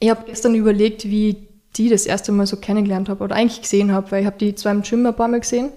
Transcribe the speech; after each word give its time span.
Ich 0.00 0.10
habe 0.10 0.24
gestern 0.26 0.54
überlegt, 0.54 1.04
wie 1.04 1.48
die 1.76 1.88
das 1.88 2.06
erste 2.06 2.32
Mal 2.32 2.46
so 2.46 2.56
kennengelernt 2.56 3.08
habe 3.08 3.24
oder 3.24 3.36
eigentlich 3.36 3.62
gesehen 3.62 3.92
habe, 3.92 4.10
weil 4.10 4.20
ich 4.20 4.26
habe 4.26 4.38
die 4.38 4.54
zwar 4.54 4.72
im 4.72 4.82
Gym 4.82 5.04
ein 5.06 5.14
paar 5.14 5.28
Mal 5.28 5.40
gesehen, 5.40 5.70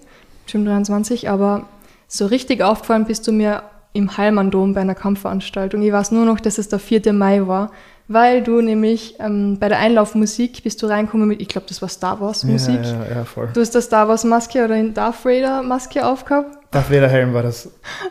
Gym 0.48 0.66
23, 0.66 1.30
aber 1.30 1.68
so 2.08 2.26
richtig 2.26 2.62
aufgefallen 2.62 3.06
bist 3.06 3.28
du 3.28 3.32
mir 3.32 3.64
im 3.94 4.16
Heilmann-Dom 4.16 4.74
bei 4.74 4.82
einer 4.82 4.96
Kampfveranstaltung. 4.96 5.82
Ich 5.82 5.92
weiß 5.92 6.12
nur 6.12 6.26
noch, 6.26 6.40
dass 6.40 6.58
es 6.58 6.70
der 6.70 6.80
4. 6.80 7.14
Mai 7.14 7.46
war, 7.48 7.72
weil 8.08 8.44
du 8.44 8.62
nämlich 8.62 9.16
ähm, 9.20 9.58
bei 9.60 9.70
der 9.70 9.80
Einlaufmusik 9.80 10.64
bist 10.64 10.82
du 10.82 10.88
reinkommen 10.88 11.28
mit, 11.28 11.42
ich 11.42 11.48
glaube, 11.48 11.68
das 11.68 11.82
war 11.82 11.90
Star 11.90 12.20
Wars 12.20 12.44
Musik. 12.44 12.80
Ja, 12.84 13.06
ja, 13.06 13.16
ja, 13.16 13.26
voll. 13.26 13.50
Du 13.54 13.62
hast 13.62 13.74
der 13.74 13.82
Star 13.82 14.08
Wars 14.08 14.24
Maske 14.24 14.64
oder 14.64 14.76
den 14.76 14.94
Darth 14.94 15.24
Vader 15.26 15.64
Maske 15.64 16.06
aufgehabt. 16.06 16.58
Darth 16.72 16.90
Vader 16.90 17.10
Helm 17.10 17.34
war 17.34 17.44
das. 17.44 17.70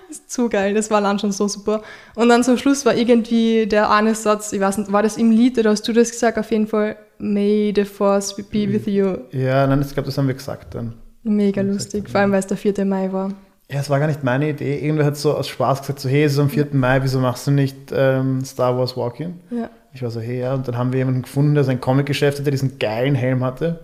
Das 0.08 0.18
ist 0.18 0.30
zu 0.30 0.48
geil, 0.48 0.74
das 0.74 0.90
war 0.90 1.00
dann 1.00 1.18
schon 1.18 1.32
so 1.32 1.48
super. 1.48 1.82
Und 2.14 2.28
dann 2.28 2.42
zum 2.42 2.56
Schluss 2.58 2.84
war 2.84 2.94
irgendwie 2.94 3.66
der 3.66 3.90
eine 3.90 4.14
Satz, 4.14 4.52
ich 4.52 4.60
weiß 4.60 4.78
nicht, 4.78 4.92
war 4.92 5.02
das 5.02 5.16
im 5.16 5.30
Lied 5.30 5.58
oder 5.58 5.70
hast 5.70 5.86
du 5.86 5.92
das 5.92 6.10
gesagt? 6.10 6.38
Auf 6.38 6.50
jeden 6.50 6.66
Fall, 6.66 6.96
May 7.18 7.72
the 7.74 7.84
Force 7.84 8.34
be 8.34 8.72
with 8.72 8.86
you. 8.86 9.16
Ja, 9.32 9.66
nein, 9.66 9.80
ich 9.82 9.92
glaube, 9.92 10.06
das 10.06 10.18
haben 10.18 10.26
wir 10.26 10.34
gesagt 10.34 10.74
dann. 10.74 10.94
Mega 11.22 11.60
lustig, 11.60 12.08
vor 12.08 12.20
allem 12.20 12.32
weil 12.32 12.40
es 12.40 12.46
der 12.46 12.56
4. 12.56 12.84
Mai 12.84 13.12
war. 13.12 13.30
Ja, 13.70 13.78
es 13.78 13.88
war 13.88 14.00
gar 14.00 14.08
nicht 14.08 14.24
meine 14.24 14.50
Idee. 14.50 14.80
Irgendwer 14.80 15.06
hat 15.06 15.16
so 15.16 15.36
aus 15.36 15.46
Spaß 15.46 15.82
gesagt, 15.82 16.00
so 16.00 16.08
hey, 16.08 16.24
es 16.24 16.32
ist 16.32 16.38
am 16.38 16.50
4. 16.50 16.68
Mai, 16.72 17.02
wieso 17.02 17.20
machst 17.20 17.46
du 17.46 17.52
nicht 17.52 17.76
ähm, 17.92 18.44
Star 18.44 18.76
Wars 18.76 18.96
Walk-In? 18.96 19.34
Ja, 19.50 19.70
Ich 19.92 20.02
war 20.02 20.10
so, 20.10 20.20
hey, 20.20 20.40
ja. 20.40 20.54
Und 20.54 20.68
dann 20.68 20.76
haben 20.78 20.92
wir 20.92 20.98
jemanden 20.98 21.22
gefunden, 21.22 21.54
der 21.54 21.64
sein 21.64 21.80
Comic-Geschäft 21.80 22.36
hatte, 22.38 22.44
der 22.44 22.52
diesen 22.52 22.78
geilen 22.78 23.14
Helm 23.14 23.42
hatte 23.44 23.80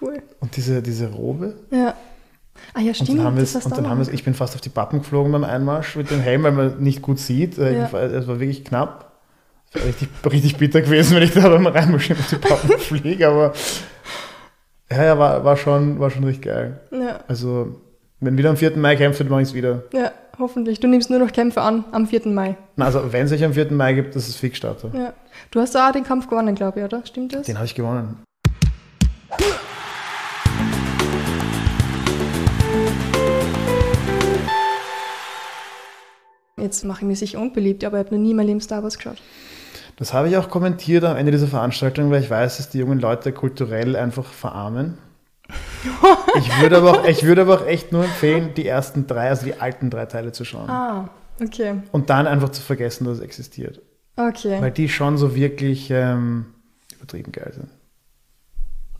cool. 0.00 0.22
und 0.40 0.56
diese, 0.56 0.82
diese 0.82 1.08
Robe. 1.10 1.54
Ja. 1.70 1.94
Ah 2.74 2.80
ja, 2.80 2.88
Und 2.88 2.94
stimmt. 2.96 3.18
dann 3.18 3.24
haben 3.26 3.36
wir 3.36 3.42
es, 3.42 3.54
und 3.54 3.76
dann 3.76 3.88
haben 3.88 4.04
wir 4.04 4.12
ich 4.12 4.24
bin 4.24 4.34
fast 4.34 4.54
auf 4.54 4.60
die 4.60 4.68
Pappen 4.70 4.98
geflogen 5.00 5.32
beim 5.32 5.44
Einmarsch 5.44 5.96
mit 5.96 6.10
dem 6.10 6.20
Helm, 6.20 6.42
weil 6.42 6.52
man 6.52 6.78
nicht 6.82 7.02
gut 7.02 7.18
sieht. 7.18 7.58
Äh, 7.58 7.74
Ja. 7.78 7.84
Es 7.86 8.26
war 8.26 8.40
wirklich 8.40 8.64
knapp. 8.64 9.12
Es 9.68 9.74
wäre 9.76 9.86
richtig, 9.88 10.08
richtig 10.30 10.56
bitter 10.56 10.80
gewesen, 10.80 11.16
wenn 11.16 11.22
ich 11.22 11.32
da 11.32 11.48
beim 11.48 11.66
Reinmarschieren 11.66 12.20
auf 12.22 12.28
die 12.30 12.36
Pappen 12.36 12.70
fliege, 12.78 13.28
aber 13.28 13.52
ja, 14.90 15.04
ja, 15.04 15.18
war, 15.18 15.44
war, 15.44 15.56
schon, 15.56 15.98
war 15.98 16.10
schon 16.10 16.24
richtig 16.24 16.44
geil. 16.44 16.80
Ja, 16.92 17.20
Also, 17.28 17.80
wenn 18.20 18.38
wieder 18.38 18.50
am 18.50 18.56
4. 18.56 18.76
Mai 18.76 18.96
kämpft, 18.96 19.20
dann 19.20 19.28
mache 19.28 19.42
ich 19.42 19.48
es 19.48 19.54
wieder. 19.54 19.82
ja, 19.92 20.12
hoffentlich. 20.38 20.80
Du 20.80 20.88
nimmst 20.88 21.10
nur 21.10 21.18
noch 21.18 21.32
Kämpfe 21.32 21.60
an 21.60 21.84
am 21.92 22.06
4. 22.06 22.28
Mai. 22.28 22.56
Also, 22.76 23.12
wenn 23.12 23.26
es 23.26 23.32
euch 23.32 23.44
am 23.44 23.52
4. 23.52 23.72
Mai 23.72 23.94
gibt, 23.94 24.16
das 24.16 24.28
ist 24.28 24.36
fix 24.36 24.58
Starter. 24.58 24.90
Ja. 24.94 25.12
Du 25.50 25.60
hast 25.60 25.76
auch 25.76 25.92
den 25.92 26.04
Kampf 26.04 26.28
gewonnen, 26.28 26.54
glaube 26.54 26.80
ich, 26.80 26.84
oder? 26.84 27.04
Stimmt 27.04 27.34
das? 27.34 27.46
Den 27.46 27.56
habe 27.56 27.66
ich 27.66 27.74
gewonnen. 27.74 28.16
Jetzt 36.58 36.84
mache 36.84 37.02
ich 37.02 37.06
mich 37.06 37.18
sicher 37.18 37.40
unbeliebt, 37.40 37.84
aber 37.84 38.00
ich 38.00 38.06
habe 38.06 38.16
noch 38.16 38.22
nie 38.22 38.30
in 38.30 38.36
meinem 38.36 38.46
Leben 38.46 38.60
Star 38.60 38.82
Wars 38.82 38.96
geschaut. 38.96 39.22
Das 39.96 40.12
habe 40.12 40.28
ich 40.28 40.36
auch 40.36 40.50
kommentiert 40.50 41.04
am 41.04 41.16
Ende 41.16 41.32
dieser 41.32 41.46
Veranstaltung, 41.46 42.10
weil 42.10 42.22
ich 42.22 42.28
weiß, 42.30 42.56
dass 42.56 42.70
die 42.70 42.78
jungen 42.78 42.98
Leute 42.98 43.32
kulturell 43.32 43.94
einfach 43.96 44.24
verarmen. 44.24 44.98
Ich 46.36 46.60
würde 46.60 46.78
aber 46.78 46.90
auch, 46.92 47.04
ich 47.04 47.22
würde 47.22 47.42
aber 47.42 47.54
auch 47.60 47.66
echt 47.66 47.92
nur 47.92 48.04
empfehlen, 48.04 48.54
die 48.54 48.66
ersten 48.66 49.06
drei, 49.06 49.28
also 49.28 49.44
die 49.46 49.60
alten 49.60 49.90
drei 49.90 50.06
Teile 50.06 50.32
zu 50.32 50.44
schauen. 50.44 50.68
Ah, 50.68 51.08
okay. 51.40 51.76
Und 51.92 52.10
dann 52.10 52.26
einfach 52.26 52.48
zu 52.50 52.60
vergessen, 52.60 53.04
dass 53.04 53.18
es 53.18 53.24
existiert. 53.24 53.80
Okay. 54.16 54.60
Weil 54.60 54.70
die 54.72 54.88
schon 54.88 55.18
so 55.18 55.34
wirklich 55.34 55.90
ähm, 55.90 56.46
übertrieben 56.96 57.32
geil 57.32 57.52
sind. 57.54 57.68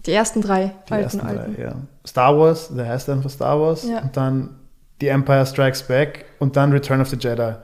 Die 0.05 0.13
ersten 0.13 0.41
drei 0.41 0.73
Die 0.89 0.93
alten, 0.93 1.05
ersten 1.05 1.21
alten. 1.21 1.55
drei, 1.57 1.63
ja. 1.63 1.75
Star 2.07 2.39
Wars, 2.39 2.69
der 2.75 2.87
heißt 2.89 3.11
einfach 3.11 3.31
Star 3.31 3.61
Wars. 3.61 3.85
Ja. 3.89 4.01
Und 4.03 4.17
dann 4.17 4.51
The 5.01 5.09
Empire 5.09 5.45
Strikes 5.45 5.83
Back 5.83 6.27
und 6.39 6.57
dann 6.57 6.71
Return 6.73 7.01
of 7.01 7.09
the 7.09 7.17
Jedi. 7.17 7.55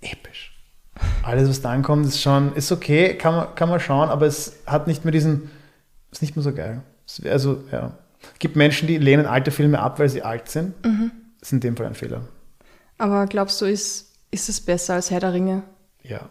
Episch. 0.00 0.52
Alles, 1.22 1.48
was 1.48 1.60
dann 1.60 1.82
kommt, 1.82 2.06
ist 2.06 2.20
schon, 2.20 2.54
ist 2.54 2.72
okay, 2.72 3.14
kann 3.14 3.34
man, 3.36 3.54
kann 3.54 3.68
man 3.68 3.78
schauen, 3.78 4.08
aber 4.08 4.26
es 4.26 4.56
hat 4.66 4.88
nicht 4.88 5.04
mehr 5.04 5.12
diesen, 5.12 5.50
ist 6.10 6.22
nicht 6.22 6.34
mehr 6.34 6.42
so 6.42 6.52
geil. 6.52 6.82
Also, 7.24 7.64
ja. 7.72 7.92
Es 8.32 8.38
gibt 8.38 8.56
Menschen, 8.56 8.88
die 8.88 8.98
lehnen 8.98 9.26
alte 9.26 9.50
Filme 9.50 9.78
ab, 9.80 9.98
weil 9.98 10.08
sie 10.08 10.22
alt 10.22 10.48
sind. 10.48 10.84
Mhm. 10.84 11.12
Das 11.40 11.48
ist 11.48 11.52
in 11.52 11.60
dem 11.60 11.76
Fall 11.76 11.86
ein 11.86 11.94
Fehler. 11.94 12.22
Aber 12.98 13.26
glaubst 13.26 13.60
du, 13.60 13.64
ist, 13.64 14.12
ist 14.30 14.48
es 14.48 14.60
besser 14.60 14.94
als 14.94 15.10
Herr 15.10 15.20
der 15.20 15.32
Ringe? 15.32 15.62
Ja. 16.02 16.28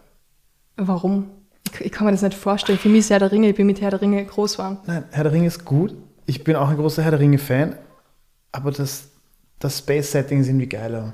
Warum? 0.75 1.29
Ich, 1.65 1.81
ich 1.81 1.91
kann 1.91 2.05
mir 2.05 2.11
das 2.11 2.21
nicht 2.21 2.33
vorstellen. 2.33 2.77
Für 2.77 2.89
mich 2.89 2.99
ist 2.99 3.09
Herr 3.09 3.19
der 3.19 3.31
Ringe, 3.31 3.49
ich 3.49 3.55
bin 3.55 3.67
mit 3.67 3.81
Herr 3.81 3.91
der 3.91 4.01
Ringe 4.01 4.23
groß 4.25 4.57
geworden. 4.57 4.79
Nein, 4.85 5.05
Herr 5.11 5.23
der 5.23 5.33
Ringe 5.33 5.47
ist 5.47 5.65
gut. 5.65 5.95
Ich 6.25 6.43
bin 6.43 6.55
auch 6.55 6.69
ein 6.69 6.77
großer 6.77 7.01
Herr 7.03 7.11
der 7.11 7.21
Ringe-Fan, 7.21 7.77
aber 8.51 8.71
das, 8.71 9.09
das 9.59 9.77
Space-Setting 9.79 10.41
ist 10.41 10.47
irgendwie 10.47 10.67
geiler. 10.67 11.13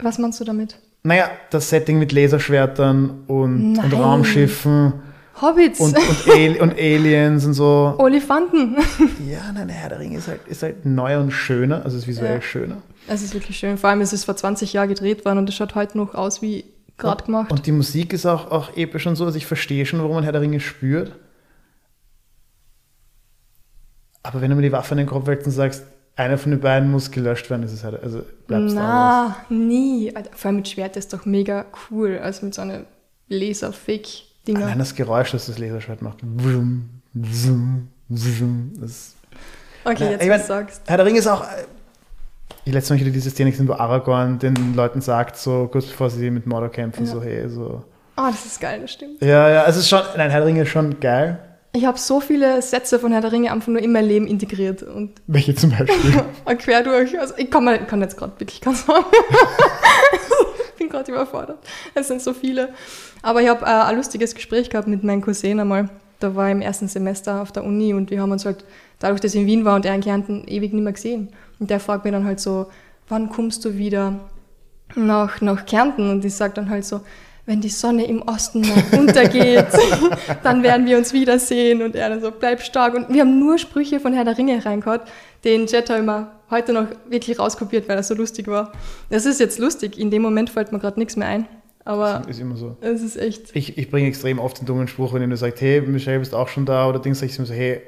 Was 0.00 0.18
meinst 0.18 0.40
du 0.40 0.44
damit? 0.44 0.78
Naja, 1.04 1.30
das 1.50 1.70
Setting 1.70 1.98
mit 1.98 2.10
Laserschwertern 2.10 3.24
und, 3.28 3.78
und. 3.78 3.92
Raumschiffen 3.92 4.94
Hobbits, 5.42 5.80
und, 5.80 5.96
und, 5.96 6.28
Ali 6.28 6.60
und 6.60 6.72
Aliens 6.72 7.44
und 7.44 7.54
so. 7.54 7.94
Olifanten. 7.98 8.76
Ja, 9.28 9.52
nein, 9.52 9.68
Herr 9.68 9.88
der 9.90 9.98
Ringe 10.00 10.18
ist 10.18 10.28
halt, 10.28 10.40
ist 10.46 10.62
halt 10.62 10.84
neuer 10.86 11.20
und 11.20 11.30
schöner, 11.30 11.84
also 11.84 11.96
ist 11.96 12.06
visuell 12.06 12.36
Ja. 12.36 12.42
schöner. 12.42 12.76
Es 13.06 13.22
ist 13.22 13.34
wirklich 13.34 13.58
schön. 13.58 13.78
Vor 13.78 13.90
allem 13.90 14.00
ist 14.00 14.12
es 14.12 14.24
vor 14.24 14.36
20 14.36 14.72
Jahren 14.72 14.88
gedreht 14.88 15.24
worden 15.24 15.38
und 15.38 15.48
es 15.48 15.54
schaut 15.54 15.74
heute 15.74 15.96
noch 15.96 16.14
aus 16.14 16.42
wie 16.42 16.64
gerade 16.98 17.24
gemacht. 17.24 17.50
Und 17.50 17.66
die 17.66 17.72
Musik 17.72 18.12
ist 18.12 18.26
auch, 18.26 18.50
auch 18.50 18.76
episch 18.76 19.06
und 19.06 19.16
so, 19.16 19.24
also 19.24 19.36
ich 19.36 19.46
verstehe 19.46 19.86
schon, 19.86 20.00
warum 20.00 20.14
man 20.16 20.24
Herr 20.24 20.32
der 20.32 20.40
Ringe 20.42 20.60
spürt. 20.60 21.12
Aber 24.22 24.40
wenn 24.40 24.50
du 24.50 24.56
mir 24.56 24.62
die 24.62 24.72
Waffe 24.72 24.92
in 24.94 24.98
den 24.98 25.06
Kopf 25.06 25.26
hältst 25.26 25.46
und 25.46 25.52
sagst, 25.52 25.84
einer 26.16 26.36
von 26.36 26.50
den 26.50 26.60
beiden 26.60 26.90
muss 26.90 27.10
gelöscht 27.10 27.48
werden, 27.48 27.62
ist 27.62 27.72
es 27.72 27.84
halt, 27.84 28.02
also 28.02 28.24
Wars. 28.48 28.72
Na, 28.74 29.36
nie. 29.48 30.12
Vor 30.34 30.48
allem 30.48 30.56
mit 30.56 30.68
Schwert 30.68 30.96
ist 30.96 31.12
doch 31.12 31.24
mega 31.24 31.64
cool, 31.90 32.18
als 32.18 32.42
mit 32.42 32.54
so 32.54 32.62
einer 32.62 32.80
Laser-Fake-Dinger. 34.48 34.66
Allein 34.66 34.78
das 34.78 34.94
Geräusch, 34.94 35.30
das 35.32 35.46
das 35.46 35.58
Laserschwert 35.58 36.02
macht. 36.02 36.18
Wum, 36.22 36.88
wum, 37.14 37.88
wum, 38.08 38.72
Das 38.80 39.14
Okay, 39.84 40.04
Na, 40.04 40.10
jetzt 40.12 40.22
ich 40.24 40.28
was 40.30 40.38
mein, 40.38 40.40
du 40.40 40.46
sagst. 40.46 40.82
Herr 40.86 40.96
der 40.96 41.06
Ringe 41.06 41.18
ist 41.18 41.26
auch. 41.26 41.42
äh, 41.42 41.64
Ich 42.64 42.72
letztes 42.72 42.90
Mal 42.90 43.00
wieder 43.00 43.10
diese 43.10 43.30
Szene 43.30 43.50
gesehen, 43.50 43.68
wo 43.68 43.72
Aragorn 43.74 44.38
den 44.38 44.74
Leuten 44.74 45.00
sagt, 45.00 45.36
so 45.36 45.68
kurz 45.70 45.86
bevor 45.86 46.10
sie 46.10 46.30
mit 46.30 46.46
Mordor 46.46 46.70
kämpfen, 46.70 47.06
Ja. 47.06 47.12
so 47.12 47.22
hey, 47.22 47.48
so. 47.48 47.84
Oh, 48.16 48.22
das 48.30 48.44
ist 48.46 48.60
geil, 48.60 48.80
das 48.80 48.92
stimmt. 48.92 49.22
Ja, 49.22 49.48
ja, 49.48 49.64
es 49.66 49.76
ist 49.76 49.88
schon. 49.88 50.02
Nein, 50.16 50.30
Herr 50.30 50.40
der 50.40 50.46
Ringe 50.48 50.62
ist 50.62 50.70
schon 50.70 50.98
geil. 51.00 51.38
Ich 51.72 51.84
habe 51.84 51.98
so 51.98 52.20
viele 52.20 52.60
Sätze 52.62 52.98
von 52.98 53.12
Herr 53.12 53.20
der 53.20 53.30
Ringe 53.30 53.52
einfach 53.52 53.68
nur 53.68 53.80
in 53.80 53.92
mein 53.92 54.04
Leben 54.06 54.26
integriert 54.26 54.82
und 54.82 55.20
Welche 55.26 55.54
zum 55.54 55.70
Beispiel? 55.70 56.22
quer 56.58 56.82
durch. 56.82 57.18
Also 57.20 57.34
ich 57.36 57.50
kann, 57.50 57.64
mal, 57.64 57.78
kann 57.86 58.00
jetzt 58.00 58.16
gerade 58.16 58.32
wirklich 58.40 58.60
ganz 58.60 58.84
sagen. 58.86 59.04
ich 60.78 60.86
bin 60.86 60.90
gerade 60.90 61.10
überfordert. 61.10 61.58
Es 61.94 62.06
sind 62.06 62.22
so 62.22 62.32
viele. 62.32 62.68
Aber 63.20 63.42
ich 63.42 63.48
habe 63.48 63.64
äh, 63.66 63.68
ein 63.68 63.96
lustiges 63.96 64.32
Gespräch 64.32 64.70
gehabt 64.70 64.86
mit 64.86 65.02
meinem 65.02 65.22
Cousin 65.22 65.58
einmal. 65.58 65.90
Da 66.20 66.36
war 66.36 66.46
ich 66.46 66.52
im 66.52 66.60
ersten 66.60 66.86
Semester 66.86 67.42
auf 67.42 67.50
der 67.50 67.64
Uni 67.64 67.94
und 67.94 68.12
wir 68.12 68.20
haben 68.20 68.30
uns 68.30 68.44
halt, 68.44 68.64
dadurch, 69.00 69.20
dass 69.20 69.34
ich 69.34 69.40
in 69.40 69.46
Wien 69.48 69.64
war 69.64 69.74
und 69.74 69.84
er 69.84 69.94
in 69.94 70.00
Kärnten, 70.00 70.46
ewig 70.46 70.72
nicht 70.72 70.84
mehr 70.84 70.92
gesehen. 70.92 71.30
Und 71.58 71.70
der 71.70 71.80
fragt 71.80 72.04
mir 72.04 72.12
dann 72.12 72.24
halt 72.24 72.38
so, 72.38 72.66
wann 73.08 73.28
kommst 73.28 73.64
du 73.64 73.76
wieder 73.76 74.20
nach, 74.94 75.40
nach 75.40 75.66
Kärnten? 75.66 76.10
Und 76.10 76.24
ich 76.24 76.34
sage 76.34 76.54
dann 76.54 76.70
halt 76.70 76.84
so, 76.84 77.00
wenn 77.44 77.60
die 77.60 77.70
Sonne 77.70 78.06
im 78.06 78.22
Osten 78.22 78.60
noch 78.60 78.92
untergeht, 78.98 79.66
dann 80.44 80.62
werden 80.62 80.86
wir 80.86 80.96
uns 80.96 81.12
wiedersehen. 81.12 81.82
Und 81.82 81.96
er 81.96 82.08
dann 82.08 82.20
so, 82.20 82.30
bleib 82.30 82.62
stark. 82.62 82.94
Und 82.94 83.08
wir 83.08 83.22
haben 83.22 83.40
nur 83.40 83.58
Sprüche 83.58 83.98
von 83.98 84.12
Herr 84.12 84.24
der 84.24 84.38
Ringe 84.38 84.64
reingehört, 84.64 85.08
den 85.44 85.66
Jetta 85.66 85.96
immer 85.96 86.37
heute 86.50 86.72
noch 86.72 86.86
wirklich 87.08 87.38
rauskopiert, 87.38 87.88
weil 87.88 87.96
er 87.96 88.02
so 88.02 88.14
lustig 88.14 88.46
war. 88.46 88.72
Das 89.10 89.26
ist 89.26 89.40
jetzt 89.40 89.58
lustig. 89.58 89.98
In 89.98 90.10
dem 90.10 90.22
Moment 90.22 90.50
fällt 90.50 90.72
mir 90.72 90.78
gerade 90.78 90.98
nichts 90.98 91.16
mehr 91.16 91.28
ein. 91.28 91.46
Aber 91.84 92.22
ist 92.28 92.40
immer 92.40 92.56
so. 92.56 92.76
es 92.80 93.02
ist 93.02 93.16
echt. 93.16 93.56
Ich, 93.56 93.78
ich 93.78 93.90
bringe 93.90 94.08
extrem 94.08 94.38
oft 94.38 94.60
den 94.60 94.66
dummen 94.66 94.88
Spruch, 94.88 95.14
wenn 95.14 95.28
du 95.28 95.36
sagst, 95.36 95.62
hey, 95.62 95.80
Michelle, 95.80 96.18
bist 96.18 96.34
auch 96.34 96.48
schon 96.48 96.66
da? 96.66 96.86
Oder 96.86 96.98
Dings, 96.98 97.20
sag 97.20 97.30
ich 97.30 97.38
mir 97.38 97.46
so, 97.46 97.54
hey, 97.54 97.80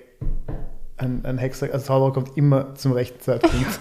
ein, 0.97 1.21
ein 1.25 1.38
Hexer, 1.38 1.69
also 1.72 1.84
Zauberer 1.84 2.12
kommt 2.12 2.37
immer 2.37 2.75
zum 2.76 2.93
rechten 2.93 3.21
Zeitpunkt. 3.21 3.81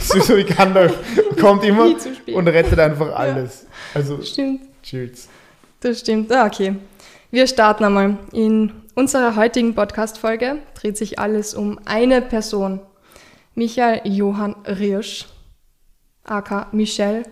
so 0.00 0.36
wie 0.36 0.44
Gandalf, 0.44 0.96
kommt 1.40 1.64
immer 1.64 1.94
und 2.32 2.48
rettet 2.48 2.78
einfach 2.78 3.12
alles. 3.14 3.66
Also, 3.92 4.22
Stimmt. 4.22 4.60
chills. 4.82 5.28
Das 5.80 6.00
stimmt. 6.00 6.32
Ah, 6.32 6.46
okay. 6.46 6.76
Wir 7.30 7.46
starten 7.46 7.84
einmal. 7.84 8.16
In 8.32 8.72
unserer 8.94 9.36
heutigen 9.36 9.74
Podcast-Folge 9.74 10.58
dreht 10.74 10.96
sich 10.96 11.18
alles 11.18 11.54
um 11.54 11.80
eine 11.84 12.22
Person. 12.22 12.80
Michael 13.54 14.00
Johann 14.04 14.56
Riersch, 14.66 15.26
aka 16.24 16.68
Michel, 16.72 17.24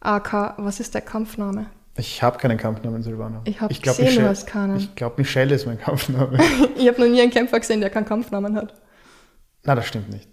aka, 0.00 0.54
was 0.58 0.80
ist 0.80 0.94
der 0.94 1.02
Kampfname? 1.02 1.66
Ich 1.96 2.22
habe 2.22 2.38
keinen 2.38 2.56
Kampfnamen, 2.56 3.02
Silvana. 3.02 3.42
Ich 3.44 3.60
habe 3.60 3.72
gesehen, 3.74 3.96
du 3.96 4.10
Michelle- 4.10 4.28
hast 4.28 4.46
keinen. 4.46 4.76
Ich, 4.78 4.84
Ich 4.84 4.94
glaube, 4.94 5.16
Michelle 5.18 5.54
ist 5.54 5.66
mein 5.66 5.78
Kampfname. 5.78 6.38
habe 6.38 7.00
noch 7.00 7.06
nie 7.08 7.20
einen 7.20 7.30
Kämpfer 7.30 7.60
gesehen, 7.60 7.80
der 7.80 7.90
keinen 7.90 8.06
Kampfnamen 8.06 8.56
hat. 8.56 8.74
Na, 9.64 9.74
das 9.74 9.86
stimmt 9.86 10.08
nicht. 10.08 10.28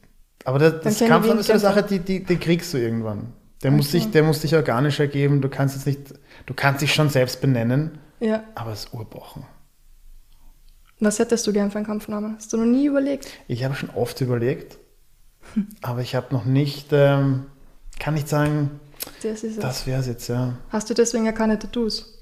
Aber 0.45 0.57
das, 0.57 0.81
das 0.81 0.99
Kampfname 0.99 1.41
ist 1.41 1.47
so 1.47 1.53
eine. 1.53 1.59
Sache, 1.59 1.83
die, 1.83 1.99
die, 1.99 2.23
die 2.23 2.37
kriegst 2.37 2.73
du 2.73 2.77
irgendwann. 2.77 3.33
Der, 3.61 3.71
muss 3.71 3.89
Okay. 3.89 3.99
sich, 3.99 4.11
der 4.11 4.23
muss 4.23 4.39
dich 4.39 4.55
organisch 4.55 5.01
ergeben. 5.01 5.41
Du 5.41 5.49
kannst 5.49 5.75
jetzt 5.75 5.85
nicht, 5.85 6.13
du 6.45 6.53
kannst 6.53 6.81
dich 6.81 6.93
schon 6.93 7.09
selbst 7.09 7.41
benennen, 7.41 7.99
Ja. 8.21 8.43
aber 8.55 8.71
es 8.71 8.85
ist 8.85 8.93
Urbochen. 8.93 9.43
Was 11.01 11.19
hättest 11.19 11.45
du 11.45 11.51
gern 11.53 11.71
für 11.71 11.77
einen 11.77 11.85
Kampfnamen? 11.87 12.35
Hast 12.37 12.51
du 12.53 12.57
noch 12.57 12.65
nie 12.65 12.85
überlegt? 12.85 13.27
Ich 13.49 13.65
habe 13.65 13.75
schon 13.75 13.89
oft 13.89 14.19
überlegt, 14.21 14.77
aber 15.81 16.01
ich 16.01 16.15
habe 16.15 16.27
noch 16.33 16.45
nicht, 16.45 16.87
ähm, 16.91 17.45
kann 17.99 18.13
nicht 18.13 18.29
sagen, 18.29 18.79
Das 19.21 19.43
ist 19.43 19.57
es. 19.57 19.59
das 19.59 19.87
wäre 19.87 19.99
es 19.99 20.07
jetzt, 20.07 20.27
ja. 20.29 20.53
Hast 20.69 20.89
du 20.89 20.93
deswegen 20.93 21.25
ja 21.25 21.31
keine 21.31 21.57
Tattoos? 21.59 22.17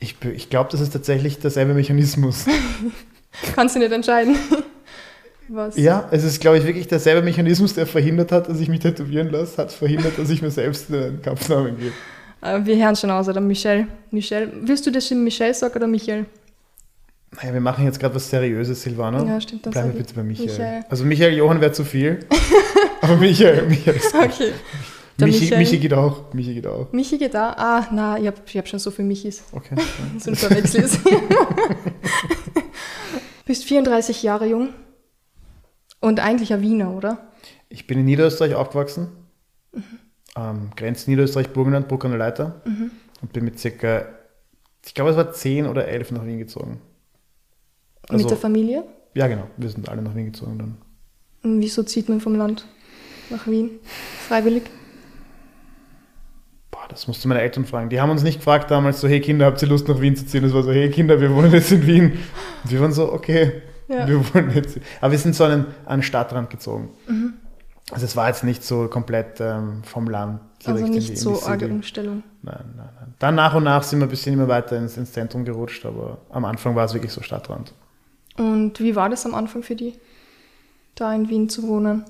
Ich, 0.00 0.16
ich 0.24 0.50
glaube, 0.50 0.70
das 0.72 0.80
ist 0.80 0.92
tatsächlich 0.92 1.38
derselbe 1.38 1.74
Mechanismus. 1.74 2.46
Kannst 3.54 3.74
du 3.74 3.78
nicht 3.80 3.92
entscheiden. 3.92 4.36
Was? 5.48 5.76
Ja, 5.76 6.08
es 6.10 6.24
ist, 6.24 6.40
glaube 6.40 6.58
ich, 6.58 6.64
wirklich 6.64 6.88
derselbe 6.88 7.20
Mechanismus, 7.22 7.74
der 7.74 7.86
verhindert 7.86 8.32
hat, 8.32 8.48
dass 8.48 8.60
ich 8.60 8.68
mich 8.68 8.80
tätowieren 8.80 9.30
lasse, 9.30 9.58
hat 9.58 9.72
verhindert, 9.72 10.18
dass 10.18 10.30
ich 10.30 10.40
mir 10.40 10.50
selbst 10.50 10.90
einen 10.90 11.20
Kampfnamen 11.20 11.76
gebe. 11.78 11.92
Äh, 12.40 12.64
wir 12.64 12.76
hören 12.76 12.96
schon 12.96 13.10
aus, 13.10 13.28
oder 13.28 13.40
Michelle. 13.42 13.86
Michelle. 14.10 14.50
Willst 14.62 14.86
du 14.86 14.90
das 14.90 15.10
in 15.10 15.22
Michelle 15.22 15.52
sagen 15.52 15.74
oder 15.76 15.86
Michael? 15.86 16.24
Naja, 17.36 17.52
wir 17.52 17.60
machen 17.60 17.84
jetzt 17.84 17.98
gerade 17.98 18.14
was 18.14 18.30
Seriöses, 18.30 18.82
Silvana. 18.82 19.24
Ja, 19.24 19.40
stimmt. 19.40 19.62
Bleiben 19.62 19.92
wir 19.92 19.98
bitte 19.98 20.14
bei 20.14 20.22
Michael. 20.22 20.48
Michael. 20.48 20.84
Also 20.88 21.04
Michael 21.04 21.34
Johann 21.34 21.60
wäre 21.60 21.72
zu 21.72 21.84
viel. 21.84 22.26
aber 23.00 23.16
Michael, 23.16 23.66
Michael 23.66 23.96
ist 23.96 24.14
Okay. 24.14 24.52
Michi, 25.18 25.56
Michi, 25.56 25.78
geht 25.78 25.94
auch. 25.94 26.32
Michi 26.34 26.54
geht 26.54 26.66
auch. 26.66 26.92
Michi 26.92 27.18
geht 27.18 27.36
auch? 27.36 27.56
Ah, 27.56 27.86
na, 27.92 28.18
ich 28.18 28.26
habe 28.26 28.36
ich 28.44 28.58
hab 28.58 28.66
schon 28.66 28.80
so 28.80 28.90
viele 28.90 29.06
Michis. 29.06 29.44
Okay. 29.52 29.76
so 30.18 30.30
ein 30.30 30.36
Verwechsel 30.36 30.82
ist. 30.82 31.00
Bist 33.46 33.64
34 33.64 34.22
Jahre 34.22 34.46
jung 34.46 34.70
und 36.00 36.18
eigentlich 36.18 36.52
ein 36.52 36.62
Wiener, 36.62 36.90
oder? 36.92 37.28
Ich 37.68 37.86
bin 37.86 37.98
in 37.98 38.06
Niederösterreich 38.06 38.54
aufgewachsen. 38.54 39.08
Mhm. 39.72 39.82
Ähm, 40.36 40.70
Grenz 40.74 41.06
Niederösterreich, 41.06 41.50
Burgenland, 41.50 41.86
Bruckener 41.88 42.16
Leiter. 42.16 42.62
Mhm. 42.64 42.90
Und 43.22 43.32
bin 43.32 43.44
mit 43.44 43.58
circa, 43.58 44.06
ich 44.84 44.94
glaube, 44.94 45.10
es 45.10 45.16
war 45.16 45.32
10 45.32 45.66
oder 45.66 45.86
11 45.86 46.10
nach 46.10 46.26
Wien 46.26 46.38
gezogen. 46.38 46.80
Also, 48.14 48.24
mit 48.24 48.30
der 48.30 48.38
Familie? 48.38 48.84
Ja, 49.14 49.26
genau. 49.26 49.44
Wir 49.56 49.68
sind 49.68 49.88
alle 49.88 50.02
nach 50.02 50.14
Wien 50.14 50.26
gezogen 50.26 50.58
dann. 50.58 50.76
Und 51.42 51.60
wieso 51.60 51.82
zieht 51.82 52.08
man 52.08 52.20
vom 52.20 52.34
Land 52.34 52.66
nach 53.30 53.46
Wien? 53.46 53.70
Freiwillig? 54.28 54.64
Boah, 56.70 56.86
das 56.88 57.06
musst 57.06 57.24
du 57.24 57.28
meine 57.28 57.40
Eltern 57.40 57.64
fragen. 57.64 57.90
Die 57.90 58.00
haben 58.00 58.10
uns 58.10 58.22
nicht 58.22 58.38
gefragt 58.38 58.70
damals 58.70 59.00
so, 59.00 59.08
hey 59.08 59.20
Kinder, 59.20 59.46
habt 59.46 59.60
ihr 59.62 59.68
Lust 59.68 59.88
nach 59.88 60.00
Wien 60.00 60.16
zu 60.16 60.26
ziehen? 60.26 60.42
Das 60.42 60.52
war 60.52 60.62
so, 60.62 60.72
hey 60.72 60.90
Kinder, 60.90 61.20
wir 61.20 61.34
wollen 61.34 61.52
jetzt 61.52 61.70
in 61.70 61.86
Wien. 61.86 62.12
Und 62.64 62.70
wir 62.70 62.80
waren 62.80 62.92
so, 62.92 63.12
okay, 63.12 63.62
ja. 63.88 64.08
wir 64.08 64.34
wollen 64.34 64.50
jetzt. 64.54 64.78
Aber 65.00 65.12
wir 65.12 65.18
sind 65.18 65.34
so 65.34 65.44
an 65.44 65.66
einen 65.86 66.02
Stadtrand 66.02 66.50
gezogen. 66.50 66.90
Mhm. 67.06 67.34
Also 67.90 68.06
es 68.06 68.16
war 68.16 68.28
jetzt 68.28 68.44
nicht 68.44 68.64
so 68.64 68.88
komplett 68.88 69.40
ähm, 69.40 69.82
vom 69.84 70.08
Land 70.08 70.40
also 70.64 70.86
nicht 70.86 71.18
so 71.18 71.42
arge 71.42 71.68
Umstellung. 71.68 72.22
Nein, 72.42 72.64
nein, 72.76 72.88
nein. 72.98 73.14
Dann 73.18 73.34
nach 73.34 73.54
und 73.54 73.64
nach 73.64 73.82
sind 73.82 73.98
wir 74.00 74.06
ein 74.06 74.10
bisschen 74.10 74.32
immer 74.32 74.48
weiter 74.48 74.78
ins, 74.78 74.96
ins 74.96 75.12
Zentrum 75.12 75.44
gerutscht, 75.44 75.84
aber 75.84 76.18
am 76.30 76.44
Anfang 76.44 76.74
war 76.74 76.84
es 76.86 76.94
wirklich 76.94 77.12
so 77.12 77.22
Stadtrand. 77.22 77.74
Und 78.36 78.80
wie 78.80 78.96
war 78.96 79.08
das 79.08 79.26
am 79.26 79.34
Anfang 79.34 79.62
für 79.62 79.76
die, 79.76 79.94
da 80.94 81.14
in 81.14 81.28
Wien 81.28 81.48
zu 81.48 81.66
wohnen? 81.68 82.04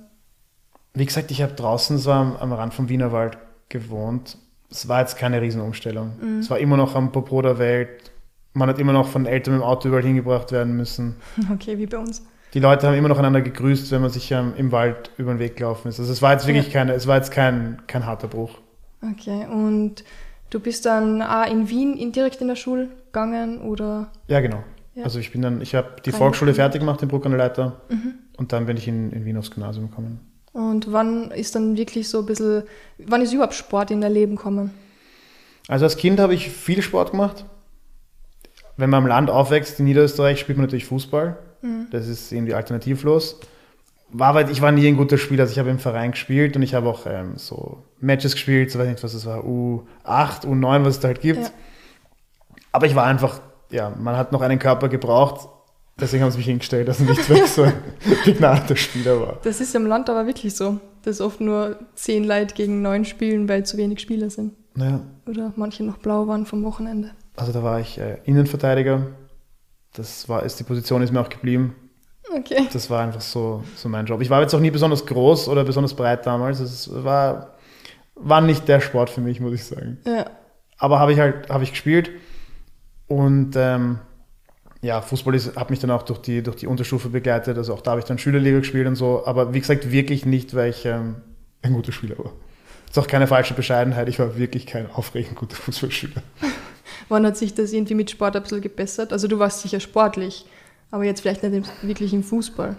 Wie 0.94 1.05
gesagt, 1.05 1.31
ich 1.31 1.43
habe 1.43 1.55
draußen 1.55 1.99
so 1.99 2.12
am, 2.12 2.37
am 2.37 2.53
Rand 2.53 2.73
vom 2.73 2.88
Wienerwald 2.88 3.37
gewohnt 3.69 4.38
es 4.75 4.88
war 4.88 5.00
jetzt 5.00 5.17
keine 5.17 5.41
Riesenumstellung. 5.41 6.12
Mhm. 6.21 6.38
Es 6.41 6.50
war 6.50 6.59
immer 6.59 6.76
noch 6.76 6.94
am 6.94 7.12
Popo 7.12 7.41
der 7.43 7.59
Welt. 7.59 8.11
Man 8.55 8.69
hat 8.69 8.79
immer 8.79 8.93
noch 8.93 9.09
von 9.09 9.26
Eltern 9.26 9.55
mit 9.55 9.62
dem 9.62 9.67
Auto 9.67 9.88
überall 9.88 10.05
hingebracht 10.05 10.53
werden 10.53 10.76
müssen. 10.76 11.17
Okay, 11.53 11.79
wie 11.79 11.87
bei 11.87 11.99
uns. 11.99 12.25
Die 12.53 12.61
Leute 12.61 12.87
haben 12.87 12.94
immer 12.94 13.09
noch 13.09 13.19
einander 13.19 13.41
gegrüßt, 13.41 13.91
wenn 13.91 14.00
man 14.00 14.11
sich 14.11 14.31
ähm, 14.31 14.53
im 14.56 14.71
Wald 14.71 15.11
über 15.17 15.32
den 15.32 15.41
Weg 15.41 15.56
gelaufen 15.56 15.88
ist. 15.88 15.99
Also 15.99 16.12
es 16.12 16.23
war 16.23 16.32
jetzt 16.32 16.47
wirklich 16.47 16.67
ja. 16.67 16.73
keine, 16.73 16.93
es 16.93 17.06
war 17.06 17.17
jetzt 17.17 17.32
kein, 17.32 17.82
kein 17.87 18.06
harter 18.06 18.29
Bruch. 18.29 18.59
Okay, 19.03 19.47
und 19.50 20.05
du 20.50 20.61
bist 20.61 20.87
dann 20.87 21.21
auch 21.21 21.50
in 21.50 21.69
Wien 21.69 21.97
in, 21.97 22.12
direkt 22.12 22.41
in 22.41 22.49
der 22.49 22.56
Schule 22.56 22.91
gegangen 23.06 23.61
oder? 23.61 24.09
Ja, 24.29 24.41
genau. 24.41 24.62
Ja. 24.94 25.05
Also 25.05 25.19
ich 25.19 25.32
bin 25.32 25.43
dann, 25.43 25.61
ich 25.61 25.75
habe 25.75 25.96
die 26.05 26.12
Volksschule 26.12 26.55
fertig 26.55 26.81
gemacht 26.81 27.02
in 27.02 27.08
Bruck 27.08 27.26
an 27.26 27.32
der 27.32 27.38
Leiter 27.38 27.81
mhm. 27.88 28.14
und 28.37 28.52
dann 28.52 28.67
bin 28.67 28.76
ich 28.76 28.87
in, 28.87 29.11
in 29.11 29.25
Wien 29.25 29.37
aufs 29.37 29.50
Gymnasium 29.50 29.91
gekommen. 29.91 30.20
Und 30.52 30.93
wann 30.93 31.32
ist 31.32 31.56
dann 31.56 31.76
wirklich 31.76 32.08
so 32.08 32.20
ein 32.20 32.26
bisschen, 32.26 32.62
wann 32.99 33.20
ist 33.23 33.32
überhaupt 33.32 33.55
Sport 33.55 33.91
in 33.91 34.00
dein 34.00 34.12
Leben 34.12 34.37
gekommen? 34.37 34.70
Also 35.67 35.85
als 35.85 35.96
Kind 35.96 36.20
habe 36.20 36.35
ich 36.35 36.49
viel 36.49 36.81
Sport 36.81 37.11
gemacht. 37.11 37.44
Wenn 38.76 38.91
man 38.91 39.02
am 39.02 39.08
Land 39.08 39.31
aufwächst, 39.31 39.81
in 39.81 39.87
Niederösterreich, 39.87 40.38
spielt 40.38 40.58
man 40.58 40.67
natürlich 40.67 40.87
Fußball. 40.87 41.38
Mhm. 41.62 41.88
Das 41.90 42.06
ist 42.06 42.31
irgendwie 42.31 42.55
alternativlos. 42.55 43.40
War, 44.11 44.37
weil 44.37 44.49
ich 44.50 44.61
war 44.61 44.70
nie 44.70 44.87
ein 44.87 44.97
guter 44.97 45.19
Spieler, 45.19 45.43
also 45.43 45.52
ich 45.52 45.58
habe 45.58 45.70
im 45.70 45.81
Verein 45.81 46.12
gespielt 46.12 46.55
und 46.55 46.62
ich 46.62 46.75
habe 46.75 46.88
auch 46.88 47.06
ähm, 47.06 47.32
so 47.37 47.82
Matches 47.99 48.35
gespielt, 48.35 48.70
so 48.70 48.79
weiß 48.79 48.87
nicht, 48.87 49.02
was 49.02 49.14
es 49.14 49.26
war, 49.26 49.40
U8, 49.40 50.47
U9, 50.47 50.85
was 50.85 50.94
es 50.94 51.00
da 51.00 51.08
halt 51.08 51.20
gibt. 51.20 51.43
Ja. 51.43 51.50
Aber 52.70 52.87
ich 52.87 52.94
war 52.94 53.06
einfach, 53.06 53.40
ja, 53.75 53.91
man 53.91 54.17
hat 54.17 54.32
noch 54.32 54.41
einen 54.41 54.59
Körper 54.59 54.88
gebraucht, 54.88 55.49
Deswegen 56.00 56.25
haben 56.25 56.32
sie 56.32 56.38
mich 56.38 56.47
hingestellt, 56.47 56.88
dass 56.88 56.99
ich 56.99 57.09
nicht 57.09 57.29
wirklich 57.29 57.50
so 57.50 57.62
ein 57.62 57.73
begnadeter 58.25 58.75
Spieler 58.75 59.21
war. 59.21 59.38
Das 59.44 59.61
ist 59.61 59.75
im 59.76 59.87
Land 59.87 60.11
aber 60.11 60.26
wirklich 60.26 60.56
so, 60.56 60.81
dass 61.03 61.21
oft 61.21 61.41
nur 61.41 61.79
zehn 61.94 62.25
Leute 62.25 62.55
gegen 62.55 62.82
neun 62.82 63.05
spielen, 63.05 63.49
weil 63.49 63.65
zu 63.65 63.76
wenig 63.76 64.00
Spieler 64.00 64.29
sind. 64.29 64.55
Ja. 64.76 65.00
Oder 65.29 65.53
manche 65.55 65.85
noch 65.85 65.99
blau 65.99 66.26
waren 66.26 66.47
vom 66.47 66.65
Wochenende. 66.65 67.12
Also 67.37 67.53
da 67.53 67.62
war 67.62 67.79
ich 67.79 67.99
äh, 67.99 68.19
Innenverteidiger. 68.25 69.06
Das 69.93 70.29
war, 70.29 70.43
ist, 70.43 70.59
die 70.59 70.65
Position 70.65 71.00
ist 71.00 71.12
mir 71.12 71.21
auch 71.21 71.29
geblieben. 71.29 71.76
Okay. 72.37 72.67
Das 72.73 72.91
war 72.91 73.03
einfach 73.03 73.21
so, 73.21 73.62
so 73.76 73.88
mein 73.88 74.06
Job. 74.06 74.21
Ich 74.21 74.31
war 74.31 74.41
jetzt 74.41 74.53
auch 74.53 74.61
nie 74.61 74.73
besonders 74.73 75.06
groß 75.06 75.49
oder 75.49 75.62
besonders 75.62 75.94
breit 75.94 76.26
damals. 76.26 76.59
Es 76.59 76.91
war, 77.05 77.55
war 78.17 78.41
nicht 78.41 78.67
der 78.67 78.81
Sport 78.81 79.11
für 79.11 79.21
mich, 79.21 79.38
muss 79.38 79.53
ich 79.53 79.65
sagen. 79.65 79.99
Ja. 80.05 80.26
Aber 80.76 80.99
habe 80.99 81.12
ich 81.12 81.21
halt, 81.21 81.49
habe 81.50 81.62
ich 81.62 81.71
gespielt 81.71 82.11
und 83.06 83.55
ähm, 83.56 83.99
ja, 84.85 85.01
Fußball 85.01 85.39
hat 85.56 85.71
mich 85.71 85.79
dann 85.79 85.91
auch 85.91 86.03
durch 86.03 86.19
die, 86.19 86.43
durch 86.43 86.56
die 86.56 86.67
Unterstufe 86.67 87.09
begleitet. 87.09 87.56
Also 87.56 87.73
auch 87.73 87.81
da 87.81 87.93
habe 87.93 88.01
ich 88.01 88.06
dann 88.06 88.19
Schülerliga 88.19 88.59
gespielt 88.59 88.87
und 88.87 88.97
so. 88.97 89.25
Aber 89.25 89.55
wie 89.55 89.61
gesagt, 89.61 89.91
wirklich 89.91 90.27
nicht, 90.27 90.55
weil 90.55 90.71
ich 90.71 90.85
ähm, 90.85 91.17
ein 91.62 91.73
guter 91.73 91.91
Spieler 91.91 92.19
war. 92.19 92.33
Das 92.87 92.99
ist 92.99 92.99
auch 92.99 93.06
keine 93.06 93.27
falsche 93.27 93.55
Bescheidenheit. 93.55 94.09
Ich 94.09 94.19
war 94.19 94.37
wirklich 94.37 94.67
kein 94.67 94.91
aufregend 94.91 95.37
guter 95.37 95.56
Fußballspieler. 95.56 96.23
Wann 97.09 97.27
hat 97.27 97.37
sich 97.37 97.55
das 97.55 97.73
irgendwie 97.73 97.95
mit 97.95 98.11
Sport 98.11 98.37
ein 98.37 98.43
bisschen 98.43 98.61
gebessert? 98.61 99.12
Also 99.12 99.27
du 99.27 99.39
warst 99.39 99.62
sicher 99.62 99.81
sportlich, 99.81 100.45
aber 100.91 101.05
jetzt 101.05 101.23
vielleicht 101.23 101.43
nicht 101.43 101.71
wirklich 101.83 102.12
im 102.12 102.23
Fußball. 102.23 102.77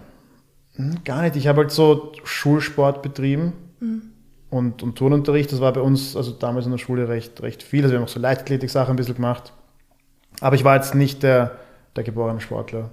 Hm, 0.76 0.98
gar 1.04 1.22
nicht. 1.22 1.36
Ich 1.36 1.48
habe 1.48 1.62
halt 1.62 1.72
so 1.72 2.12
Schulsport 2.22 3.02
betrieben 3.02 3.52
mhm. 3.80 4.02
und, 4.50 4.82
und 4.82 4.96
Turnunterricht. 4.96 5.50
Das 5.50 5.60
war 5.60 5.72
bei 5.72 5.80
uns, 5.80 6.16
also 6.16 6.30
damals 6.30 6.66
in 6.66 6.70
der 6.70 6.78
Schule 6.78 7.08
recht, 7.08 7.42
recht 7.42 7.64
viel. 7.64 7.82
Also 7.82 7.94
wir 7.94 7.98
haben 7.98 8.04
auch 8.04 8.08
so 8.08 8.20
Leichtathletik-Sachen 8.20 8.94
ein 8.94 8.96
bisschen 8.96 9.16
gemacht. 9.16 9.52
Aber 10.40 10.56
ich 10.56 10.64
war 10.64 10.76
jetzt 10.76 10.94
nicht 10.94 11.22
der 11.22 11.58
der 11.96 12.04
geborene 12.04 12.40
Sportler. 12.40 12.90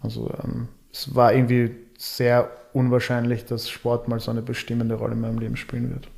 Also 0.00 0.30
ähm, 0.42 0.68
es 0.92 1.14
war 1.14 1.32
irgendwie 1.32 1.74
sehr 1.98 2.50
unwahrscheinlich, 2.72 3.46
dass 3.46 3.70
Sport 3.70 4.08
mal 4.08 4.20
so 4.20 4.30
eine 4.30 4.42
bestimmende 4.42 4.94
Rolle 4.94 5.14
in 5.14 5.20
meinem 5.20 5.38
Leben 5.38 5.56
spielen 5.56 5.90
wird. 5.90 6.08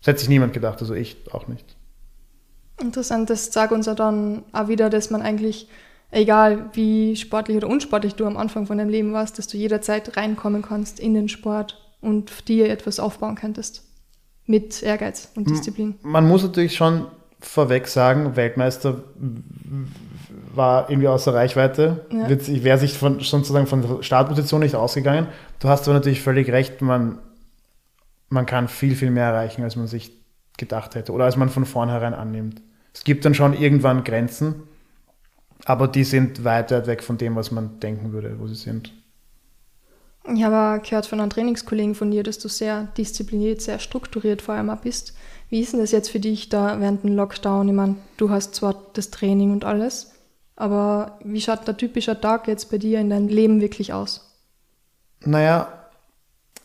Das 0.00 0.08
hätte 0.08 0.20
sich 0.20 0.28
niemand 0.28 0.52
gedacht, 0.52 0.80
also 0.80 0.94
ich 0.94 1.16
auch 1.32 1.48
nicht. 1.48 1.76
Interessant, 2.80 3.30
das 3.30 3.52
sagt 3.52 3.72
uns 3.72 3.86
ja 3.86 3.94
dann 3.94 4.44
auch 4.52 4.68
wieder, 4.68 4.90
dass 4.90 5.10
man 5.10 5.22
eigentlich, 5.22 5.68
egal 6.10 6.70
wie 6.74 7.16
sportlich 7.16 7.56
oder 7.56 7.68
unsportlich 7.68 8.14
du 8.14 8.24
am 8.26 8.36
Anfang 8.36 8.66
von 8.66 8.78
deinem 8.78 8.90
Leben 8.90 9.12
warst, 9.12 9.38
dass 9.38 9.48
du 9.48 9.56
jederzeit 9.56 10.16
reinkommen 10.16 10.62
kannst 10.62 11.00
in 11.00 11.14
den 11.14 11.28
Sport 11.28 11.80
und 12.00 12.48
dir 12.48 12.70
etwas 12.70 13.00
aufbauen 13.00 13.34
könntest. 13.34 13.84
Mit 14.46 14.82
Ehrgeiz 14.82 15.30
und 15.34 15.50
Disziplin. 15.50 15.96
Man 16.02 16.26
muss 16.26 16.42
natürlich 16.42 16.74
schon 16.74 17.06
vorweg 17.40 17.86
sagen, 17.86 18.36
Weltmeister 18.36 19.02
war 20.54 20.90
irgendwie 20.90 21.08
außer 21.08 21.32
Reichweite. 21.34 22.06
Ja. 22.10 22.28
Wäre 22.28 22.78
sich 22.78 22.98
von, 22.98 23.20
sozusagen 23.20 23.66
von 23.66 23.82
der 23.82 24.02
Startposition 24.02 24.60
nicht 24.60 24.74
ausgegangen. 24.74 25.28
Du 25.60 25.68
hast 25.68 25.86
aber 25.86 25.94
natürlich 25.94 26.20
völlig 26.20 26.50
recht, 26.50 26.82
man, 26.82 27.18
man 28.28 28.46
kann 28.46 28.68
viel, 28.68 28.96
viel 28.96 29.10
mehr 29.10 29.26
erreichen, 29.26 29.62
als 29.62 29.76
man 29.76 29.86
sich 29.86 30.12
gedacht 30.56 30.94
hätte 30.94 31.12
oder 31.12 31.24
als 31.24 31.36
man 31.36 31.48
von 31.48 31.64
vornherein 31.64 32.14
annimmt. 32.14 32.60
Es 32.92 33.04
gibt 33.04 33.24
dann 33.24 33.34
schon 33.34 33.54
irgendwann 33.54 34.02
Grenzen, 34.02 34.64
aber 35.64 35.86
die 35.86 36.04
sind 36.04 36.44
weit, 36.44 36.72
weit 36.72 36.86
weg 36.86 37.02
von 37.02 37.16
dem, 37.16 37.36
was 37.36 37.50
man 37.50 37.78
denken 37.80 38.12
würde, 38.12 38.38
wo 38.38 38.48
sie 38.48 38.56
sind. 38.56 38.92
Ich 40.34 40.42
habe 40.42 40.82
gehört 40.82 41.06
von 41.06 41.20
einem 41.20 41.30
Trainingskollegen 41.30 41.94
von 41.94 42.10
dir, 42.10 42.22
dass 42.22 42.38
du 42.38 42.48
sehr 42.48 42.88
diszipliniert, 42.98 43.62
sehr 43.62 43.78
strukturiert 43.78 44.42
vor 44.42 44.54
allem 44.54 44.76
bist. 44.82 45.14
Wie 45.48 45.60
ist 45.60 45.72
denn 45.72 45.80
das 45.80 45.92
jetzt 45.92 46.10
für 46.10 46.20
dich 46.20 46.48
da 46.48 46.80
während 46.80 47.04
dem 47.04 47.14
Lockdown? 47.14 47.68
Ich 47.68 47.74
meine, 47.74 47.96
du 48.16 48.30
hast 48.30 48.54
zwar 48.54 48.74
das 48.92 49.10
Training 49.10 49.52
und 49.52 49.64
alles, 49.64 50.12
aber 50.56 51.18
wie 51.24 51.40
schaut 51.40 51.66
der 51.66 51.76
typische 51.76 52.20
Tag 52.20 52.48
jetzt 52.48 52.70
bei 52.70 52.78
dir 52.78 53.00
in 53.00 53.10
deinem 53.10 53.28
Leben 53.28 53.60
wirklich 53.60 53.92
aus? 53.92 54.36
Naja, 55.24 55.72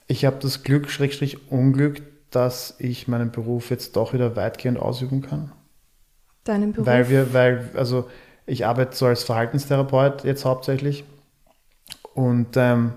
ich 0.07 0.25
habe 0.25 0.37
das 0.41 0.63
Glück, 0.63 0.89
Schrägstrich 0.89 1.51
Unglück, 1.51 2.01
dass 2.29 2.75
ich 2.79 3.07
meinen 3.07 3.31
Beruf 3.31 3.69
jetzt 3.69 3.95
doch 3.95 4.13
wieder 4.13 4.35
weitgehend 4.35 4.79
ausüben 4.79 5.21
kann. 5.21 5.51
Deinen 6.43 6.73
Beruf? 6.73 6.85
Weil 6.85 7.09
wir, 7.09 7.33
weil, 7.33 7.69
also 7.75 8.09
ich 8.45 8.65
arbeite 8.65 8.95
so 8.95 9.05
als 9.05 9.23
Verhaltenstherapeut 9.23 10.23
jetzt 10.25 10.43
hauptsächlich. 10.43 11.05
Und 12.13 12.57
ähm, 12.57 12.93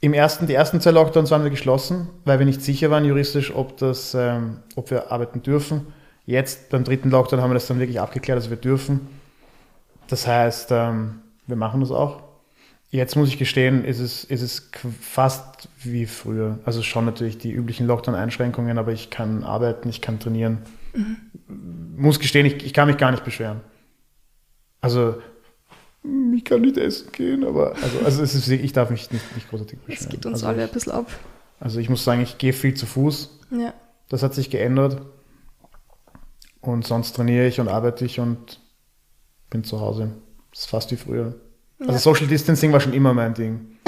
im 0.00 0.12
ersten, 0.12 0.46
die 0.46 0.54
ersten 0.54 0.80
zwei 0.80 0.92
Lockdowns 0.92 1.30
waren 1.30 1.42
wir 1.42 1.50
geschlossen, 1.50 2.08
weil 2.24 2.38
wir 2.38 2.46
nicht 2.46 2.62
sicher 2.62 2.90
waren 2.90 3.04
juristisch, 3.04 3.54
ob, 3.54 3.76
das, 3.78 4.14
ähm, 4.14 4.58
ob 4.76 4.90
wir 4.90 5.10
arbeiten 5.10 5.42
dürfen. 5.42 5.88
Jetzt 6.24 6.70
beim 6.70 6.84
dritten 6.84 7.10
Lockdown 7.10 7.40
haben 7.40 7.50
wir 7.50 7.54
das 7.54 7.66
dann 7.66 7.80
wirklich 7.80 8.00
abgeklärt, 8.00 8.38
dass 8.38 8.50
wir 8.50 8.56
dürfen. 8.56 9.08
Das 10.08 10.26
heißt, 10.26 10.70
ähm, 10.72 11.20
wir 11.46 11.56
machen 11.56 11.80
das 11.80 11.90
auch. 11.90 12.22
Jetzt 12.90 13.16
muss 13.16 13.28
ich 13.28 13.38
gestehen, 13.38 13.84
ist 13.84 13.98
es, 13.98 14.24
ist 14.24 14.40
es 14.40 14.70
fast 15.00 15.68
wie 15.82 16.06
früher. 16.06 16.58
Also 16.64 16.82
schon 16.82 17.04
natürlich 17.04 17.36
die 17.36 17.50
üblichen 17.50 17.86
Lockdown-Einschränkungen, 17.86 18.78
aber 18.78 18.92
ich 18.92 19.10
kann 19.10 19.44
arbeiten, 19.44 19.88
ich 19.90 20.00
kann 20.00 20.20
trainieren. 20.20 20.58
Muss 21.96 22.18
gestehen, 22.18 22.46
ich, 22.46 22.64
ich 22.64 22.72
kann 22.72 22.88
mich 22.88 22.96
gar 22.96 23.10
nicht 23.10 23.24
beschweren. 23.24 23.60
Also, 24.80 25.16
ich 26.34 26.44
kann 26.44 26.60
nicht 26.60 26.76
essen 26.76 27.10
gehen, 27.12 27.44
aber 27.44 27.74
also, 27.82 27.98
also 28.04 28.22
es 28.22 28.34
ist, 28.34 28.48
ich 28.48 28.72
darf 28.72 28.90
mich 28.90 29.10
nicht, 29.10 29.34
nicht 29.34 29.48
großartig 29.50 29.78
beschweren. 29.80 30.04
Es 30.04 30.08
geht 30.08 30.26
uns 30.26 30.34
also, 30.36 30.46
alle 30.46 30.62
ein 30.62 30.68
bisschen 30.68 30.92
ab. 30.92 31.06
Also 31.60 31.80
ich 31.80 31.88
muss 31.90 32.04
sagen, 32.04 32.22
ich 32.22 32.38
gehe 32.38 32.52
viel 32.52 32.74
zu 32.74 32.86
Fuß. 32.86 33.38
Ja. 33.50 33.74
Das 34.08 34.22
hat 34.22 34.34
sich 34.34 34.50
geändert. 34.50 35.02
Und 36.60 36.86
sonst 36.86 37.12
trainiere 37.14 37.46
ich 37.46 37.60
und 37.60 37.68
arbeite 37.68 38.04
ich 38.04 38.20
und 38.20 38.60
bin 39.50 39.64
zu 39.64 39.80
Hause. 39.80 40.10
Das 40.50 40.60
ist 40.60 40.66
fast 40.66 40.90
wie 40.90 40.96
früher. 40.96 41.34
Also 41.80 41.92
Ja. 41.92 41.98
Social 41.98 42.26
Distancing 42.26 42.72
war 42.72 42.80
schon 42.80 42.92
immer 42.92 43.14
mein 43.14 43.34
Ding. 43.34 43.78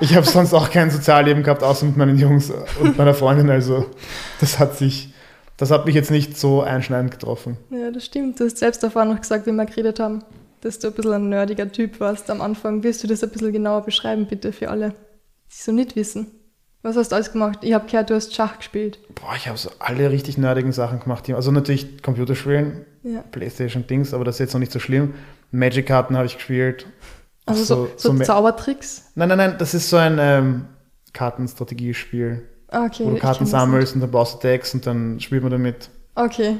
Ich 0.00 0.14
habe 0.14 0.26
sonst 0.26 0.52
auch 0.52 0.70
kein 0.70 0.90
Sozialleben 0.90 1.42
gehabt, 1.42 1.62
außer 1.62 1.86
mit 1.86 1.96
meinen 1.96 2.18
Jungs 2.18 2.52
und 2.80 2.98
meiner 2.98 3.14
Freundin. 3.14 3.48
Also 3.48 3.86
das 4.40 4.58
hat 4.58 4.76
sich, 4.76 5.14
das 5.56 5.70
hat 5.70 5.86
mich 5.86 5.94
jetzt 5.94 6.10
nicht 6.10 6.36
so 6.36 6.62
einschneidend 6.62 7.12
getroffen. 7.12 7.56
Ja, 7.70 7.90
das 7.90 8.04
stimmt. 8.04 8.38
Du 8.40 8.44
hast 8.44 8.58
selbst 8.58 8.82
davor 8.82 9.04
noch 9.04 9.20
gesagt, 9.20 9.46
wie 9.46 9.52
wir 9.52 9.64
geredet 9.64 10.00
haben, 10.00 10.22
dass 10.64 10.78
du 10.78 10.88
ein 10.88 10.94
bisschen 10.94 11.12
ein 11.12 11.28
nerdiger 11.28 11.70
Typ 11.70 12.00
warst 12.00 12.30
am 12.30 12.40
Anfang. 12.40 12.82
Willst 12.82 13.02
du 13.02 13.06
das 13.06 13.22
ein 13.22 13.30
bisschen 13.30 13.52
genauer 13.52 13.82
beschreiben, 13.84 14.26
bitte, 14.26 14.52
für 14.52 14.70
alle, 14.70 14.90
die 15.50 15.62
so 15.62 15.72
nicht 15.72 15.94
wissen? 15.96 16.26
Was 16.82 16.96
hast 16.96 17.12
du 17.12 17.16
alles 17.16 17.32
gemacht? 17.32 17.60
Ich 17.62 17.72
habe 17.72 17.86
gehört, 17.86 18.10
du 18.10 18.14
hast 18.14 18.34
Schach 18.34 18.58
gespielt. 18.58 18.98
Boah, 19.14 19.34
ich 19.36 19.48
habe 19.48 19.56
so 19.56 19.70
alle 19.78 20.10
richtig 20.10 20.36
nerdigen 20.36 20.72
Sachen 20.72 21.00
gemacht. 21.00 21.28
Also 21.30 21.50
natürlich 21.50 22.02
Computerspielen, 22.02 22.84
Ja. 23.02 23.22
Playstation-Dings, 23.30 24.12
aber 24.12 24.24
das 24.24 24.34
ist 24.36 24.40
jetzt 24.40 24.52
noch 24.52 24.60
nicht 24.60 24.72
so 24.72 24.78
schlimm. 24.80 25.14
Magic-Karten 25.50 26.16
habe 26.16 26.26
ich 26.26 26.34
gespielt. 26.34 26.86
Also 27.46 27.64
so, 27.64 27.88
so, 27.96 28.12
Ma- 28.12 28.24
Zaubertricks. 28.24 29.12
Nein, 29.14 29.28
nein, 29.30 29.38
nein, 29.38 29.54
das 29.58 29.72
ist 29.74 29.88
so 29.88 29.96
ein 29.96 30.18
ähm, 30.20 30.64
Kartenstrategiespiel, 31.12 32.42
Ah, 32.68 32.86
Okay. 32.86 33.04
wo 33.06 33.10
du 33.10 33.16
Karten 33.18 33.46
sammelst 33.46 33.94
und 33.94 34.00
dann 34.00 34.10
baust 34.10 34.42
du 34.42 34.48
Decks 34.48 34.74
und 34.74 34.86
dann 34.86 35.20
spielt 35.20 35.42
man 35.42 35.52
damit. 35.52 35.90
Okay. 36.16 36.56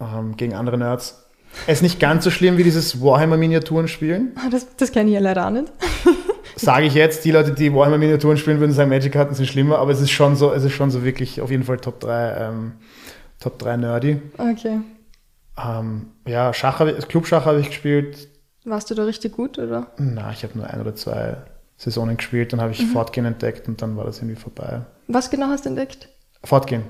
ähm, 0.00 0.36
gegen 0.36 0.54
andere 0.54 0.78
Nerds. 0.78 1.19
Es 1.66 1.78
ist 1.78 1.82
nicht 1.82 2.00
ganz 2.00 2.24
so 2.24 2.30
schlimm 2.30 2.56
wie 2.58 2.64
dieses 2.64 3.00
Warhammer-Miniaturen 3.02 3.88
spielen. 3.88 4.32
Ah, 4.36 4.48
Das, 4.50 4.66
das 4.76 4.92
kenne 4.92 5.10
ich 5.10 5.14
ja 5.14 5.20
leider 5.20 5.46
auch 5.46 5.50
nicht. 5.50 5.70
Sage 6.56 6.86
ich 6.86 6.94
jetzt, 6.94 7.24
die 7.24 7.30
Leute, 7.30 7.52
die 7.52 7.72
Warhammer-Miniaturen 7.74 8.36
spielen, 8.36 8.60
würden 8.60 8.72
sagen, 8.72 8.90
Magic-Karten 8.90 9.34
sind 9.34 9.46
schlimmer, 9.46 9.78
aber 9.78 9.92
es 9.92 10.00
ist 10.00 10.10
schon 10.10 10.36
so, 10.36 10.52
es 10.52 10.62
ist 10.64 10.72
schon 10.72 10.90
so 10.90 11.04
wirklich 11.04 11.40
auf 11.40 11.50
jeden 11.50 11.62
Fall 11.64 11.78
Top 11.78 12.00
3, 12.00 12.36
ähm, 12.48 12.72
Top 13.38 13.58
3 13.58 13.76
Nerdy. 13.78 14.20
Okay. 14.38 14.80
Ähm, 15.62 16.06
ja, 16.26 16.52
Schach 16.54 16.80
ich, 16.82 17.08
Clubschach 17.08 17.44
habe 17.46 17.60
ich 17.60 17.68
gespielt. 17.68 18.28
Warst 18.64 18.90
du 18.90 18.94
da 18.94 19.04
richtig 19.04 19.32
gut, 19.32 19.58
oder? 19.58 19.88
Na, 19.98 20.32
ich 20.32 20.42
habe 20.42 20.56
nur 20.58 20.66
ein 20.68 20.80
oder 20.80 20.94
zwei 20.94 21.36
Saisonen 21.76 22.16
gespielt, 22.18 22.52
dann 22.52 22.60
habe 22.60 22.70
Mhm. 22.70 22.76
ich 22.78 22.86
Fortgehen 22.86 23.24
entdeckt 23.26 23.66
und 23.68 23.80
dann 23.80 23.96
war 23.96 24.04
das 24.04 24.18
irgendwie 24.18 24.36
vorbei. 24.40 24.82
Was 25.08 25.30
genau 25.30 25.46
hast 25.48 25.64
du 25.64 25.70
entdeckt? 25.70 26.08
Fortgehen. 26.44 26.84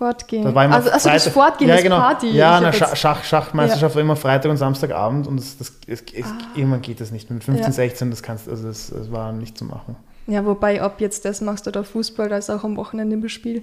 Fortgehen. 0.00 0.44
Da 0.44 0.54
war 0.54 0.64
immer 0.64 0.76
also, 0.76 0.88
also 0.90 1.10
das 1.10 1.28
Fortgehen, 1.28 1.68
ja, 1.68 1.74
das 1.74 1.82
genau. 1.84 1.98
Party. 1.98 2.30
Ja, 2.30 2.58
na, 2.58 2.72
Schach, 2.72 3.22
Schachmeisterschaft 3.22 3.94
war 3.94 4.00
immer 4.00 4.16
Freitag 4.16 4.50
und 4.50 4.56
Samstagabend 4.56 5.26
und 5.26 5.38
das, 5.38 5.58
das, 5.58 5.72
es, 5.86 6.02
es, 6.14 6.24
Ah. 6.24 6.38
irgendwann 6.54 6.80
geht 6.80 7.02
das 7.02 7.10
nicht. 7.10 7.30
Mit 7.30 7.44
15, 7.44 7.66
Ja. 7.66 7.70
16, 7.72 8.10
das 8.10 8.22
kannst 8.22 8.48
also 8.48 8.66
das, 8.66 8.88
das 8.88 9.12
war 9.12 9.30
nicht 9.32 9.58
zu 9.58 9.66
machen. 9.66 9.96
ja, 10.26 10.42
wobei, 10.46 10.82
ob 10.82 11.02
jetzt 11.02 11.26
das 11.26 11.42
machst 11.42 11.68
oder 11.68 11.84
Fußball, 11.84 12.30
da 12.30 12.38
ist 12.38 12.48
auch 12.48 12.64
am 12.64 12.76
Wochenende 12.78 13.14
im 13.14 13.28
Spiel. 13.28 13.62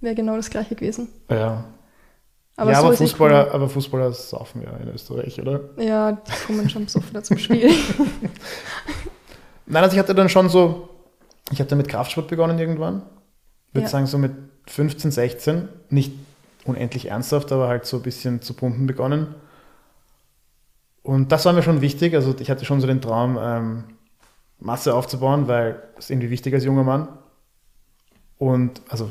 Wäre 0.00 0.14
genau 0.14 0.36
das 0.36 0.48
gleiche 0.48 0.74
gewesen. 0.74 1.08
Ja, 1.30 1.64
Aber 2.56 2.70
ja 2.72 2.80
so 2.80 2.86
aber, 2.86 2.96
Fußballer, 2.96 3.52
aber 3.52 3.68
Fußballer 3.68 4.10
saufen 4.12 4.62
wir 4.62 4.80
in 4.80 4.88
Österreich, 4.94 5.38
oder? 5.38 5.60
cool. 5.76 5.84
Ja, 5.84 6.12
die 6.12 6.32
kommen 6.46 6.70
schon 6.70 6.86
besoffen 6.86 7.22
zum 7.24 7.36
Spiel. 7.38 7.70
Nein, 9.66 9.82
also 9.82 9.94
ich 9.94 9.98
hatte 10.00 10.14
dann 10.14 10.28
schon 10.28 10.48
so, 10.48 10.88
ich 11.50 11.60
hatte 11.60 11.76
mit 11.76 11.88
Kraftsport 11.88 12.28
begonnen 12.28 12.58
irgendwann. 12.58 13.02
Ich 13.68 13.74
würde 13.74 13.84
Ja. 13.84 13.88
sagen 13.90 14.06
so 14.06 14.18
mit 14.18 14.32
15, 14.66 15.10
16, 15.10 15.68
nicht 15.90 16.12
unendlich 16.64 17.10
ernsthaft, 17.10 17.52
aber 17.52 17.68
halt 17.68 17.86
so 17.86 17.98
ein 17.98 18.02
bisschen 18.02 18.42
zu 18.42 18.54
pumpen 18.54 18.86
begonnen. 18.86 19.34
Und 21.02 21.32
das 21.32 21.44
war 21.44 21.52
mir 21.52 21.62
schon 21.62 21.82
wichtig, 21.82 22.14
also 22.14 22.34
ich 22.38 22.50
hatte 22.50 22.64
schon 22.64 22.80
so 22.80 22.86
den 22.86 23.02
Traum, 23.02 23.38
ähm, 23.40 23.84
Masse 24.58 24.94
aufzubauen, 24.94 25.46
weil 25.48 25.82
das 25.94 26.06
ist 26.06 26.10
irgendwie 26.10 26.30
wichtig 26.30 26.54
als 26.54 26.64
junger 26.64 26.84
Mann. 26.84 27.08
Und 28.38 28.80
also 28.88 29.10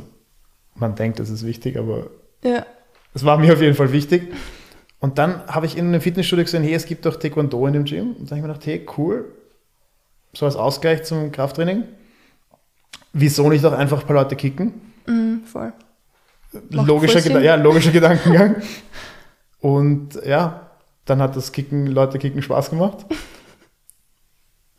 man 0.76 0.96
denkt, 0.96 1.20
es 1.20 1.30
ist 1.30 1.46
wichtig, 1.46 1.78
aber 1.78 2.08
ja. 2.44 2.66
es 3.14 3.24
war 3.24 3.38
mir 3.38 3.54
auf 3.54 3.62
jeden 3.62 3.76
Fall 3.76 3.92
wichtig. 3.92 4.34
Und 5.00 5.18
dann 5.18 5.46
habe 5.48 5.66
ich 5.66 5.78
in 5.78 5.88
einem 5.88 6.02
Fitnessstudio 6.02 6.46
gesehen, 6.46 6.64
hey, 6.64 6.74
es 6.74 6.86
gibt 6.86 7.06
doch 7.06 7.18
Taekwondo 7.18 7.68
in 7.68 7.74
dem 7.74 7.84
Gym. 7.84 8.14
Und 8.14 8.32
dann 8.32 8.38
habe 8.38 8.38
ich 8.38 8.42
mir 8.42 8.48
gedacht, 8.48 8.66
hey, 8.66 8.86
cool, 8.98 9.26
so 10.34 10.46
als 10.46 10.56
Ausgleich 10.56 11.04
zum 11.04 11.32
Krafttraining. 11.32 11.84
Wieso 13.12 13.50
nicht 13.50 13.64
auch 13.66 13.74
einfach 13.74 14.02
ein 14.02 14.08
paar 14.08 14.16
Leute 14.16 14.36
kicken? 14.36 14.93
Mhm, 15.06 15.44
voll. 15.46 15.74
Macht 16.70 16.88
Logischer, 16.88 17.20
voll 17.20 17.32
Geda 17.34 17.40
ja, 17.40 17.56
logischer 17.56 17.92
Gedankengang. 17.92 18.62
Und 19.60 20.16
ja, 20.26 20.70
dann 21.06 21.22
hat 21.22 21.36
das 21.36 21.52
Kicken, 21.52 21.88
Leute 21.88 22.20
kicken 22.20 22.42
Spaß 22.42 22.70
gemacht. 22.70 23.06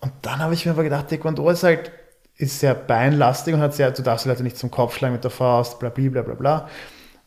Und 0.00 0.12
dann 0.22 0.38
habe 0.40 0.54
ich 0.54 0.66
mir 0.66 0.72
aber 0.72 0.84
gedacht, 0.84 1.08
Taekwondo 1.08 1.48
ist 1.48 1.62
halt 1.62 1.90
ist 2.36 2.60
sehr 2.60 2.74
beinlastig 2.74 3.54
und 3.54 3.60
hat 3.60 3.74
sehr, 3.74 3.90
du 3.92 4.02
darfst 4.02 4.24
die 4.24 4.28
Leute 4.28 4.42
nicht 4.42 4.58
zum 4.58 4.70
Kopf 4.70 4.96
schlagen 4.96 5.14
mit 5.14 5.24
der 5.24 5.30
Faust, 5.30 5.78
bla 5.78 5.88
bla 5.88 6.08
bla 6.08 6.22
bla 6.22 6.34
bla. 6.34 6.68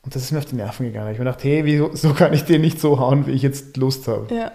Und 0.03 0.15
das 0.15 0.23
ist 0.23 0.31
mir 0.31 0.39
auf 0.39 0.45
die 0.45 0.55
Nerven 0.55 0.85
gegangen. 0.85 1.11
Ich 1.11 1.19
habe 1.19 1.25
mir 1.25 1.31
gedacht, 1.31 1.43
hey, 1.43 1.65
wieso 1.65 1.95
so 1.95 2.13
kann 2.13 2.33
ich 2.33 2.45
den 2.45 2.61
nicht 2.61 2.79
so 2.79 2.99
hauen, 2.99 3.25
wie 3.25 3.31
ich 3.31 3.41
jetzt 3.41 3.77
Lust 3.77 4.07
habe? 4.07 4.27
Ja. 4.33 4.51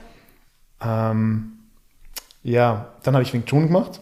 Ähm, 1.10 1.58
ja, 2.42 2.92
dann 3.02 3.14
habe 3.14 3.22
ich 3.22 3.32
Wing 3.32 3.44
Chun 3.44 3.66
gemacht. 3.66 4.00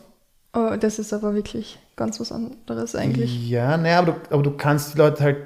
Oh, 0.52 0.76
das 0.78 0.99
ist 0.99 1.12
aber 1.12 1.35
wirklich 1.35 1.78
ganz 1.97 2.18
was 2.20 2.32
anderes 2.32 2.94
eigentlich. 2.97 3.49
Ja, 3.49 3.76
naja, 3.76 3.99
aber 4.00 4.12
du, 4.12 4.35
aber 4.35 4.42
du 4.42 4.50
kannst 4.56 4.94
die 4.94 4.99
Leute 4.99 5.23
halt 5.23 5.37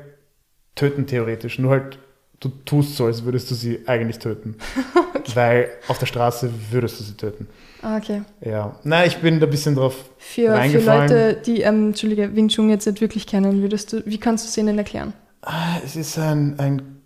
töten, 0.75 1.07
theoretisch. 1.07 1.59
Nur 1.59 1.71
halt, 1.73 1.99
du 2.41 2.49
tust 2.65 2.97
so, 2.97 3.07
als 3.07 3.25
würdest 3.25 3.51
du 3.51 3.55
sie 3.55 3.81
eigentlich 3.87 4.19
töten. 4.19 4.57
Weil 5.35 5.69
auf 5.89 5.99
der 5.99 6.07
Straße 6.07 6.51
würdest 6.71 7.01
du 7.01 7.05
sie 7.05 7.15
töten. 7.17 7.49
Ah, 7.83 7.97
okay. 7.97 8.23
Ja. 8.41 8.79
Nein, 8.85 9.09
ich 9.09 9.19
bin 9.19 9.41
da 9.41 9.47
ein 9.47 9.51
bisschen 9.51 9.75
drauf 9.75 9.95
Für, 10.19 10.43
für 10.47 10.53
reingefallen. 10.53 11.09
Leute, 11.11 11.41
die, 11.45 11.61
ähm, 11.63 11.89
Entschuldige, 11.89 12.35
Wing 12.35 12.49
Chun 12.49 12.71
jetzt 12.71 12.87
nicht 12.87 13.01
wirklich 13.01 13.27
kennen, 13.27 13.61
würdest 13.63 13.93
du, 13.93 14.03
wie 14.07 14.19
kannst 14.19 14.45
du 14.45 14.49
es 14.49 14.57
ihnen 14.57 14.79
erklären? 14.79 15.13
Ah, 15.43 15.79
Es 15.85 15.97
ist 15.97 16.19
ein, 16.19 16.59
ein 16.59 17.01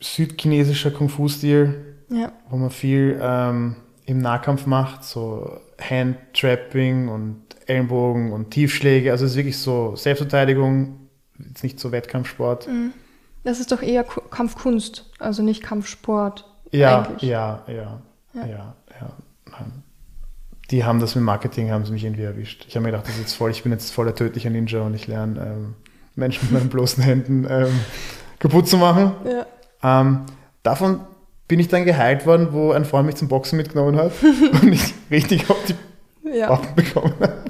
südchinesischer 0.00 0.90
Kung-Fu-Stil, 0.90 1.74
Ja. 2.10 2.32
wo 2.50 2.56
man 2.56 2.70
viel 2.70 3.18
ähm, 3.22 3.76
im 4.08 4.18
Nahkampf 4.18 4.64
macht, 4.64 5.04
so 5.04 5.60
Hand-Trapping 5.78 7.08
und 7.08 7.42
Ellenbogen 7.66 8.32
und 8.32 8.50
Tiefschläge. 8.50 9.10
Also 9.12 9.26
es 9.26 9.32
ist 9.32 9.36
wirklich 9.36 9.58
so 9.58 9.94
Selbstverteidigung, 9.96 11.08
jetzt 11.46 11.62
nicht 11.62 11.78
so 11.78 11.92
Wettkampfsport. 11.92 12.68
Das 13.44 13.60
ist 13.60 13.70
doch 13.70 13.82
eher 13.82 14.04
Ku- 14.04 14.22
Kampfkunst, 14.30 15.10
also 15.18 15.42
nicht 15.42 15.62
Kampfsport. 15.62 16.46
Ja, 16.72 17.08
ja, 17.18 17.62
ja, 17.68 18.00
ja, 18.34 18.46
Ja. 18.48 18.74
Die 20.70 20.84
haben 20.84 21.00
das 21.00 21.14
mit 21.14 21.24
Marketing, 21.24 21.70
haben 21.70 21.84
sie 21.86 21.92
mich 21.92 22.04
irgendwie 22.04 22.24
erwischt. 22.24 22.64
Ich 22.68 22.76
habe 22.76 22.84
mir 22.84 22.90
gedacht, 22.90 23.06
das 23.06 23.14
ist 23.14 23.20
jetzt 23.20 23.34
voll, 23.34 23.50
ich 23.50 23.62
bin 23.62 23.72
jetzt 23.72 23.90
voll 23.90 24.04
der 24.06 24.14
tödliche 24.14 24.50
Ninja 24.50 24.82
und 24.82 24.94
ich 24.94 25.06
lerne 25.06 25.40
ähm, 25.40 25.74
Menschen 26.14 26.44
mit 26.44 26.52
meinen 26.52 26.68
bloßen 26.70 27.02
Händen 27.02 27.46
ähm, 27.48 27.78
kaputt 28.38 28.68
zu 28.68 28.76
machen. 28.76 29.12
Ja. 29.24 29.46
Ähm, 30.00 30.20
davon 30.62 31.00
bin 31.48 31.58
ich 31.58 31.68
dann 31.68 31.84
geheilt 31.84 32.26
worden, 32.26 32.48
wo 32.52 32.72
ein 32.72 32.84
Freund 32.84 33.06
mich 33.06 33.16
zum 33.16 33.28
Boxen 33.28 33.56
mitgenommen 33.56 33.96
hat 33.96 34.12
und 34.62 34.72
ich 34.72 34.94
richtig 35.10 35.48
auf 35.50 35.56
die 35.66 35.74
Ja. 36.38 36.50
Waffen 36.50 36.74
bekommen 36.76 37.14
habe. 37.20 37.42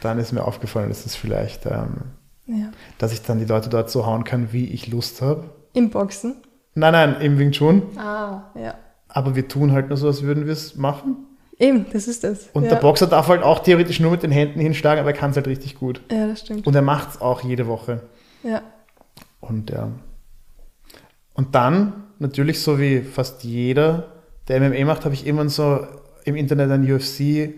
Dann 0.00 0.18
ist 0.18 0.32
mir 0.32 0.44
aufgefallen, 0.44 0.88
dass 0.88 1.02
das 1.02 1.16
vielleicht, 1.16 1.66
ähm, 1.66 2.02
ja. 2.46 2.70
dass 2.98 3.12
ich 3.12 3.22
dann 3.22 3.40
die 3.40 3.44
Leute 3.44 3.68
dort 3.68 3.90
so 3.90 4.06
hauen 4.06 4.22
kann, 4.22 4.52
wie 4.52 4.66
ich 4.66 4.86
Lust 4.86 5.20
habe. 5.20 5.50
Im 5.72 5.90
Boxen. 5.90 6.36
Nein, 6.74 6.92
nein, 6.92 7.20
im 7.20 7.38
Wing 7.38 7.50
Chun. 7.50 7.82
Ah, 7.98 8.42
ja. 8.54 8.74
Aber 9.08 9.34
wir 9.34 9.48
tun 9.48 9.72
halt 9.72 9.88
nur 9.88 9.96
so, 9.96 10.06
als 10.06 10.22
würden 10.22 10.46
wir 10.46 10.52
es 10.52 10.76
machen. 10.76 11.16
Eben, 11.58 11.86
das 11.92 12.06
ist 12.06 12.22
das. 12.22 12.48
Und 12.52 12.64
ja. 12.64 12.70
der 12.70 12.76
Boxer 12.76 13.08
darf 13.08 13.26
halt 13.26 13.42
auch 13.42 13.58
theoretisch 13.58 13.98
nur 13.98 14.12
mit 14.12 14.22
den 14.22 14.30
Händen 14.30 14.60
hinschlagen, 14.60 15.00
aber 15.00 15.10
er 15.10 15.16
kann 15.16 15.30
es 15.30 15.36
halt 15.36 15.48
richtig 15.48 15.74
gut. 15.74 16.00
Ja, 16.12 16.28
das 16.28 16.40
stimmt. 16.40 16.66
Und 16.66 16.74
er 16.76 16.82
macht 16.82 17.10
es 17.10 17.20
auch 17.20 17.42
jede 17.42 17.66
Woche. 17.66 18.02
Ja. 18.44 18.62
Und 19.40 19.70
ja. 19.70 19.90
Und 21.34 21.54
dann, 21.56 22.04
natürlich 22.18 22.60
so 22.60 22.78
wie 22.78 23.00
fast 23.00 23.44
jeder, 23.44 24.12
der 24.48 24.60
MMA 24.60 24.84
macht, 24.84 25.04
habe 25.04 25.14
ich 25.14 25.26
immer 25.26 25.48
so 25.48 25.86
im 26.24 26.36
Internet 26.36 26.70
ein 26.70 26.90
UFC 26.90 27.54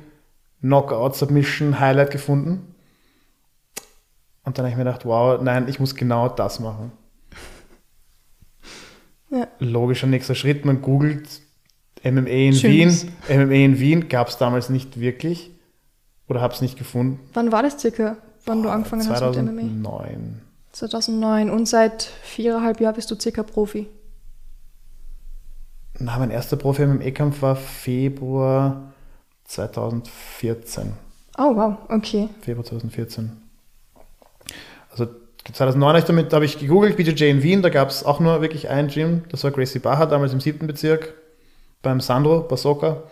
Knockout 0.60 1.16
Submission 1.16 1.80
Highlight 1.80 2.10
gefunden. 2.10 2.74
Und 4.44 4.58
dann 4.58 4.64
habe 4.64 4.72
ich 4.72 4.76
mir 4.76 4.84
gedacht, 4.84 5.04
wow, 5.04 5.40
nein, 5.40 5.68
ich 5.68 5.80
muss 5.80 5.94
genau 5.94 6.28
das 6.28 6.60
machen. 6.60 6.92
Ja. 9.32 9.46
Logischer 9.60 10.08
nächster 10.08 10.34
Schritt, 10.34 10.64
man 10.64 10.82
googelt 10.82 11.28
MMA 12.02 12.28
in 12.28 12.52
Schönes. 12.52 13.06
Wien. 13.28 13.46
MMA 13.46 13.54
in 13.54 13.78
Wien 13.78 14.08
gab 14.08 14.26
es 14.26 14.38
damals 14.38 14.70
nicht 14.70 14.98
wirklich. 14.98 15.52
Oder 16.28 16.40
habe 16.40 16.52
es 16.52 16.60
nicht 16.60 16.76
gefunden. 16.76 17.20
Wann 17.32 17.52
war 17.52 17.62
das 17.62 17.78
circa, 17.80 18.16
wann 18.44 18.62
du 18.64 18.68
angefangen 18.68 19.08
hast 19.08 19.20
mit 19.20 19.44
MMA? 19.44 19.82
2009. 19.82 20.40
2009. 20.72 21.50
Und 21.50 21.68
seit 21.68 22.02
viereinhalb 22.02 22.80
Jahren 22.80 22.96
bist 22.96 23.10
du 23.10 23.14
circa 23.14 23.44
Profi. 23.44 23.88
Na, 26.02 26.18
mein 26.18 26.30
erster 26.30 26.56
Profi-MMA-Kampf 26.56 27.42
war 27.42 27.56
Februar 27.56 28.94
2014. 29.44 30.94
Oh, 31.36 31.54
wow, 31.54 31.76
okay. 31.88 32.30
Februar 32.40 32.64
2014. 32.64 33.30
Also 34.90 35.08
2009 35.52 35.88
habe 35.88 35.98
ich 35.98 36.04
damit, 36.04 36.32
habe 36.32 36.44
ich 36.46 36.58
gegoogelt, 36.58 36.96
BJJ 36.96 37.24
in 37.24 37.42
Wien, 37.42 37.60
da 37.60 37.68
gab 37.68 37.90
es 37.90 38.02
auch 38.02 38.18
nur 38.18 38.40
wirklich 38.40 38.70
ein 38.70 38.88
Gym, 38.88 39.24
das 39.28 39.44
war 39.44 39.50
Gracie 39.50 39.78
Baha, 39.78 40.06
damals 40.06 40.32
im 40.32 40.40
siebten 40.40 40.66
Bezirk, 40.66 41.12
beim 41.82 42.00
Sandro, 42.00 42.40
Basoka. 42.40 43.02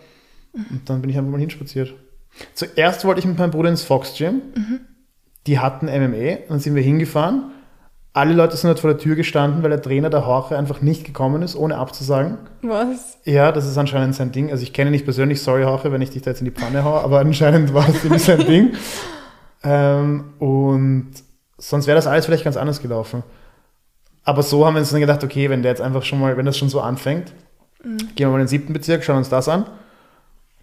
Und 0.55 0.89
dann 0.89 1.03
bin 1.03 1.11
ich 1.11 1.19
einfach 1.19 1.31
mal 1.31 1.41
hinspaziert. 1.41 1.95
Zuerst 2.55 3.05
wollte 3.05 3.21
ich 3.21 3.27
mit 3.27 3.39
meinem 3.39 3.51
Bruder 3.51 3.69
ins 3.69 3.83
Fox 3.83 4.15
Gym. 4.17 4.41
Die 5.47 5.59
hatten 5.59 5.87
MMA, 5.87 6.47
dann 6.49 6.59
sind 6.59 6.75
wir 6.75 6.83
hingefahren. 6.83 7.51
Alle 8.15 8.33
Leute 8.33 8.57
sind 8.57 8.69
halt 8.69 8.81
vor 8.81 8.91
der 8.91 8.99
Tür 8.99 9.15
gestanden, 9.17 9.63
weil 9.63 9.71
der 9.71 9.83
Trainer 9.83 10.11
der 10.11 10.27
Horche 10.27 10.59
einfach 10.59 10.81
nicht 10.81 11.05
gekommen 11.05 11.43
ist, 11.43 11.55
ohne 11.55 11.77
abzusagen. 11.77 12.39
Was? 12.63 13.19
Ja, 13.25 13.53
das 13.53 13.67
ist 13.67 13.79
anscheinend 13.79 14.15
sein 14.17 14.33
Ding. 14.33 14.51
Also 14.51 14.63
ich 14.63 14.73
kenne 14.73 14.91
ihn 14.91 14.93
nicht 14.93 15.05
persönlich, 15.05 15.41
sorry 15.43 15.63
Horche, 15.65 15.93
wenn 15.93 16.03
ich 16.03 16.11
dich 16.11 16.23
da 16.23 16.31
jetzt 16.31 16.41
in 16.41 16.47
die 16.47 16.51
Pfanne 16.51 16.83
haue, 16.85 17.01
aber 17.01 17.21
anscheinend 17.21 17.75
war 17.75 17.89
es 17.89 18.03
irgendwie 18.05 18.19
sein 18.19 18.41
Ding. 18.47 18.73
Ähm, 19.65 20.35
und 20.39 21.11
sonst 21.59 21.89
wäre 21.89 21.97
das 21.97 22.07
alles 22.07 22.27
vielleicht 22.27 22.45
ganz 22.45 22.57
anders 22.57 22.81
gelaufen. 22.81 23.25
Aber 24.23 24.45
so 24.45 24.65
haben 24.65 24.75
wir 24.75 24.79
uns 24.81 24.91
dann 24.91 25.01
gedacht, 25.01 25.25
okay, 25.25 25.51
wenn 25.51 25.63
der 25.63 25.73
jetzt 25.73 25.81
einfach 25.81 26.05
schon 26.05 26.21
mal, 26.21 26.37
wenn 26.37 26.47
das 26.47 26.57
schon 26.57 26.69
so 26.69 26.81
anfängt, 26.81 27.33
gehen 27.83 28.07
wir 28.17 28.29
mal 28.29 28.35
in 28.35 28.43
den 28.43 28.47
siebten 28.49 28.73
Bezirk, 28.73 29.03
schauen 29.03 29.17
uns 29.17 29.29
das 29.29 29.49
an. 29.49 29.67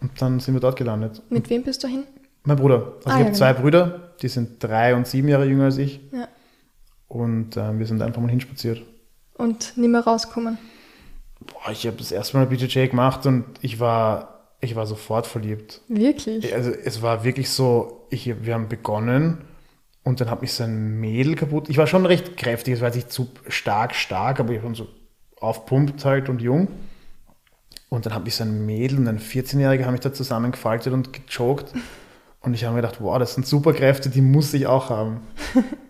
Und 0.01 0.21
dann 0.21 0.39
sind 0.39 0.53
wir 0.53 0.61
dort 0.61 0.77
gelandet. 0.77 1.21
Mit 1.29 1.49
wem 1.49 1.63
bist 1.63 1.83
du 1.83 1.87
hin? 1.89 2.03
Mein 2.45 2.55
Bruder. 2.55 2.93
Also 3.03 3.09
Ah, 3.09 3.13
ich 3.15 3.19
ja, 3.19 3.25
habe 3.25 3.31
zwei 3.33 3.53
Brüder, 3.53 3.99
die 4.21 4.29
sind 4.29 4.63
drei 4.63 4.95
und 4.95 5.07
sieben 5.07 5.27
Jahre 5.27 5.45
jünger 5.45 5.65
als 5.65 5.77
ich. 5.77 5.99
Ja. 6.13 6.27
Und 7.07 7.57
ähm, 7.57 7.79
wir 7.79 7.85
sind 7.85 8.01
einfach 8.01 8.21
mal 8.21 8.29
hinspaziert. 8.29 8.81
Und 9.35 9.77
nicht 9.77 9.89
mehr 9.89 10.01
rauskommen. 10.01 10.57
Boah, 11.39 11.71
ich 11.71 11.85
habe 11.85 11.97
das 11.97 12.11
erste 12.11 12.37
Mal 12.37 12.47
BJJ 12.47 12.87
gemacht 12.87 13.25
und 13.25 13.45
ich 13.61 13.79
war, 13.79 14.55
ich 14.61 14.75
war 14.75 14.85
sofort 14.85 15.27
verliebt. 15.27 15.81
Wirklich? 15.87 16.53
Also 16.53 16.71
es 16.71 17.01
war 17.01 17.23
wirklich 17.23 17.49
so, 17.49 18.07
ich, 18.09 18.43
wir 18.45 18.53
haben 18.53 18.69
begonnen 18.69 19.39
und 20.03 20.21
dann 20.21 20.29
hat 20.31 20.41
mich 20.41 20.53
so 20.53 20.63
ein 20.63 20.99
Mädel 20.99 21.35
kaputt. 21.35 21.69
Ich 21.69 21.77
war 21.77 21.87
schon 21.87 22.05
recht 22.05 22.37
kräftig, 22.37 22.75
es 22.75 22.81
war 22.81 22.93
nicht 22.93 23.11
zu 23.11 23.27
stark, 23.47 23.93
stark, 23.95 24.39
aber 24.39 24.53
ich 24.53 24.63
war 24.63 24.73
so 24.73 24.87
aufpumpt 25.39 26.05
halt 26.05 26.29
und 26.29 26.41
jung. 26.41 26.69
Und 27.89 28.05
dann 28.05 28.13
hat 28.13 28.23
mich 28.23 28.35
so 28.35 28.43
ein 28.43 28.65
Mädel 28.65 28.97
und 28.97 29.07
ein 29.07 29.19
14-Jähriger 29.19 29.85
haben 29.85 29.93
mich 29.93 30.01
da 30.01 30.13
zusammengefaltet 30.13 30.93
und 30.93 31.13
gechoked. 31.13 31.73
Und 32.41 32.53
ich 32.53 32.63
habe 32.63 32.75
mir 32.75 32.81
gedacht, 32.81 33.01
wow, 33.01 33.17
das 33.19 33.35
sind 33.35 33.45
super 33.45 33.73
Kräfte, 33.73 34.09
die 34.09 34.21
muss 34.21 34.53
ich 34.53 34.67
auch 34.67 34.89
haben. 34.89 35.21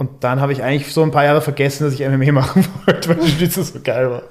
Und 0.00 0.24
dann 0.24 0.40
habe 0.40 0.54
ich 0.54 0.62
eigentlich 0.62 0.94
so 0.94 1.02
ein 1.02 1.10
paar 1.10 1.24
Jahre 1.24 1.42
vergessen, 1.42 1.84
dass 1.84 1.92
ich 1.92 2.00
MMA 2.00 2.32
machen 2.40 2.66
wollte, 2.86 3.10
weil 3.10 3.16
die 3.16 3.28
Stütze 3.28 3.62
so 3.62 3.80
geil 3.84 4.10
war. 4.10 4.22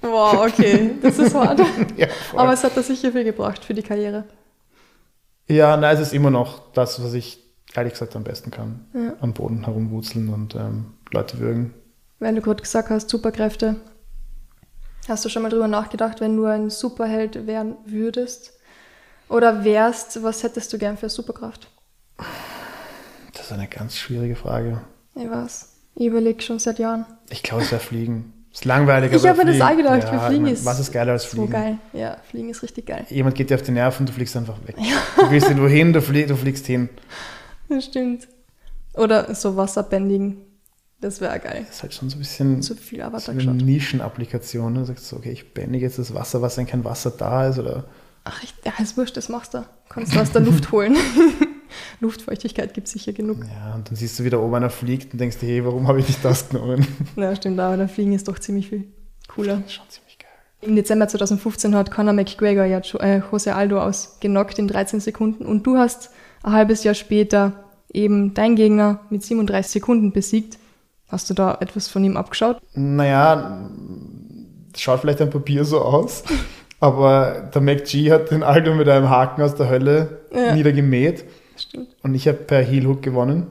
Wow, 0.00 0.46
okay, 0.46 0.92
das 1.02 1.18
ist 1.18 1.34
hart. 1.34 1.60
Ja. 1.96 2.06
Aber 2.36 2.52
es 2.52 2.62
hat 2.62 2.76
da 2.76 2.82
sicher 2.82 3.10
viel 3.10 3.24
gebracht 3.24 3.64
für 3.64 3.74
die 3.74 3.82
Karriere. 3.82 4.22
Ja, 5.48 5.76
nein, 5.76 5.96
es 5.96 6.00
ist 6.00 6.14
immer 6.14 6.30
noch 6.30 6.70
das, 6.74 7.02
was 7.02 7.12
ich 7.12 7.42
ehrlich 7.74 7.94
gesagt 7.94 8.14
am 8.14 8.22
besten 8.22 8.52
kann. 8.52 8.86
Ja. 8.94 9.14
Am 9.20 9.32
Boden 9.32 9.64
herumwurzeln 9.64 10.28
und 10.28 10.54
ähm, 10.54 10.94
Leute 11.10 11.40
würgen. 11.40 11.74
Weil 12.20 12.36
du 12.36 12.40
gerade 12.40 12.62
gesagt 12.62 12.90
hast, 12.90 13.10
Superkräfte. 13.10 13.74
Hast 15.08 15.24
du 15.24 15.28
schon 15.28 15.42
mal 15.42 15.48
drüber 15.48 15.66
nachgedacht, 15.66 16.20
wenn 16.20 16.36
du 16.36 16.44
ein 16.44 16.70
Superheld 16.70 17.48
werden 17.48 17.74
würdest? 17.84 18.52
Oder 19.28 19.64
wärst, 19.64 20.22
was 20.22 20.44
hättest 20.44 20.72
du 20.72 20.78
gern 20.78 20.96
für 20.96 21.08
Superkraft? 21.08 21.68
Das 23.32 23.46
ist 23.46 23.52
eine 23.52 23.66
ganz 23.66 23.96
schwierige 23.96 24.36
Frage. 24.36 24.82
Ich 25.16 25.30
weiß. 25.30 25.68
Ich 25.96 26.06
überlege 26.06 26.42
schon 26.42 26.58
seit 26.58 26.78
Jahren. 26.78 27.06
Ich 27.30 27.42
glaube, 27.42 27.62
es 27.62 27.72
wäre 27.72 27.80
Fliegen. 27.80 28.32
Ist 28.52 28.64
langweilig, 28.64 29.12
Ich 29.12 29.26
habe 29.26 29.44
mir 29.44 29.52
das 29.52 29.60
auch 29.60 29.76
gedacht, 29.76 30.04
ja, 30.04 30.28
Fliegen 30.28 30.46
ist 30.46 30.64
Was 30.64 30.80
ist 30.80 30.92
geiler 30.92 31.12
als 31.12 31.24
so 31.24 31.28
Fliegen? 31.36 31.50
geil. 31.50 31.78
Ja, 31.92 32.16
Fliegen 32.30 32.48
ist 32.48 32.62
richtig 32.62 32.86
geil. 32.86 33.04
Jemand 33.10 33.34
geht 33.34 33.50
dir 33.50 33.54
auf 33.56 33.62
die 33.62 33.72
Nerven, 33.72 34.06
du 34.06 34.12
fliegst 34.12 34.36
einfach 34.36 34.56
weg. 34.66 34.76
Du 35.16 35.30
willst 35.30 35.48
irgendwo 35.48 35.68
hin, 35.68 35.92
du, 35.92 36.00
flie 36.00 36.26
du 36.26 36.36
fliegst 36.36 36.66
hin. 36.66 36.88
Das 37.68 37.84
stimmt. 37.84 38.28
Oder 38.94 39.34
so 39.34 39.56
Wasserbändigen. 39.56 40.38
Das 41.00 41.20
wäre 41.20 41.38
geil. 41.38 41.64
Das 41.66 41.76
ist 41.76 41.82
halt 41.82 41.94
schon 41.94 42.08
so 42.08 42.16
ein 42.16 42.20
bisschen 42.20 42.62
Zu 42.62 42.74
viel 42.74 43.04
so 43.18 43.30
eine. 43.30 43.52
Nischenapplikation. 43.52 44.72
Ne? 44.72 44.78
Du 44.80 44.84
sagst 44.86 45.06
so, 45.08 45.16
okay, 45.16 45.32
ich 45.32 45.52
bändige 45.52 45.84
jetzt 45.84 45.98
das 45.98 46.14
Wasser, 46.14 46.40
was 46.40 46.56
wenn 46.56 46.66
kein 46.66 46.84
Wasser 46.84 47.10
da 47.10 47.48
ist. 47.48 47.58
Oder 47.58 47.84
Ach, 48.24 48.42
ich, 48.42 48.54
ja, 48.64 48.72
ist 48.82 48.96
wurscht, 48.96 49.16
das 49.18 49.28
machst 49.28 49.52
du. 49.52 49.64
Kannst 49.90 50.14
du 50.14 50.20
aus 50.20 50.32
der 50.32 50.40
Luft 50.40 50.72
holen. 50.72 50.96
Luftfeuchtigkeit 52.00 52.74
gibt 52.74 52.86
es 52.86 52.92
sicher 52.92 53.12
genug. 53.12 53.38
ja, 53.44 53.74
und 53.74 53.88
dann 53.88 53.96
siehst 53.96 54.18
du 54.18 54.24
wieder 54.24 54.42
oben 54.42 54.54
einer 54.56 54.70
fliegt 54.70 55.12
und 55.12 55.20
denkst 55.20 55.38
hey, 55.40 55.64
warum 55.64 55.88
habe 55.88 56.00
ich 56.00 56.08
nicht 56.08 56.24
das 56.24 56.48
genommen? 56.48 56.86
Ja, 57.16 57.34
stimmt, 57.34 57.58
aber 57.60 57.76
der 57.76 57.88
Fliegen 57.88 58.12
ist 58.12 58.28
doch 58.28 58.38
ziemlich 58.38 58.68
viel 58.68 58.84
cooler. 59.28 59.56
Das 59.56 59.66
ist 59.66 59.72
schon 59.74 59.84
ziemlich 59.88 60.18
geil. 60.18 60.28
Im 60.60 60.76
Dezember 60.76 61.08
2015 61.08 61.74
hat 61.74 61.90
Conor 61.90 62.12
McGregor 62.12 62.64
ja 62.64 62.80
äh, 63.00 63.20
Jose 63.30 63.54
Aldo 63.54 63.80
ausgenockt 63.80 64.58
in 64.58 64.68
13 64.68 65.00
Sekunden 65.00 65.46
und 65.46 65.66
du 65.66 65.76
hast 65.78 66.10
ein 66.42 66.52
halbes 66.52 66.84
Jahr 66.84 66.94
später 66.94 67.64
eben 67.92 68.34
dein 68.34 68.56
Gegner 68.56 69.00
mit 69.10 69.22
37 69.22 69.72
Sekunden 69.72 70.12
besiegt. 70.12 70.58
Hast 71.08 71.30
du 71.30 71.34
da 71.34 71.56
etwas 71.60 71.88
von 71.88 72.02
ihm 72.04 72.16
abgeschaut? 72.16 72.58
Naja, 72.74 73.70
schaut 74.76 75.00
vielleicht 75.00 75.20
ein 75.22 75.30
Papier 75.30 75.64
so 75.64 75.80
aus, 75.80 76.24
aber 76.80 77.48
der 77.54 77.62
McG 77.62 78.10
hat 78.10 78.30
den 78.30 78.42
Aldo 78.42 78.74
mit 78.74 78.88
einem 78.88 79.08
Haken 79.08 79.42
aus 79.42 79.54
der 79.54 79.68
Hölle 79.70 80.20
Ja. 80.34 80.54
niedergemäht 80.54 81.24
Stimmt. 81.56 81.88
und 82.02 82.14
ich 82.14 82.28
habe 82.28 82.38
per 82.38 82.60
Heel 82.60 82.86
Hook 82.86 83.02
gewonnen. 83.02 83.46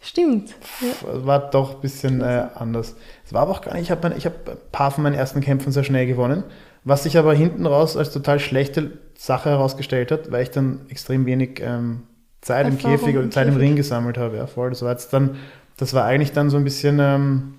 Stimmt. 0.00 0.54
Ja. 0.80 1.26
War 1.26 1.50
doch 1.50 1.76
ein 1.76 1.80
bisschen 1.80 2.20
äh, 2.20 2.46
anders. 2.54 2.94
Es 3.24 3.32
war 3.32 3.42
aber 3.42 3.52
auch 3.52 3.62
gar 3.62 3.74
nicht, 3.74 3.84
ich 3.84 3.90
habe 3.90 4.08
hab 4.08 4.48
ein 4.48 4.56
paar 4.70 4.90
von 4.90 5.02
meinen 5.02 5.14
ersten 5.14 5.40
Kämpfen 5.40 5.72
sehr 5.72 5.82
schnell 5.82 6.06
gewonnen, 6.06 6.44
was 6.84 7.02
sich 7.02 7.18
aber 7.18 7.34
hinten 7.34 7.66
raus 7.66 7.96
als 7.96 8.12
total 8.12 8.38
schlechte 8.38 8.92
Sache 9.16 9.50
herausgestellt 9.50 10.12
hat, 10.12 10.30
weil 10.30 10.44
ich 10.44 10.50
dann 10.50 10.82
extrem 10.88 11.26
wenig 11.26 11.60
ähm, 11.60 12.04
Zeit 12.40 12.66
im 12.66 12.74
Erfahrung 12.74 12.98
Käfig 12.98 13.16
oder 13.16 13.24
im 13.24 13.32
Zeit 13.32 13.48
im. 13.48 13.56
Ring 13.56 13.74
gesammelt 13.74 14.18
habe. 14.18 14.36
Ja, 14.36 14.46
voll. 14.46 14.70
Das 14.70 14.82
war 14.82 14.92
jetzt 14.92 15.12
dann, 15.12 15.36
das 15.76 15.92
war 15.94 16.04
eigentlich 16.04 16.32
dann 16.32 16.50
so 16.50 16.56
ein 16.56 16.64
bisschen, 16.64 17.00
ähm, 17.00 17.54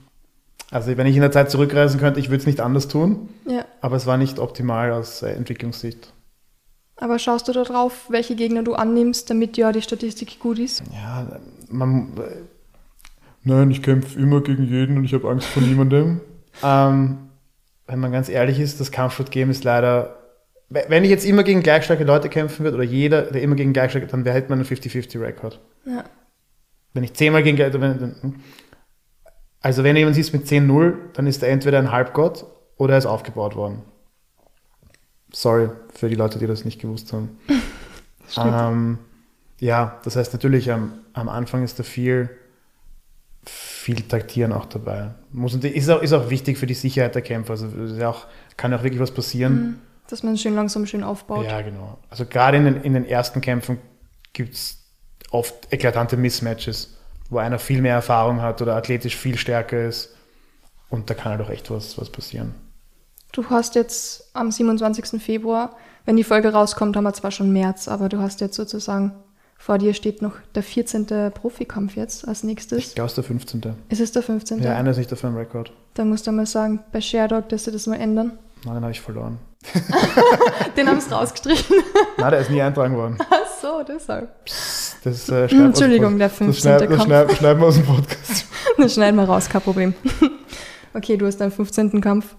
also 0.71 0.95
wenn 0.95 1.07
ich 1.07 1.15
in 1.15 1.21
der 1.21 1.31
Zeit 1.31 1.51
zurückreisen 1.51 1.99
könnte, 1.99 2.21
ich 2.21 2.29
würde 2.29 2.39
es 2.39 2.47
nicht 2.47 2.61
anders 2.61 2.87
tun, 2.87 3.29
ja. 3.45 3.65
aber 3.81 3.97
es 3.97 4.05
war 4.05 4.17
nicht 4.17 4.39
optimal 4.39 4.93
aus 4.93 5.21
äh, 5.23 5.31
Entwicklungssicht. 5.31 6.13
Aber 7.01 7.17
schaust 7.17 7.47
du 7.47 7.53
da 7.53 7.63
drauf, 7.63 8.07
welche 8.09 8.35
Gegner 8.35 8.61
du 8.63 8.73
annimmst, 8.75 9.29
damit 9.29 9.55
ja 9.57 9.71
die 9.71 9.81
Statistik 9.81 10.39
gut 10.39 10.59
ist? 10.59 10.83
Ja, 10.93 11.25
man. 11.69 12.11
Nein, 13.43 13.71
ich 13.71 13.81
kämpfe 13.81 14.19
immer 14.19 14.41
gegen 14.41 14.65
jeden 14.65 14.97
und 14.97 15.05
ich 15.05 15.13
habe 15.13 15.29
Angst 15.29 15.47
vor 15.47 15.63
niemandem. 15.63 16.19
ähm, 16.63 17.17
wenn 17.87 17.99
man 17.99 18.11
ganz 18.11 18.27
ehrlich 18.27 18.59
ist, 18.59 18.79
das 18.81 18.91
Kampfsport-Game 18.91 19.49
ist 19.49 19.63
leider. 19.63 20.17
we- 20.69 20.83
Wenn 20.89 21.05
ich 21.05 21.09
jetzt 21.09 21.25
immer 21.25 21.43
gegen 21.43 21.63
gleichstarke 21.63 22.03
Leute 22.03 22.27
kämpfen 22.27 22.63
würde, 22.65 22.75
oder 22.75 22.83
jeder, 22.85 23.21
der 23.23 23.41
immer 23.41 23.55
gegen 23.55 23.71
gleichstarke, 23.71 24.07
dann 24.07 24.25
wäre 24.25 24.33
halt 24.33 24.49
man 24.49 24.59
einen 24.59 24.67
50-50-Rekord. 24.67 25.59
Ja. 25.85 26.03
Wenn 26.93 27.03
ich 27.05 27.13
zehnmal 27.13 27.43
gegen 27.43 27.57
wenn- 27.57 27.79
dann- 27.99 28.35
Also 29.61 29.83
wenn 29.85 29.95
jemand 29.95 30.15
siehst 30.15 30.33
mit 30.33 30.45
10-0, 30.47 30.95
dann 31.13 31.27
ist 31.27 31.41
er 31.43 31.49
entweder 31.49 31.79
ein 31.79 31.91
Halbgott 31.93 32.45
oder 32.77 32.93
er 32.95 32.97
ist 32.99 33.05
aufgebaut 33.05 33.55
worden. 33.55 33.83
Sorry 35.31 35.69
für 35.93 36.09
die 36.09 36.15
Leute, 36.15 36.39
die 36.39 36.47
das 36.47 36.65
nicht 36.65 36.81
gewusst 36.81 37.13
haben. 37.13 37.37
Ähm, 38.37 38.99
ja, 39.59 39.99
das 40.03 40.15
heißt 40.15 40.33
natürlich, 40.33 40.71
am, 40.71 40.93
am 41.13 41.29
Anfang 41.29 41.63
ist 41.63 41.79
da 41.79 41.83
viel, 41.83 42.29
viel 43.45 44.01
Taktieren 44.01 44.53
auch 44.53 44.65
dabei. 44.65 45.11
Muss, 45.31 45.55
ist, 45.55 45.89
auch, 45.89 46.01
ist 46.01 46.13
auch 46.13 46.29
wichtig 46.29 46.57
für 46.57 46.67
die 46.67 46.73
Sicherheit 46.73 47.15
der 47.15 47.21
Kämpfer. 47.21 47.51
Also 47.51 47.67
ja 47.67 48.09
auch, 48.09 48.27
kann 48.57 48.73
auch 48.73 48.83
wirklich 48.83 49.01
was 49.01 49.11
passieren. 49.11 49.81
Dass 50.07 50.23
man 50.23 50.37
schön 50.37 50.55
langsam 50.55 50.85
schön 50.85 51.03
aufbaut. 51.03 51.45
Ja, 51.45 51.61
genau. 51.61 51.99
Also 52.09 52.25
gerade 52.25 52.57
in 52.57 52.65
den, 52.65 52.81
in 52.81 52.93
den 52.93 53.05
ersten 53.05 53.41
Kämpfen 53.41 53.79
gibt 54.33 54.53
es 54.53 54.77
oft 55.31 55.71
eklatante 55.71 56.17
Mismatches, 56.17 56.97
wo 57.29 57.37
einer 57.37 57.59
viel 57.59 57.81
mehr 57.81 57.95
Erfahrung 57.95 58.41
hat 58.41 58.61
oder 58.61 58.75
athletisch 58.75 59.15
viel 59.15 59.37
stärker 59.37 59.85
ist. 59.85 60.15
Und 60.89 61.09
da 61.09 61.13
kann 61.13 61.33
halt 61.33 61.41
auch 61.41 61.51
echt 61.51 61.69
was, 61.69 61.97
was 61.99 62.09
passieren. 62.09 62.55
Du 63.31 63.49
hast 63.49 63.75
jetzt 63.75 64.29
am 64.33 64.51
27. 64.51 65.21
Februar, 65.21 65.75
wenn 66.05 66.17
die 66.17 66.23
Folge 66.23 66.51
rauskommt, 66.51 66.95
haben 66.97 67.03
wir 67.03 67.13
zwar 67.13 67.31
schon 67.31 67.51
März, 67.51 67.87
aber 67.87 68.09
du 68.09 68.19
hast 68.19 68.41
jetzt 68.41 68.55
sozusagen, 68.55 69.11
vor 69.57 69.77
dir 69.77 69.93
steht 69.93 70.21
noch 70.21 70.33
der 70.55 70.63
14. 70.63 71.05
Profikampf 71.33 71.95
jetzt 71.95 72.27
als 72.27 72.39
Ich 72.39 72.43
nächstes. 72.45 72.95
glaube, 72.95 73.05
es 73.07 73.11
ist 73.11 73.17
der 73.17 73.23
15. 73.23 73.61
Ist 73.89 74.01
es 74.01 74.11
der 74.11 74.23
15.? 74.23 74.63
Ja, 74.63 74.75
einer 74.75 74.91
ist 74.91 74.97
nicht 74.97 75.13
auf 75.13 75.21
meinem 75.23 75.37
Rekord. 75.37 75.71
Dann 75.93 76.09
musst 76.09 76.25
du 76.25 76.31
mal 76.31 76.45
sagen, 76.45 76.79
bei 76.91 77.01
Sherdog, 77.01 77.49
dass 77.49 77.65
sie 77.65 77.71
das 77.71 77.85
mal 77.87 77.97
ändern. 77.97 78.39
Nein, 78.65 78.75
den 78.75 78.81
habe 78.83 78.91
ich 78.91 79.01
verloren. 79.01 79.37
Den 80.77 80.87
haben 80.87 81.01
sie 81.01 81.11
rausgestrichen. 81.13 81.75
Nein, 82.17 82.31
der 82.31 82.39
ist 82.39 82.49
nie 82.49 82.61
eintragen 82.61 82.95
worden. 82.95 83.17
Ach 83.29 83.45
so, 83.61 83.83
deshalb. 83.85 84.29
Das, 85.03 85.27
äh, 85.27 85.47
Entschuldigung, 85.49 86.17
der 86.17 86.29
Pod- 86.29 86.37
15. 86.37 86.47
Das, 86.47 86.57
schneid, 86.61 86.81
das 86.81 86.87
Kampf. 86.89 87.03
schneid, 87.05 87.31
schneiden 87.37 87.59
wir 87.61 87.67
aus 87.67 87.75
dem 87.75 87.85
Podcast. 87.85 88.45
Das 88.77 88.93
schneiden 88.93 89.17
wir 89.17 89.23
raus, 89.25 89.49
kein 89.49 89.61
Problem. 89.61 89.93
Okay, 90.93 91.17
du 91.17 91.25
hast 91.27 91.37
deinen 91.41 91.51
15. 91.51 91.99
Kampf. 92.01 92.35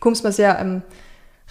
Kommst 0.00 0.24
mal 0.24 0.32
sehr 0.32 0.58
ähm, 0.58 0.82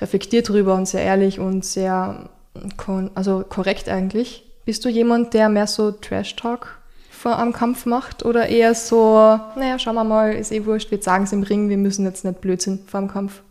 reflektiert 0.02 0.50
drüber 0.50 0.76
und 0.76 0.88
sehr 0.88 1.02
ehrlich 1.04 1.40
und 1.40 1.64
sehr 1.64 2.30
kon 2.78 3.12
also 3.16 3.44
korrekt 3.48 3.88
eigentlich. 3.90 4.46
Bist 4.66 4.84
du 4.86 4.90
jemand, 4.90 5.34
der 5.34 5.50
mehr 5.50 5.68
so 5.68 5.92
Trash-Talk 5.92 6.80
vor 7.10 7.38
am 7.38 7.54
Kampf 7.54 7.86
macht 7.86 8.24
oder 8.24 8.48
eher 8.48 8.74
so, 8.76 9.16
naja, 9.56 9.78
schauen 9.80 9.96
wir 9.96 10.04
mal, 10.04 10.34
ist 10.34 10.52
eh 10.52 10.66
wurscht, 10.66 10.90
wir 10.92 11.02
sagen 11.02 11.26
es 11.26 11.32
im 11.34 11.44
Ring, 11.44 11.70
wir 11.70 11.78
müssen 11.78 12.06
jetzt 12.06 12.24
nicht 12.24 12.40
Blödsinn 12.42 12.80
vor 12.88 13.00
dem 13.02 13.10
Kampf 13.10 13.42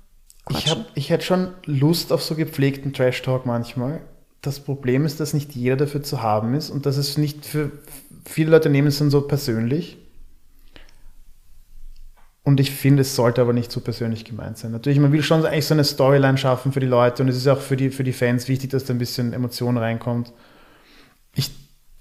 Ich, 0.49 0.65
quatschen. 0.65 0.85
hab, 0.85 0.87
ich 0.95 1.11
hätte 1.11 1.25
schon 1.25 1.49
Lust 1.65 2.13
auf 2.13 2.23
so 2.23 2.35
gepflegten 2.35 2.93
Trash-Talk 2.93 3.47
manchmal. 3.47 4.01
das 4.43 4.61
Problem 4.61 5.05
ist, 5.05 5.21
dass 5.21 5.35
nicht 5.35 5.55
jeder 5.55 5.77
dafür 5.77 6.03
zu 6.03 6.23
haben 6.23 6.55
ist 6.55 6.71
und 6.71 6.87
dass 6.87 6.97
es 6.97 7.19
nicht 7.19 7.45
für 7.45 7.73
viele 8.25 8.51
Leute 8.51 8.71
nehmen 8.71 8.89
es 8.89 8.99
dann 8.99 9.11
so 9.11 9.21
persönlich. 9.23 9.99
Und 12.49 12.61
ich 12.61 12.71
finde, 12.71 13.03
es 13.03 13.15
sollte 13.15 13.43
aber 13.43 13.53
nicht 13.53 13.71
so 13.71 13.81
persönlich 13.81 14.25
gemeint 14.25 14.57
sein. 14.57 14.73
Natürlich, 14.73 14.99
man 14.99 15.13
will 15.13 15.23
schon 15.23 15.45
eigentlich 15.45 15.67
so 15.67 15.75
eine 15.75 15.85
Storyline 15.85 16.39
schaffen 16.39 16.73
für 16.73 16.81
die 16.81 16.87
Leute 16.87 17.23
und 17.23 17.29
es 17.29 17.37
ist 17.37 17.47
auch 17.47 17.61
für 17.61 17.77
die, 17.77 17.91
für 17.91 18.05
die 18.05 18.15
Fans 18.15 18.49
wichtig, 18.49 18.71
dass 18.71 18.87
da 18.87 18.95
ein 18.95 18.99
bisschen 18.99 19.35
Emotion 19.35 19.77
reinkommt. 19.77 20.33
Ich, 21.35 21.51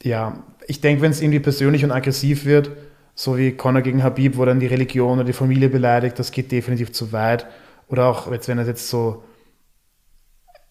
ja, 0.03 0.41
ich 0.65 0.79
denke, 0.79 1.01
wenn 1.01 1.11
es 1.11 1.21
irgendwie 1.21 1.41
persönlich 1.41 1.83
und 1.83 1.91
aggressiv 1.91 2.45
wird, 2.45 2.71
so 3.13 3.37
wie 3.37 3.57
Conor 3.57 3.81
gegen 3.81 4.03
Habib, 4.03 4.37
wo 4.37 4.45
dann 4.45 4.61
die 4.61 4.67
Religion 4.67 5.17
oder 5.17 5.25
die 5.25 5.33
Familie 5.33 5.67
beleidigt, 5.67 6.17
das 6.17 6.31
geht 6.31 6.49
definitiv 6.49 6.93
zu 6.93 7.11
weit. 7.11 7.45
Oder 7.89 8.05
auch, 8.05 8.31
jetzt, 8.31 8.47
wenn 8.47 8.57
es 8.57 8.67
jetzt 8.67 8.87
so 8.87 9.25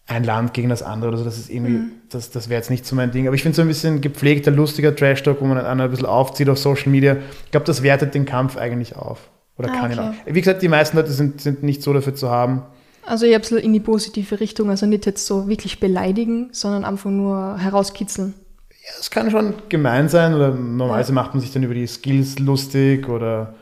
ein 0.07 0.23
Land 0.23 0.55
gegen 0.55 0.69
das 0.69 0.81
andere 0.81 1.09
oder 1.09 1.19
so, 1.19 1.23
das 1.23 1.37
ist 1.37 1.51
irgendwie, 1.51 1.73
mhm. 1.73 1.91
das, 2.09 2.31
das 2.31 2.49
wäre 2.49 2.57
jetzt 2.59 2.71
nicht 2.71 2.87
so 2.87 2.95
mein 2.95 3.11
Ding. 3.11 3.27
Aber 3.27 3.35
ich 3.35 3.43
finde 3.43 3.55
so 3.55 3.61
ein 3.61 3.67
bisschen 3.67 4.01
gepflegter, 4.01 4.49
lustiger 4.49 4.95
Trash-Talk, 4.95 5.39
wo 5.39 5.45
man 5.45 5.59
einen 5.59 5.81
ein 5.81 5.91
bisschen 5.91 6.07
aufzieht 6.07 6.49
auf 6.49 6.57
Social 6.57 6.89
Media. 6.89 7.17
Ich 7.45 7.51
glaube, 7.51 7.67
das 7.67 7.83
wertet 7.83 8.15
den 8.15 8.25
Kampf 8.25 8.57
eigentlich 8.57 8.95
auf. 8.95 9.29
Oder 9.57 9.69
ah, 9.69 9.73
kann 9.73 9.91
okay. 9.91 9.93
ihn 9.93 9.99
auch. 9.99 10.13
Wie 10.25 10.41
gesagt, 10.41 10.61
die 10.61 10.67
meisten 10.67 10.97
Leute 10.97 11.11
sind, 11.11 11.41
sind 11.41 11.63
nicht 11.63 11.81
so 11.81 11.93
dafür 11.93 12.15
zu 12.15 12.29
haben. 12.29 12.63
Also 13.05 13.25
ich 13.25 13.33
habe 13.33 13.43
es 13.43 13.51
in 13.51 13.71
die 13.71 13.79
positive 13.79 14.39
Richtung, 14.39 14.69
also 14.69 14.85
nicht 14.85 15.05
jetzt 15.05 15.25
so 15.25 15.47
wirklich 15.47 15.79
beleidigen, 15.79 16.49
sondern 16.51 16.83
einfach 16.83 17.09
nur 17.09 17.57
herauskitzeln. 17.57 18.33
Ja, 18.69 18.91
es 18.99 19.09
kann 19.09 19.31
schon 19.31 19.53
gemein 19.69 20.09
sein 20.09 20.33
oder 20.33 20.51
normalerweise 20.51 21.11
ja. 21.11 21.15
macht 21.15 21.33
man 21.33 21.41
sich 21.41 21.51
dann 21.51 21.63
über 21.63 21.73
die 21.73 21.87
Skills 21.87 22.37
lustig 22.39 23.07
oder, 23.07 23.55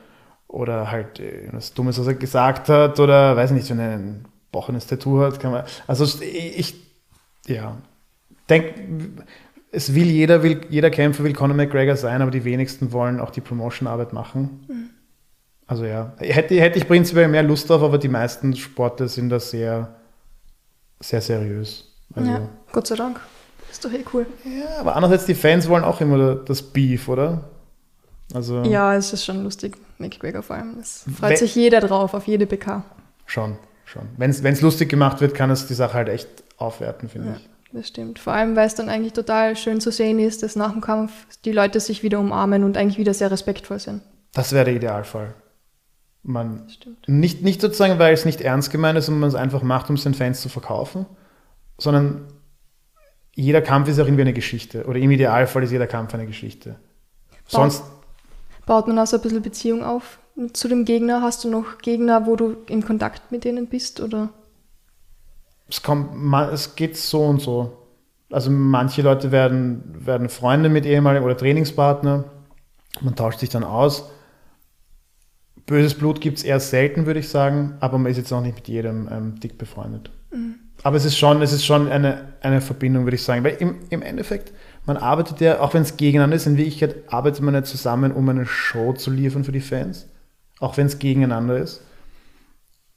oder 0.47 0.91
halt 0.91 1.21
was 1.51 1.73
Dummes, 1.73 1.99
was 1.99 2.07
er 2.07 2.15
gesagt 2.15 2.69
hat 2.69 2.99
oder 2.99 3.35
weiß 3.35 3.51
nicht, 3.51 3.69
wenn 3.69 3.79
er 3.79 3.91
ein 3.91 4.25
gebrochenes 4.51 4.87
Tattoo 4.87 5.19
hat, 5.19 5.39
kann 5.39 5.51
man. 5.51 5.63
Also 5.85 6.05
ich, 6.21 6.75
ja, 7.45 7.77
denke, 8.49 8.73
es 9.71 9.93
will 9.93 10.07
jeder, 10.07 10.41
will, 10.41 10.61
jeder 10.69 10.89
Kämpfer 10.89 11.23
will 11.23 11.33
Conor 11.33 11.55
McGregor 11.55 11.97
sein, 11.97 12.21
aber 12.21 12.31
die 12.31 12.45
wenigsten 12.45 12.91
wollen 12.91 13.19
auch 13.19 13.31
die 13.31 13.41
Promotion-Arbeit 13.41 14.13
machen. 14.13 14.65
Mhm. 14.67 14.89
Also 15.67 15.85
ja, 15.85 16.13
hätte, 16.17 16.59
hätte 16.59 16.77
ich 16.77 16.87
prinzipiell 16.87 17.27
mehr 17.27 17.43
Lust 17.43 17.69
drauf, 17.69 17.81
aber 17.81 17.97
die 17.97 18.07
meisten 18.07 18.55
Sportler 18.55 19.07
sind 19.07 19.29
da 19.29 19.39
sehr, 19.39 19.95
sehr 20.99 21.21
seriös. 21.21 21.91
Also, 22.13 22.29
ja, 22.29 22.49
Gott 22.71 22.87
sei 22.87 22.95
Dank. 22.95 23.19
Ist 23.71 23.83
doch 23.83 23.91
eh 23.91 24.05
cool. 24.13 24.25
Ja, 24.43 24.79
aber 24.79 24.95
andererseits, 24.95 25.25
die 25.25 25.35
Fans 25.35 25.67
wollen 25.67 25.83
auch 25.83 25.99
immer 26.01 26.35
das 26.35 26.61
Beef, 26.61 27.09
oder? 27.09 27.49
Also, 28.33 28.63
ja, 28.63 28.95
es 28.95 29.11
ist 29.11 29.25
schon 29.25 29.43
lustig, 29.43 29.77
McGregor 29.97 30.43
vor 30.43 30.55
allem. 30.55 30.77
Es 30.79 31.05
freut 31.19 31.37
sich 31.37 31.55
jeder 31.55 31.79
drauf, 31.79 32.13
auf 32.13 32.27
jede 32.27 32.45
PK. 32.45 32.83
Schon 33.25 33.57
schon. 33.95 34.09
Wenn 34.17 34.29
es 34.29 34.61
lustig 34.61 34.89
gemacht 34.89 35.21
wird, 35.21 35.33
kann 35.33 35.49
es 35.49 35.67
die 35.67 35.73
Sache 35.73 35.93
halt 35.93 36.09
echt 36.09 36.27
aufwerten, 36.57 37.09
finde 37.09 37.29
ja, 37.29 37.35
ich. 37.35 37.49
Das 37.71 37.87
stimmt. 37.87 38.19
Vor 38.19 38.33
allem, 38.33 38.55
weil 38.55 38.67
es 38.67 38.75
dann 38.75 38.89
eigentlich 38.89 39.13
total 39.13 39.55
schön 39.55 39.81
zu 39.81 39.91
sehen 39.91 40.19
ist, 40.19 40.43
dass 40.43 40.55
nach 40.55 40.71
dem 40.71 40.81
Kampf 40.81 41.11
die 41.43 41.51
Leute 41.51 41.79
sich 41.79 42.03
wieder 42.03 42.19
umarmen 42.19 42.63
und 42.63 42.77
eigentlich 42.77 42.97
wieder 42.97 43.13
sehr 43.13 43.31
respektvoll 43.31 43.79
sind. 43.79 44.01
Das 44.33 44.53
wäre 44.53 44.65
der 44.65 44.75
Idealfall. 44.75 45.33
Man 46.27 46.67
nicht, 47.05 47.43
nicht 47.43 47.61
sozusagen, 47.61 47.99
weil 47.99 48.13
es 48.13 48.25
nicht 48.25 48.41
ernst 48.41 48.71
gemeint 48.71 48.97
ist 48.97 49.09
und 49.09 49.19
man 49.19 49.29
es 49.29 49.35
einfach 49.35 49.61
macht, 49.61 49.89
um 49.89 49.95
es 49.95 50.03
den 50.03 50.15
Fans 50.15 50.41
zu 50.41 50.49
verkaufen, 50.49 51.05
sondern 51.77 52.25
jeder 53.35 53.61
Kampf 53.61 53.89
ist 53.89 53.99
auch 53.99 54.05
irgendwie 54.05 54.21
eine 54.21 54.33
Geschichte. 54.33 54.85
Oder 54.85 54.97
im 54.97 55.11
Idealfall 55.11 55.63
ist 55.63 55.71
jeder 55.71 55.87
Kampf 55.87 56.13
eine 56.15 56.25
Geschichte. 56.25 56.77
Baut, 57.29 57.51
Sonst 57.51 57.83
baut 58.65 58.87
man 58.87 58.97
also 58.97 59.17
ein 59.17 59.21
bisschen 59.21 59.41
Beziehung 59.41 59.83
auf 59.83 60.17
zu 60.53 60.67
dem 60.67 60.85
Gegner? 60.85 61.21
Hast 61.21 61.43
du 61.43 61.49
noch 61.49 61.77
Gegner, 61.79 62.25
wo 62.25 62.35
du 62.35 62.55
in 62.67 62.83
Kontakt 62.83 63.31
mit 63.31 63.43
denen 63.43 63.67
bist? 63.67 64.01
Oder? 64.01 64.29
Es, 65.67 65.83
kommt, 65.83 66.11
es 66.51 66.75
geht 66.75 66.97
so 66.97 67.23
und 67.23 67.41
so. 67.41 67.77
Also 68.31 68.49
manche 68.49 69.01
Leute 69.01 69.31
werden, 69.31 69.83
werden 70.05 70.29
Freunde 70.29 70.69
mit 70.69 70.85
ehemaligen 70.85 71.23
oder 71.23 71.37
Trainingspartner. 71.37 72.25
Man 73.01 73.15
tauscht 73.15 73.39
sich 73.39 73.49
dann 73.49 73.63
aus. 73.63 74.09
Böses 75.65 75.95
Blut 75.95 76.21
gibt 76.21 76.37
es 76.37 76.43
eher 76.43 76.59
selten, 76.59 77.05
würde 77.05 77.19
ich 77.19 77.29
sagen, 77.29 77.75
aber 77.79 77.97
man 77.97 78.11
ist 78.11 78.17
jetzt 78.17 78.31
auch 78.31 78.41
nicht 78.41 78.55
mit 78.55 78.67
jedem 78.67 79.09
ähm, 79.11 79.39
dick 79.39 79.57
befreundet. 79.57 80.11
Mhm. 80.31 80.55
Aber 80.83 80.97
es 80.97 81.05
ist 81.05 81.17
schon, 81.17 81.41
es 81.41 81.53
ist 81.53 81.65
schon 81.65 81.87
eine, 81.87 82.33
eine 82.41 82.61
Verbindung, 82.61 83.05
würde 83.05 83.15
ich 83.15 83.23
sagen. 83.23 83.43
Weil 83.43 83.55
im, 83.55 83.77
im 83.89 84.01
Endeffekt, 84.01 84.53
man 84.85 84.97
arbeitet 84.97 85.41
ja, 85.41 85.59
auch 85.59 85.73
wenn 85.73 85.81
es 85.81 85.97
gegeneinander 85.97 86.35
ist, 86.35 86.45
in 86.45 86.57
Wirklichkeit 86.57 86.95
arbeitet 87.07 87.41
man 87.41 87.55
ja 87.55 87.63
zusammen, 87.63 88.11
um 88.11 88.29
eine 88.29 88.45
Show 88.45 88.93
zu 88.93 89.09
liefern 89.09 89.43
für 89.43 89.51
die 89.51 89.61
Fans 89.61 90.07
auch 90.59 90.77
wenn 90.77 90.87
es 90.87 90.99
gegeneinander 90.99 91.57
ist. 91.57 91.81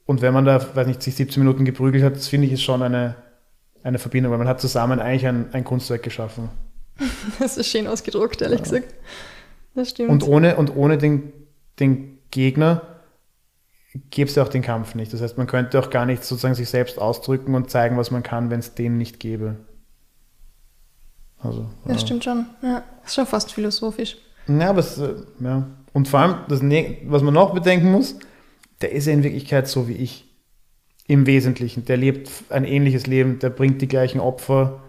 Und 0.05 0.21
wenn 0.21 0.33
man 0.33 0.45
da, 0.45 0.75
weiß 0.75 0.87
nicht, 0.87 1.03
sich 1.03 1.15
17 1.15 1.43
Minuten 1.43 1.65
geprügelt 1.65 2.03
hat, 2.03 2.15
das 2.15 2.27
finde 2.27 2.47
ich 2.47 2.53
ist 2.53 2.63
schon 2.63 2.81
eine, 2.81 3.15
eine 3.83 3.99
Verbindung, 3.99 4.31
weil 4.31 4.39
man 4.39 4.47
hat 4.47 4.59
zusammen 4.59 4.99
eigentlich 4.99 5.27
ein, 5.27 5.53
ein 5.53 5.63
Kunstwerk 5.63 6.03
geschaffen. 6.03 6.49
Das 7.39 7.57
ist 7.57 7.67
schön 7.67 7.87
ausgedruckt, 7.87 8.41
ehrlich 8.41 8.59
ja. 8.59 8.63
gesagt. 8.63 8.93
Das 9.75 9.91
stimmt. 9.91 10.09
Und 10.09 10.27
ohne, 10.27 10.55
und 10.55 10.75
ohne 10.75 10.97
den, 10.97 11.31
den 11.79 12.08
Gegner 12.31 12.81
gäbe 14.11 14.29
es 14.29 14.35
ja 14.35 14.43
auch 14.43 14.49
den 14.49 14.61
Kampf 14.61 14.95
nicht. 14.95 15.13
Das 15.13 15.21
heißt, 15.21 15.37
man 15.37 15.47
könnte 15.47 15.79
auch 15.79 15.89
gar 15.89 16.05
nicht 16.05 16.23
sozusagen 16.23 16.55
sich 16.55 16.69
selbst 16.69 16.99
ausdrücken 16.99 17.55
und 17.55 17.69
zeigen, 17.69 17.97
was 17.97 18.11
man 18.11 18.23
kann, 18.23 18.49
wenn 18.49 18.59
es 18.59 18.75
den 18.75 18.97
nicht 18.97 19.19
gäbe. 19.19 19.57
Also, 21.39 21.69
das 21.85 22.01
ja. 22.01 22.07
stimmt 22.07 22.23
schon. 22.23 22.45
Ja, 22.61 22.83
ist 23.05 23.15
schon 23.15 23.25
fast 23.25 23.53
philosophisch. 23.53 24.17
Ja, 24.47 24.69
aber 24.69 24.79
es, 24.79 24.97
äh, 24.97 25.13
ja. 25.39 25.67
Und 25.93 26.07
vor 26.07 26.19
allem, 26.19 26.35
das, 26.47 26.61
was 27.09 27.21
man 27.21 27.33
noch 27.33 27.53
bedenken 27.53 27.91
muss, 27.91 28.15
der 28.81 28.91
ist 28.91 29.07
ja 29.07 29.13
in 29.13 29.23
Wirklichkeit 29.23 29.67
so 29.67 29.87
wie 29.87 29.93
ich. 29.93 30.25
Im 31.07 31.25
Wesentlichen. 31.25 31.85
Der 31.85 31.97
lebt 31.97 32.29
ein 32.49 32.65
ähnliches 32.65 33.07
Leben, 33.07 33.39
der 33.39 33.49
bringt 33.49 33.81
die 33.81 33.87
gleichen 33.87 34.19
Opfer, 34.19 34.83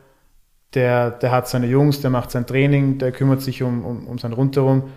der, 0.74 1.10
der 1.10 1.30
hat 1.30 1.48
seine 1.48 1.66
Jungs, 1.66 2.02
der 2.02 2.10
macht 2.10 2.30
sein 2.30 2.46
Training, 2.46 2.98
der 2.98 3.10
kümmert 3.10 3.40
sich 3.40 3.62
um, 3.62 3.84
um, 3.84 4.06
um 4.06 4.18
sein 4.18 4.34
Rundherum. 4.34 4.90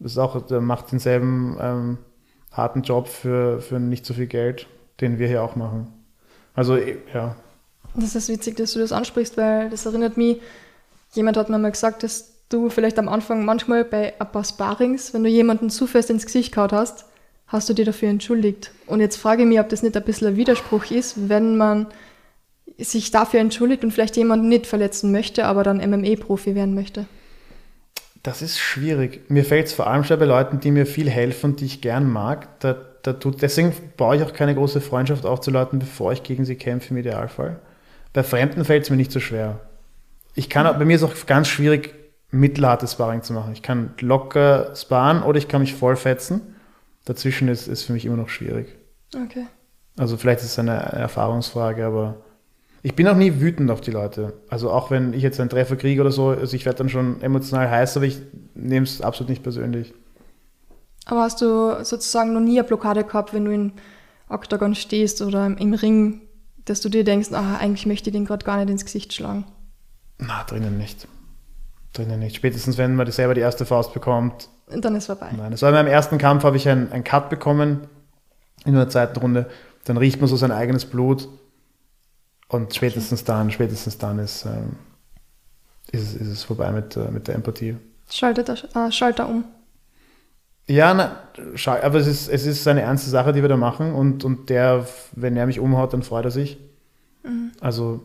Das 0.00 0.12
ist 0.12 0.18
auch, 0.18 0.40
der 0.46 0.60
macht 0.60 0.92
denselben 0.92 1.56
ähm, 1.60 1.98
harten 2.52 2.82
Job 2.82 3.08
für, 3.08 3.60
für 3.60 3.80
nicht 3.80 4.06
so 4.06 4.14
viel 4.14 4.26
Geld, 4.26 4.66
den 5.00 5.18
wir 5.18 5.28
hier 5.28 5.42
auch 5.42 5.56
machen. 5.56 5.92
Also, 6.54 6.76
ja. 6.76 7.36
Das 7.94 8.14
ist 8.14 8.28
witzig, 8.28 8.56
dass 8.56 8.72
du 8.72 8.78
das 8.78 8.92
ansprichst, 8.92 9.36
weil 9.36 9.70
das 9.70 9.86
erinnert 9.86 10.16
mich, 10.16 10.40
jemand 11.14 11.36
hat 11.36 11.48
mir 11.48 11.58
mal 11.58 11.70
gesagt, 11.70 12.02
dass 12.02 12.32
du 12.48 12.70
vielleicht 12.70 12.98
am 12.98 13.08
Anfang 13.08 13.44
manchmal 13.44 13.84
bei 13.84 14.14
ein 14.18 14.32
paar 14.32 14.44
Sparings, 14.44 15.14
wenn 15.14 15.24
du 15.24 15.28
jemanden 15.28 15.70
zu 15.70 15.86
fest 15.86 16.10
ins 16.10 16.26
Gesicht 16.26 16.52
kaut 16.52 16.72
hast, 16.72 17.06
hast 17.46 17.68
du 17.68 17.74
dir 17.74 17.84
dafür 17.84 18.08
entschuldigt. 18.08 18.72
Und 18.86 19.00
jetzt 19.00 19.16
frage 19.16 19.42
ich 19.42 19.48
mich, 19.48 19.60
ob 19.60 19.68
das 19.68 19.82
nicht 19.82 19.96
ein 19.96 20.04
bisschen 20.04 20.28
ein 20.28 20.36
Widerspruch 20.36 20.90
ist, 20.90 21.28
wenn 21.28 21.56
man 21.56 21.86
sich 22.76 23.10
dafür 23.10 23.40
entschuldigt 23.40 23.82
und 23.84 23.90
vielleicht 23.90 24.16
jemanden 24.16 24.48
nicht 24.48 24.66
verletzen 24.66 25.10
möchte, 25.10 25.46
aber 25.46 25.64
dann 25.64 25.78
MME-Profi 25.78 26.54
werden 26.54 26.74
möchte. 26.74 27.06
Das 28.22 28.42
ist 28.42 28.58
schwierig. 28.58 29.28
Mir 29.28 29.44
fällt 29.44 29.66
es 29.66 29.72
vor 29.72 29.86
allem 29.86 30.04
schon 30.04 30.18
bei 30.18 30.24
Leuten, 30.24 30.60
die 30.60 30.70
mir 30.70 30.86
viel 30.86 31.08
helfen 31.08 31.52
und 31.52 31.60
die 31.60 31.66
ich 31.66 31.80
gern 31.80 32.10
mag. 32.10 32.60
Da, 32.60 32.76
da 33.02 33.12
tut, 33.12 33.42
deswegen 33.42 33.72
baue 33.96 34.16
ich 34.16 34.22
auch 34.22 34.32
keine 34.32 34.54
große 34.54 34.80
Freundschaft 34.80 35.24
auf 35.24 35.40
zu 35.40 35.50
Leuten, 35.50 35.78
bevor 35.78 36.12
ich 36.12 36.22
gegen 36.22 36.44
sie 36.44 36.56
kämpfe 36.56 36.90
im 36.90 36.98
Idealfall. 36.98 37.60
Bei 38.12 38.22
Fremden 38.22 38.64
fällt 38.64 38.84
es 38.84 38.90
mir 38.90 38.96
nicht 38.96 39.12
so 39.12 39.20
schwer. 39.20 39.60
Ich 40.34 40.48
kann, 40.50 40.66
bei 40.78 40.84
mir 40.84 40.96
ist 40.96 41.02
es 41.02 41.10
auch 41.10 41.26
ganz 41.26 41.48
schwierig, 41.48 41.94
mittelhartes 42.30 42.92
Sparring 42.92 43.22
zu 43.22 43.32
machen. 43.32 43.52
Ich 43.52 43.62
kann 43.62 43.94
locker 44.00 44.74
sparen 44.74 45.22
oder 45.22 45.38
ich 45.38 45.48
kann 45.48 45.60
mich 45.60 45.74
vollfetzen. 45.74 46.56
Dazwischen 47.04 47.48
ist, 47.48 47.68
ist 47.68 47.84
für 47.84 47.92
mich 47.92 48.04
immer 48.04 48.16
noch 48.16 48.28
schwierig. 48.28 48.76
Okay. 49.14 49.46
Also 49.96 50.16
vielleicht 50.16 50.40
ist 50.40 50.52
es 50.52 50.58
eine 50.58 50.74
Erfahrungsfrage, 50.74 51.84
aber 51.84 52.16
ich 52.82 52.94
bin 52.94 53.08
auch 53.08 53.16
nie 53.16 53.40
wütend 53.40 53.70
auf 53.70 53.80
die 53.80 53.90
Leute. 53.90 54.34
Also 54.48 54.70
auch 54.70 54.90
wenn 54.90 55.12
ich 55.12 55.22
jetzt 55.22 55.40
einen 55.40 55.50
Treffer 55.50 55.76
kriege 55.76 56.00
oder 56.00 56.12
so, 56.12 56.28
also 56.28 56.54
ich 56.54 56.64
werde 56.64 56.78
dann 56.78 56.88
schon 56.88 57.20
emotional 57.22 57.70
heiß, 57.70 57.96
aber 57.96 58.06
ich 58.06 58.20
nehme 58.54 58.84
es 58.84 59.00
absolut 59.00 59.30
nicht 59.30 59.42
persönlich. 59.42 59.94
Aber 61.06 61.22
hast 61.22 61.40
du 61.40 61.84
sozusagen 61.84 62.32
noch 62.32 62.40
nie 62.40 62.58
eine 62.58 62.68
Blockade 62.68 63.04
gehabt, 63.04 63.32
wenn 63.32 63.44
du 63.44 63.52
in 63.52 63.72
Octagon 64.28 64.74
stehst 64.74 65.22
oder 65.22 65.46
im 65.46 65.74
Ring, 65.74 66.22
dass 66.66 66.80
du 66.80 66.88
dir 66.88 67.04
denkst, 67.04 67.32
ah, 67.32 67.56
eigentlich 67.58 67.86
möchte 67.86 68.10
ich 68.10 68.14
den 68.14 68.26
gerade 68.26 68.44
gar 68.44 68.58
nicht 68.58 68.70
ins 68.70 68.84
Gesicht 68.84 69.14
schlagen? 69.14 69.46
Na, 70.18 70.44
drinnen 70.44 70.76
nicht 70.76 71.08
drinnen 71.98 72.20
nicht. 72.20 72.36
Spätestens, 72.36 72.78
wenn 72.78 72.94
man 72.94 73.10
selber 73.10 73.34
die 73.34 73.40
erste 73.40 73.66
Faust 73.66 73.92
bekommt. 73.92 74.48
Und 74.66 74.84
dann 74.84 74.94
ist 74.94 75.06
vorbei. 75.06 75.30
Nein, 75.36 75.52
es 75.52 75.62
war 75.62 75.70
in 75.70 75.74
meinem 75.74 75.88
ersten 75.88 76.18
Kampf, 76.18 76.44
habe 76.44 76.56
ich 76.56 76.68
einen, 76.68 76.92
einen 76.92 77.04
Cut 77.04 77.30
bekommen 77.30 77.86
in 78.64 78.74
der 78.74 78.88
zweiten 78.88 79.18
Runde. 79.18 79.46
Dann 79.84 79.96
riecht 79.96 80.20
man 80.20 80.28
so 80.28 80.36
sein 80.36 80.52
eigenes 80.52 80.84
Blut. 80.84 81.28
Und 82.48 82.74
spätestens 82.74 83.24
dann, 83.24 83.50
spätestens 83.50 83.98
dann 83.98 84.18
ist, 84.18 84.44
ähm, 84.46 84.76
ist, 85.92 86.02
es, 86.02 86.14
ist 86.14 86.28
es 86.28 86.44
vorbei 86.44 86.70
mit, 86.72 86.96
äh, 86.96 87.10
mit 87.10 87.28
der 87.28 87.34
Empathie. 87.34 87.76
Schaltet 88.10 88.48
er, 88.48 88.86
äh, 88.86 88.90
schaltet 88.90 89.20
er 89.20 89.28
um. 89.28 89.44
Ja, 90.66 90.92
na, 90.92 91.22
aber 91.82 91.98
es 91.98 92.06
ist, 92.06 92.28
es 92.28 92.44
ist 92.44 92.68
eine 92.68 92.82
ernste 92.82 93.08
Sache, 93.08 93.32
die 93.32 93.40
wir 93.40 93.48
da 93.48 93.56
machen. 93.56 93.94
Und, 93.94 94.24
und 94.24 94.50
der, 94.50 94.86
wenn 95.12 95.36
er 95.36 95.46
mich 95.46 95.60
umhaut, 95.60 95.92
dann 95.92 96.02
freut 96.02 96.26
er 96.26 96.30
sich. 96.30 96.58
Mhm. 97.22 97.52
Also, 97.60 98.02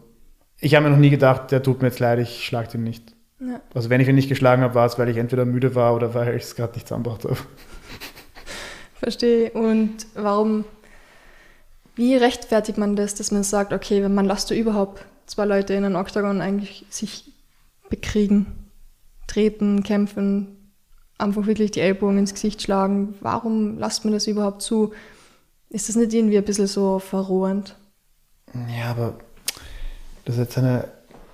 ich 0.59 0.75
habe 0.75 0.85
mir 0.85 0.91
noch 0.91 0.99
nie 0.99 1.09
gedacht, 1.09 1.51
der 1.51 1.61
tut 1.61 1.81
mir 1.81 1.89
jetzt 1.89 1.99
leid, 1.99 2.19
ich 2.19 2.45
schlage 2.45 2.77
ihn 2.77 2.83
nicht. 2.83 3.13
Ja. 3.39 3.59
Also 3.73 3.89
wenn 3.89 3.99
ich 3.99 4.07
ihn 4.07 4.15
nicht 4.15 4.29
geschlagen 4.29 4.61
habe, 4.61 4.75
war 4.75 4.85
es, 4.85 4.97
weil 4.97 5.09
ich 5.09 5.17
entweder 5.17 5.43
müde 5.43 5.75
war 5.75 5.93
oder 5.95 6.13
weil 6.13 6.35
ich 6.35 6.43
es 6.43 6.55
gerade 6.55 6.73
nicht 6.73 6.87
zusammengebracht 6.87 7.25
habe. 7.25 7.37
Verstehe. 8.95 9.51
Und 9.51 10.05
warum, 10.15 10.63
wie 11.95 12.15
rechtfertigt 12.15 12.77
man 12.77 12.95
das, 12.95 13.15
dass 13.15 13.31
man 13.31 13.43
sagt, 13.43 13.73
okay, 13.73 14.01
wenn 14.03 14.15
man 14.15 14.25
lasst 14.25 14.49
du 14.49 14.55
überhaupt 14.55 15.05
zwei 15.25 15.45
Leute 15.45 15.73
in 15.73 15.85
einem 15.85 15.95
Octagon 15.95 16.41
eigentlich 16.41 16.85
sich 16.89 17.31
bekriegen, 17.89 18.47
treten, 19.27 19.83
kämpfen, 19.83 20.71
einfach 21.17 21.45
wirklich 21.45 21.71
die 21.71 21.81
Ellbogen 21.81 22.17
ins 22.17 22.33
Gesicht 22.33 22.61
schlagen. 22.61 23.15
Warum 23.21 23.77
lasst 23.77 24.03
man 24.05 24.13
das 24.13 24.27
überhaupt 24.27 24.61
zu? 24.61 24.93
Ist 25.69 25.89
das 25.89 25.95
nicht 25.95 26.13
irgendwie 26.13 26.37
ein 26.37 26.43
bisschen 26.43 26.67
so 26.67 26.99
verrohend? 26.99 27.75
Ja, 28.53 28.91
aber 28.91 29.15
das 30.25 30.35
ist 30.35 30.41
jetzt 30.41 30.57
eine 30.57 30.87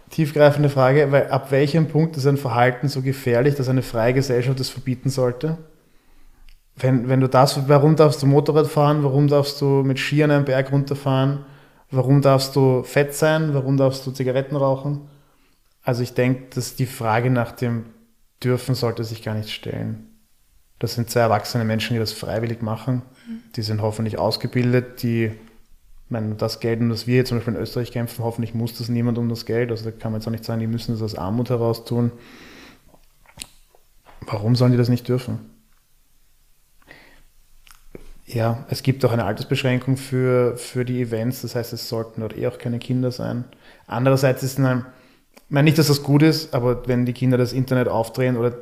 tiefgreifende 0.10 0.70
Frage, 0.70 1.12
weil 1.12 1.30
ab 1.30 1.52
welchem 1.52 1.88
Punkt 1.88 2.18
ist 2.18 2.26
ein 2.26 2.38
Verhalten 2.38 2.88
so 2.88 3.02
gefährlich, 3.02 3.56
dass 3.56 3.70
eine 3.70 3.82
freie 3.82 4.14
Gesellschaft 4.14 4.60
es 4.60 4.70
verbieten 4.70 5.10
sollte? 5.10 5.58
Wenn, 6.80 7.10
wenn 7.10 7.20
du 7.20 7.28
das, 7.28 7.68
warum 7.68 7.96
darfst 7.96 8.22
du 8.22 8.26
Motorrad 8.26 8.68
fahren, 8.68 9.04
warum 9.04 9.28
darfst 9.28 9.60
du 9.60 9.84
mit 9.84 10.00
Skiern 10.00 10.32
einen 10.32 10.46
Berg 10.46 10.72
runterfahren, 10.72 11.40
warum 11.92 12.22
darfst 12.22 12.56
du 12.56 12.84
fett 12.84 13.14
sein, 13.14 13.54
warum 13.54 13.76
darfst 13.76 14.08
du 14.08 14.12
Zigaretten 14.12 14.56
rauchen? 14.56 15.02
Also 15.84 16.04
ich 16.04 16.14
denke, 16.14 16.56
dass 16.56 16.76
die 16.76 16.86
Frage 16.86 17.30
nach 17.30 17.52
dem 17.52 17.86
Dürfen 18.44 18.76
sollte 18.76 19.04
sich 19.04 19.24
gar 19.24 19.36
nicht 19.36 19.50
stellen. 19.50 20.08
Das 20.80 20.96
sind 20.96 21.10
zwei 21.10 21.20
erwachsene 21.22 21.66
Menschen, 21.66 21.94
die 21.94 22.00
das 22.00 22.14
freiwillig 22.14 22.62
machen. 22.62 23.02
Die 23.56 23.62
sind 23.62 23.82
hoffentlich 23.82 24.18
ausgebildet, 24.18 25.04
die, 25.04 25.26
ich 25.26 25.32
meine, 26.10 26.36
das 26.36 26.62
Geld, 26.62 26.80
um 26.80 26.90
das 26.90 27.06
wir 27.06 27.18
jetzt 27.18 27.30
zum 27.30 27.38
Beispiel 27.40 27.56
in 27.56 27.60
Österreich 27.60 27.92
kämpfen, 27.92 28.24
hoffentlich 28.24 28.54
muss 28.54 28.78
das 28.78 28.88
niemand 28.88 29.18
um 29.18 29.28
das 29.28 29.46
Geld. 29.46 29.72
Also 29.72 29.84
da 29.84 29.92
kann 29.92 30.14
man 30.14 30.22
jetzt 30.22 30.28
auch 30.28 30.32
nicht 30.32 30.46
sagen, 30.46 30.62
die 30.62 30.68
müssen 30.68 30.94
das 30.94 31.02
aus 31.02 31.16
Armut 31.16 31.50
heraus 31.50 31.84
tun. 31.84 32.12
Warum 34.22 34.56
sollen 34.56 34.72
die 34.72 34.78
das 34.78 34.90
nicht 34.90 35.08
dürfen? 35.08 35.59
Ja, 38.32 38.64
es 38.70 38.84
gibt 38.84 39.04
auch 39.06 39.12
eine 39.12 39.26
Altersbeschränkung 39.26 39.98
für, 39.98 40.56
für 40.56 40.86
die 40.86 41.02
Events, 41.02 41.42
das 41.42 41.56
heißt, 41.56 41.74
es 41.74 41.90
sollten 41.90 42.22
dort 42.22 42.38
eh 42.38 42.46
auch 42.48 42.60
keine 42.60 42.78
Kinder 42.78 43.12
sein. 43.12 43.44
Andererseits 43.88 44.44
ist 44.44 44.60
ein, 44.60 44.86
ich 45.36 45.42
meine 45.50 45.66
nicht, 45.66 45.80
dass 45.80 45.88
das 45.88 46.04
gut 46.04 46.22
ist, 46.22 46.54
aber 46.54 46.88
wenn 46.88 47.08
die 47.08 47.14
Kinder 47.14 47.40
das 47.40 47.54
Internet 47.54 47.88
aufdrehen 47.88 48.38
oder 48.38 48.54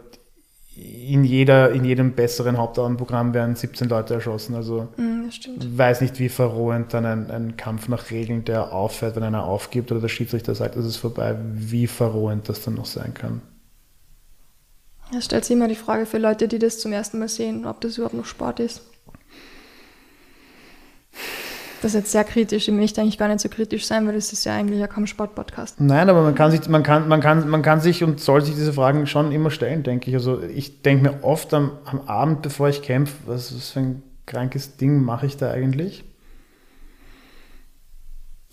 in, 0.78 1.26
jeder, 1.26 1.72
in 1.72 1.84
jedem 1.84 2.14
besseren 2.14 2.58
Hauptabendprogramm 2.58 3.34
werden 3.34 3.56
17 3.56 3.90
Leute 3.90 4.14
erschossen. 4.14 4.56
Also 4.56 4.88
Mm, 4.96 5.28
weiß 5.76 6.02
nicht, 6.02 6.20
wie 6.20 6.30
verrohend 6.30 6.94
dann 6.94 7.06
ein, 7.06 7.32
ein 7.32 7.58
Kampf 7.58 7.90
nach 7.90 8.10
Regeln, 8.12 8.46
der 8.46 8.72
aufhört, 8.72 9.16
wenn 9.18 9.24
einer 9.24 9.44
aufgibt 9.44 9.92
oder 9.92 10.00
der 10.00 10.08
Schiedsrichter 10.08 10.56
sagt, 10.56 10.78
es 10.78 10.86
ist 10.86 10.98
vorbei, 10.98 11.36
wie 11.54 11.88
verrohend 11.88 12.48
das 12.48 12.62
dann 12.62 12.76
noch 12.76 12.86
sein 12.86 13.14
kann. 13.14 13.42
Es 15.18 15.26
stellt 15.26 15.44
sich 15.46 15.56
immer 15.56 15.68
die 15.68 15.76
Frage 15.76 16.06
für 16.06 16.20
Leute, 16.20 16.48
die 16.48 16.60
das 16.60 16.80
zum 16.80 16.94
ersten 16.94 17.20
Mal 17.20 17.30
sehen, 17.30 17.66
ob 17.66 17.82
das 17.82 17.98
überhaupt 17.98 18.16
noch 18.16 18.26
Sport 18.26 18.60
ist. 18.60 18.82
Das 21.82 21.94
ist 21.94 22.00
jetzt 22.00 22.12
sehr 22.12 22.24
kritisch. 22.24 22.68
Ich 22.68 22.74
möchte 22.74 23.02
eigentlich 23.02 23.20
gar 23.20 23.28
nicht 23.28 23.40
so 23.40 23.50
kritisch 23.50 23.86
sein, 23.86 24.08
weil 24.08 24.16
das 24.16 24.34
ist 24.34 24.46
ja 24.46 24.56
eigentlich 24.56 24.80
ja 24.80 24.88
kaum 24.88 25.06
Sport-Podcast. 25.06 25.80
Nein, 25.80 26.10
aber 26.10 26.24
man 26.24 26.34
kann 26.34 26.50
sich, 26.50 26.68
man 26.68 26.82
kann, 26.82 27.08
man 27.08 27.22
kann, 27.22 27.48
man 27.48 27.62
kann 27.62 27.82
sich 27.82 28.04
und 28.04 28.20
soll 28.20 28.42
sich 28.42 28.56
diese 28.56 28.74
Fragen 28.74 29.06
schon 29.06 29.32
immer 29.32 29.52
stellen, 29.52 29.84
denke 29.84 30.10
ich. 30.10 30.16
Also 30.16 30.42
ich 30.42 30.82
denke 30.82 31.04
mir 31.04 31.24
oft 31.24 31.54
am, 31.54 31.72
am 31.86 32.02
Abend, 32.02 32.42
bevor 32.42 32.70
ich 32.70 32.82
kämpfe, 32.82 33.14
was, 33.28 33.56
was 33.56 33.70
für 33.70 33.80
ein 33.80 34.04
krankes 34.26 34.78
Ding 34.78 35.04
mache 35.04 35.28
ich 35.28 35.38
da 35.38 35.52
eigentlich? 35.52 36.04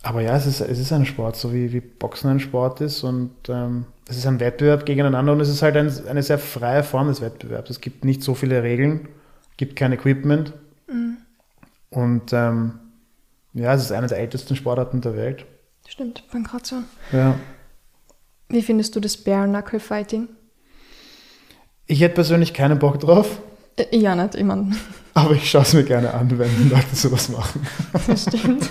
Aber 0.02 0.20
ja, 0.20 0.36
es 0.36 0.44
ist, 0.46 0.60
es 0.60 0.78
ist 0.78 0.92
ein 0.92 1.06
Sport, 1.06 1.36
so 1.36 1.54
wie, 1.54 1.72
wie 1.72 1.80
Boxen 1.80 2.28
ein 2.28 2.40
Sport 2.40 2.82
ist 2.82 3.04
und 3.04 3.30
ähm, 3.48 3.86
es 4.06 4.18
ist 4.18 4.26
ein 4.26 4.38
Wettbewerb 4.38 4.84
gegeneinander 4.84 5.32
und 5.32 5.40
es 5.40 5.48
ist 5.48 5.62
halt 5.62 5.78
ein, 5.78 5.90
eine 6.06 6.22
sehr 6.22 6.38
freie 6.38 6.82
Form 6.82 7.08
des 7.08 7.22
Wettbewerbs. 7.22 7.70
Es 7.70 7.80
gibt 7.80 8.04
nicht 8.04 8.22
so 8.22 8.34
viele 8.34 8.62
Regeln, 8.62 9.08
gibt 9.56 9.76
kein 9.76 9.92
Equipment 9.92 10.52
und 11.94 12.32
ähm, 12.32 12.78
ja, 13.52 13.72
es 13.74 13.82
ist 13.82 13.92
eine 13.92 14.06
der 14.08 14.18
ältesten 14.18 14.56
Sportarten 14.56 15.00
der 15.00 15.16
Welt. 15.16 15.46
Stimmt, 15.88 16.26
Pankration. 16.30 16.84
Ja. 17.12 17.36
Wie 18.48 18.62
findest 18.62 18.96
du 18.96 19.00
das 19.00 19.16
Bare 19.16 19.46
Knuckle 19.46 19.80
Fighting? 19.80 20.28
Ich 21.86 22.00
hätte 22.00 22.14
persönlich 22.14 22.54
keinen 22.54 22.78
Bock 22.78 22.98
drauf, 23.00 23.40
Äh, 23.76 23.96
ja, 23.96 24.14
nicht, 24.14 24.34
ich 24.36 24.44
meine, 24.44 24.74
aber 25.14 25.32
ich 25.34 25.50
schaue 25.50 25.62
es 25.62 25.74
mir 25.74 25.84
gerne 25.84 26.14
an, 26.14 26.38
wenn 26.38 26.70
Leute 26.70 26.94
sowas 26.94 27.28
machen. 27.28 27.66
das 28.06 28.22
stimmt. 28.22 28.70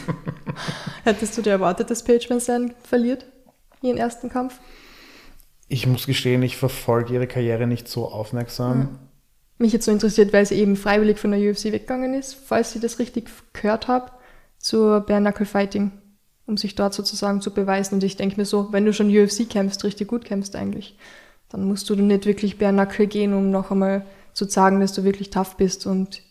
Hättest 1.03 1.37
du 1.37 1.41
dir 1.41 1.51
erwartet, 1.51 1.89
dass 1.89 2.03
Paige 2.03 2.29
Van 2.29 2.39
Zandt 2.39 2.73
verliert? 2.83 3.25
Ihren 3.81 3.97
ersten 3.97 4.29
Kampf? 4.29 4.59
Ich 5.67 5.87
muss 5.87 6.05
gestehen, 6.05 6.41
ich 6.43 6.57
verfolge 6.57 7.13
ihre 7.13 7.27
Karriere 7.27 7.67
nicht 7.67 7.87
so 7.87 8.07
aufmerksam. 8.07 8.99
Mich 9.63 9.71
jetzt 9.71 9.85
so 9.85 9.93
interessiert, 9.93 10.33
weil 10.33 10.45
sie 10.45 10.55
eben 10.55 10.75
freiwillig 10.75 11.19
von 11.19 11.31
der 11.31 11.39
UFC 11.39 11.71
weggegangen 11.71 12.13
ist, 12.13 12.33
falls 12.33 12.75
ich 12.75 12.81
das 12.81 12.99
richtig 12.99 13.29
gehört 13.53 13.87
habe, 13.87 14.11
zur 14.57 14.99
Bare 14.99 15.21
Knuckle 15.21 15.45
Fighting, 15.45 15.93
um 16.45 16.57
sich 16.57 16.75
dort 16.75 16.93
sozusagen 16.93 17.39
zu 17.39 17.53
beweisen. 17.53 17.95
Und 17.95 18.03
ich 18.03 18.17
denke 18.17 18.35
mir 18.35 18.43
so, 18.43 18.73
wenn 18.73 18.83
du 18.83 18.91
schon 18.91 19.07
UFC 19.07 19.49
kämpfst, 19.49 19.85
richtig 19.85 20.09
gut 20.09 20.25
kämpfst 20.25 20.57
eigentlich, 20.57 20.97
dann 21.47 21.63
musst 21.63 21.89
du 21.89 21.95
nicht 21.95 22.25
wirklich 22.25 22.57
Bare 22.57 22.73
Knuckle 22.73 23.07
gehen, 23.07 23.33
um 23.33 23.51
noch 23.51 23.71
einmal 23.71 24.05
zu 24.33 24.49
sagen, 24.49 24.81
dass 24.81 24.91
du 24.91 25.05
wirklich 25.05 25.29
tough 25.29 25.55
bist. 25.55 25.85
Und 25.85 26.23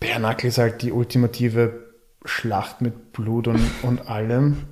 Bare 0.00 0.18
Knuckle 0.18 0.48
ist 0.48 0.58
halt 0.58 0.82
die 0.82 0.90
ultimative 0.90 1.94
Schlacht 2.24 2.80
mit 2.80 3.12
Blut 3.12 3.46
und, 3.46 3.64
und 3.82 4.08
allem. 4.08 4.64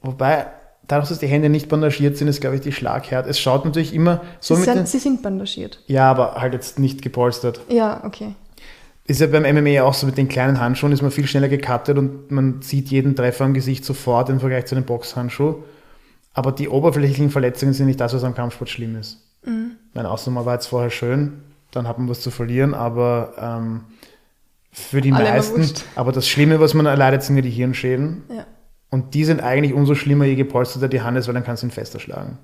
Wobei, 0.00 0.46
dadurch, 0.90 1.08
dass 1.08 1.18
die 1.18 1.26
Hände 1.26 1.48
nicht 1.48 1.68
bandagiert 1.68 2.16
sind, 2.16 2.28
ist, 2.28 2.40
glaube 2.40 2.56
ich, 2.56 2.62
die 2.62 2.72
Schlaghärte. 2.72 3.28
Es 3.28 3.38
schaut 3.38 3.64
natürlich 3.64 3.94
immer 3.94 4.22
so 4.40 4.54
sie, 4.54 4.62
mit 4.62 4.70
sind, 4.70 4.88
sie 4.88 4.98
sind 4.98 5.22
bandagiert. 5.22 5.80
Ja, 5.86 6.10
aber 6.10 6.34
halt 6.34 6.54
jetzt 6.54 6.78
nicht 6.78 7.02
gepolstert. 7.02 7.60
Ja, 7.68 8.02
okay. 8.04 8.34
Ist 9.06 9.20
ja 9.20 9.26
beim 9.26 9.42
MMA 9.42 9.82
auch 9.82 9.94
so 9.94 10.06
mit 10.06 10.16
den 10.18 10.28
kleinen 10.28 10.60
Handschuhen, 10.60 10.92
ist 10.92 11.02
man 11.02 11.10
viel 11.10 11.26
schneller 11.26 11.48
gecuttet 11.48 11.98
und 11.98 12.30
man 12.30 12.62
sieht 12.62 12.88
jeden 12.88 13.16
Treffer 13.16 13.44
am 13.44 13.54
Gesicht 13.54 13.84
sofort 13.84 14.28
im 14.28 14.40
Vergleich 14.40 14.66
zu 14.66 14.74
einem 14.74 14.84
Boxhandschuh. 14.84 15.56
Aber 16.32 16.52
die 16.52 16.68
oberflächlichen 16.68 17.30
Verletzungen 17.30 17.72
sind 17.72 17.86
nicht 17.86 18.00
das, 18.00 18.14
was 18.14 18.22
am 18.22 18.34
Kampfsport 18.34 18.70
schlimm 18.70 18.96
ist. 18.96 19.18
Mein 19.94 20.06
Ausnahme 20.06 20.44
war 20.44 20.54
jetzt 20.54 20.66
vorher 20.66 20.90
schön, 20.90 21.42
dann 21.70 21.88
hat 21.88 21.98
man 21.98 22.08
was 22.08 22.20
zu 22.20 22.30
verlieren, 22.30 22.74
aber 22.74 23.32
ähm, 23.38 23.80
für 24.70 25.00
die 25.00 25.12
Alle 25.12 25.24
meisten, 25.24 25.66
aber 25.96 26.12
das 26.12 26.28
Schlimme, 26.28 26.60
was 26.60 26.74
man 26.74 26.86
erleidet, 26.86 27.22
sind 27.22 27.36
ja 27.36 27.42
die 27.42 27.50
Hirnschäden. 27.50 28.24
Ja. 28.28 28.46
Und 28.90 29.14
die 29.14 29.24
sind 29.24 29.40
eigentlich 29.40 29.72
umso 29.72 29.94
schlimmer, 29.94 30.24
je 30.24 30.34
gepolsterter 30.34 30.88
die 30.88 31.00
Hand 31.00 31.16
ist, 31.16 31.28
weil 31.28 31.34
dann 31.34 31.44
kannst 31.44 31.62
du 31.62 31.68
ihn 31.68 31.70
fester 31.70 32.00
schlagen. 32.00 32.38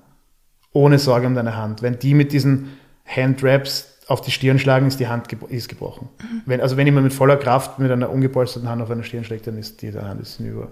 Ohne 0.71 0.97
Sorge 0.97 1.27
um 1.27 1.35
deine 1.35 1.57
Hand. 1.57 1.81
Wenn 1.81 1.99
die 1.99 2.13
mit 2.13 2.31
diesen 2.31 2.77
Handraps 3.05 3.97
auf 4.07 4.21
die 4.21 4.31
Stirn 4.31 4.57
schlagen, 4.57 4.87
ist 4.87 4.99
die 4.99 5.07
Hand 5.07 5.27
gebro 5.27 5.47
ist 5.47 5.67
gebrochen. 5.67 6.07
Wenn, 6.45 6.61
also 6.61 6.77
wenn 6.77 6.87
jemand 6.87 7.03
mit 7.03 7.13
voller 7.13 7.37
Kraft 7.37 7.79
mit 7.79 7.91
einer 7.91 8.09
ungepolsterten 8.09 8.69
Hand 8.69 8.81
auf 8.81 8.89
eine 8.89 9.03
Stirn 9.03 9.23
schlägt, 9.23 9.47
dann 9.47 9.57
ist 9.57 9.81
die 9.81 9.93
Hand 9.93 10.21
ist 10.21 10.37
hinüber. 10.37 10.71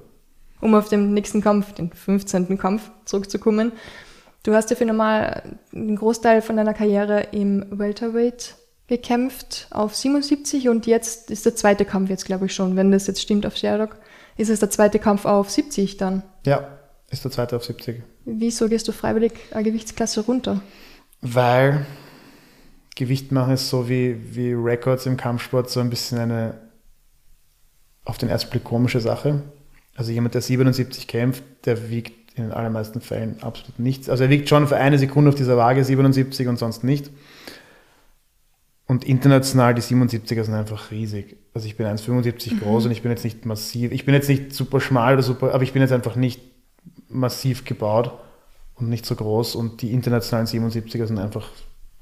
um 0.61 0.73
auf 0.73 0.87
den 0.87 1.13
nächsten 1.13 1.41
Kampf, 1.41 1.73
den 1.73 1.91
15. 1.91 2.57
Kampf 2.57 2.89
zurückzukommen. 3.03 3.73
Du 4.43 4.53
hast 4.53 4.69
ja 4.69 4.75
für 4.75 4.85
normal 4.85 5.57
einen 5.73 5.95
Großteil 5.95 6.41
von 6.41 6.55
deiner 6.55 6.73
Karriere 6.73 7.27
im 7.31 7.65
Welterweight 7.71 8.55
gekämpft 8.87 9.67
auf 9.71 9.95
77 9.95 10.69
und 10.69 10.85
jetzt 10.85 11.31
ist 11.31 11.45
der 11.45 11.55
zweite 11.55 11.85
Kampf 11.85 12.09
jetzt, 12.09 12.25
glaube 12.25 12.45
ich 12.45 12.53
schon, 12.53 12.75
wenn 12.75 12.91
das 12.91 13.07
jetzt 13.07 13.21
stimmt 13.21 13.45
auf 13.45 13.57
Sherlock, 13.57 13.97
ist 14.37 14.49
es 14.49 14.59
der 14.59 14.69
zweite 14.69 14.99
Kampf 14.99 15.25
auf 15.25 15.49
70 15.49 15.97
dann. 15.97 16.23
Ja, 16.45 16.67
ist 17.09 17.23
der 17.23 17.31
zweite 17.31 17.55
auf 17.55 17.63
70. 17.63 18.01
Wieso 18.25 18.67
gehst 18.67 18.87
du 18.87 18.91
freiwillig 18.91 19.33
eine 19.51 19.63
Gewichtsklasse 19.63 20.21
runter? 20.21 20.61
Weil 21.21 21.85
Gewicht 22.95 23.31
machen 23.31 23.53
ist 23.53 23.69
so 23.69 23.89
wie, 23.89 24.35
wie 24.35 24.53
Records 24.53 25.05
im 25.05 25.17
Kampfsport 25.17 25.69
so 25.69 25.79
ein 25.79 25.89
bisschen 25.89 26.17
eine 26.17 26.55
auf 28.05 28.17
den 28.17 28.29
ersten 28.29 28.51
Blick 28.51 28.63
komische 28.63 28.99
Sache. 28.99 29.41
Also 29.95 30.11
jemand, 30.11 30.33
der 30.33 30.41
77 30.41 31.07
kämpft, 31.07 31.43
der 31.65 31.89
wiegt 31.89 32.37
in 32.37 32.43
den 32.43 32.51
allermeisten 32.51 33.01
Fällen 33.01 33.41
absolut 33.41 33.79
nichts. 33.79 34.09
Also 34.09 34.25
er 34.25 34.29
wiegt 34.29 34.49
schon 34.49 34.67
für 34.67 34.75
eine 34.75 34.99
Sekunde 34.99 35.29
auf 35.29 35.35
dieser 35.35 35.57
Waage 35.57 35.83
77 35.83 36.47
und 36.47 36.57
sonst 36.57 36.83
nicht. 36.83 37.09
Und 38.87 39.03
international 39.03 39.73
die 39.73 39.81
77er 39.81 40.43
sind 40.43 40.53
einfach 40.53 40.91
riesig. 40.91 41.37
Also 41.53 41.67
ich 41.67 41.75
bin 41.75 41.87
1,75 41.87 42.59
groß 42.59 42.85
und 42.85 42.91
ich 42.91 43.01
bin 43.01 43.11
jetzt 43.11 43.23
nicht 43.23 43.45
massiv. 43.45 43.91
Ich 43.91 44.05
bin 44.05 44.13
jetzt 44.13 44.29
nicht 44.29 44.53
super 44.53 44.79
schmal 44.79 45.13
oder 45.13 45.23
super, 45.23 45.53
aber 45.53 45.63
ich 45.63 45.73
bin 45.73 45.81
jetzt 45.81 45.91
einfach 45.91 46.15
nicht 46.15 46.41
massiv 47.09 47.65
gebaut 47.65 48.11
und 48.75 48.89
nicht 48.89 49.05
so 49.05 49.15
groß. 49.15 49.55
Und 49.55 49.81
die 49.81 49.91
internationalen 49.91 50.45
77er 50.45 51.07
sind 51.07 51.17
einfach 51.17 51.49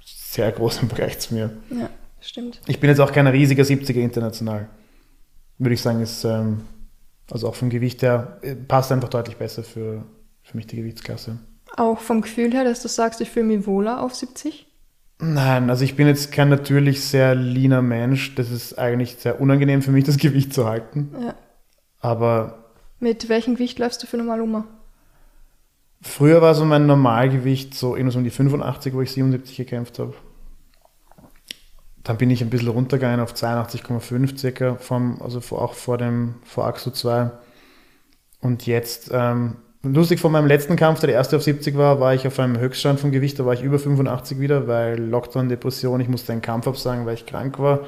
sehr 0.04 0.52
groß 0.52 0.82
im 0.82 0.90
Vergleich 0.90 1.20
zu 1.20 1.36
mir. 1.36 1.52
Ja, 1.70 1.90
stimmt. 2.20 2.60
Ich 2.68 2.80
bin 2.80 2.90
jetzt 2.90 3.00
auch 3.00 3.12
kein 3.12 3.28
riesiger 3.28 3.64
70er 3.64 4.00
international. 4.00 4.68
Würde 5.60 5.76
ich 5.76 5.82
sagen, 5.82 6.02
ist 6.02 6.26
ähm, 6.26 6.62
also 7.32 7.48
auch 7.48 7.56
vom 7.56 7.70
Gewicht 7.70 8.02
her 8.02 8.40
äh, 8.42 8.56
passt 8.56 8.92
einfach 8.92 9.10
deutlich 9.10 9.38
besser 9.38 9.64
für, 9.64 10.04
für 10.42 10.58
mich 10.58 10.68
die 10.68 10.76
Gewichtsklasse. 10.76 11.38
Auch 11.78 12.00
vom 12.00 12.22
Gefühl 12.22 12.52
her, 12.52 12.66
dass 12.66 12.82
du 12.82 12.88
sagst, 12.88 13.22
ich 13.22 13.30
fühle 13.30 13.46
mich 13.46 13.66
wohler 13.66 14.02
auf 14.02 14.16
70? 14.16 14.68
Nein, 15.24 15.70
also 15.70 15.86
ich 15.86 15.96
bin 15.96 16.08
jetzt 16.08 16.32
kein 16.32 16.50
natürlich 16.50 17.04
sehr 17.04 17.34
leaner 17.34 17.82
Mensch. 17.82 18.36
Das 18.36 18.52
ist 18.52 18.78
eigentlich 18.78 19.16
sehr 19.16 19.40
unangenehm 19.40 19.82
für 19.82 19.92
mich, 19.92 20.04
das 20.04 20.18
Gewicht 20.18 20.54
zu 20.54 20.66
halten. 20.66 21.16
Ja. 21.20 21.36
Aber 22.00 22.66
Mit 23.00 23.30
welchem 23.30 23.56
Gewicht 23.56 23.80
läufst 23.80 24.04
du 24.04 24.08
für 24.08 24.18
normal 24.18 24.42
um? 24.42 24.64
früher 26.04 26.42
war 26.42 26.54
so 26.54 26.66
mein 26.66 26.86
Normalgewicht 26.86 27.74
so 27.74 27.96
irgendwas 27.96 28.16
um 28.16 28.24
die 28.24 28.30
85, 28.30 28.94
wo 28.94 29.02
ich 29.02 29.12
77 29.12 29.58
gekämpft 29.58 30.00
habe. 30.00 30.14
Dann 32.04 32.18
bin 32.18 32.30
ich 32.30 32.42
ein 32.42 32.50
bisschen 32.50 32.68
runtergegangen 32.68 33.22
auf 33.22 33.34
82,5 33.34 34.38
circa, 34.38 34.76
vom, 34.76 35.22
also 35.22 35.40
vor, 35.40 35.62
auch 35.62 35.74
vor 35.74 35.98
dem 35.98 36.36
vor 36.44 36.66
Axo 36.66 36.92
2. 36.92 37.32
Und 38.42 38.66
jetzt, 38.68 39.10
ähm, 39.14 39.56
lustig 39.84 40.20
von 40.20 40.32
meinem 40.32 40.48
letzten 40.48 40.76
Kampf, 40.76 41.00
der 41.02 41.08
der 41.08 41.16
erste 41.18 41.36
auf 41.36 41.44
70 41.44 41.78
war, 41.78 42.00
war 42.00 42.14
ich 42.14 42.26
auf 42.26 42.40
einem 42.40 42.58
Höchststand 42.58 43.00
vom 43.00 43.12
Gewicht, 43.12 43.40
da 43.40 43.46
war 43.46 43.54
ich 43.54 43.62
über 43.62 43.80
85 43.80 44.40
wieder, 44.40 44.68
weil 44.68 45.00
Lockdown, 45.00 45.50
Depression, 45.50 46.00
ich 46.00 46.08
musste 46.08 46.32
einen 46.32 46.42
Kampf 46.42 46.68
absagen, 46.68 47.06
weil 47.06 47.16
ich 47.16 47.26
krank 47.26 47.60
war. 47.60 47.82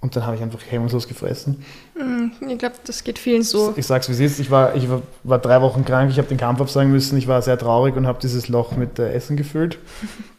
Und 0.00 0.16
dann 0.16 0.26
habe 0.26 0.34
ich 0.34 0.42
einfach 0.42 0.58
hemmungslos 0.68 1.06
gefressen. 1.06 1.64
Hm, 1.96 2.32
Ich 2.48 2.58
glaube, 2.58 2.74
das 2.84 3.04
geht 3.04 3.20
vielen 3.20 3.44
so. 3.44 3.72
Ich 3.76 3.86
sag's 3.86 4.08
wie 4.08 4.12
es 4.12 4.18
ist, 4.18 4.40
ich 4.40 4.50
war, 4.50 4.74
ich 4.74 4.90
war, 4.90 5.02
war 5.22 5.38
drei 5.38 5.60
Wochen 5.62 5.84
krank, 5.84 6.10
ich 6.10 6.18
habe 6.18 6.26
den 6.26 6.38
Kampf 6.38 6.60
absagen 6.60 6.90
müssen, 6.90 7.16
ich 7.16 7.28
war 7.28 7.40
sehr 7.40 7.56
traurig 7.56 7.94
und 7.94 8.06
habe 8.06 8.18
dieses 8.20 8.48
Loch 8.48 8.72
mit 8.72 8.98
äh, 8.98 9.12
Essen 9.12 9.36
gefüllt. 9.36 9.78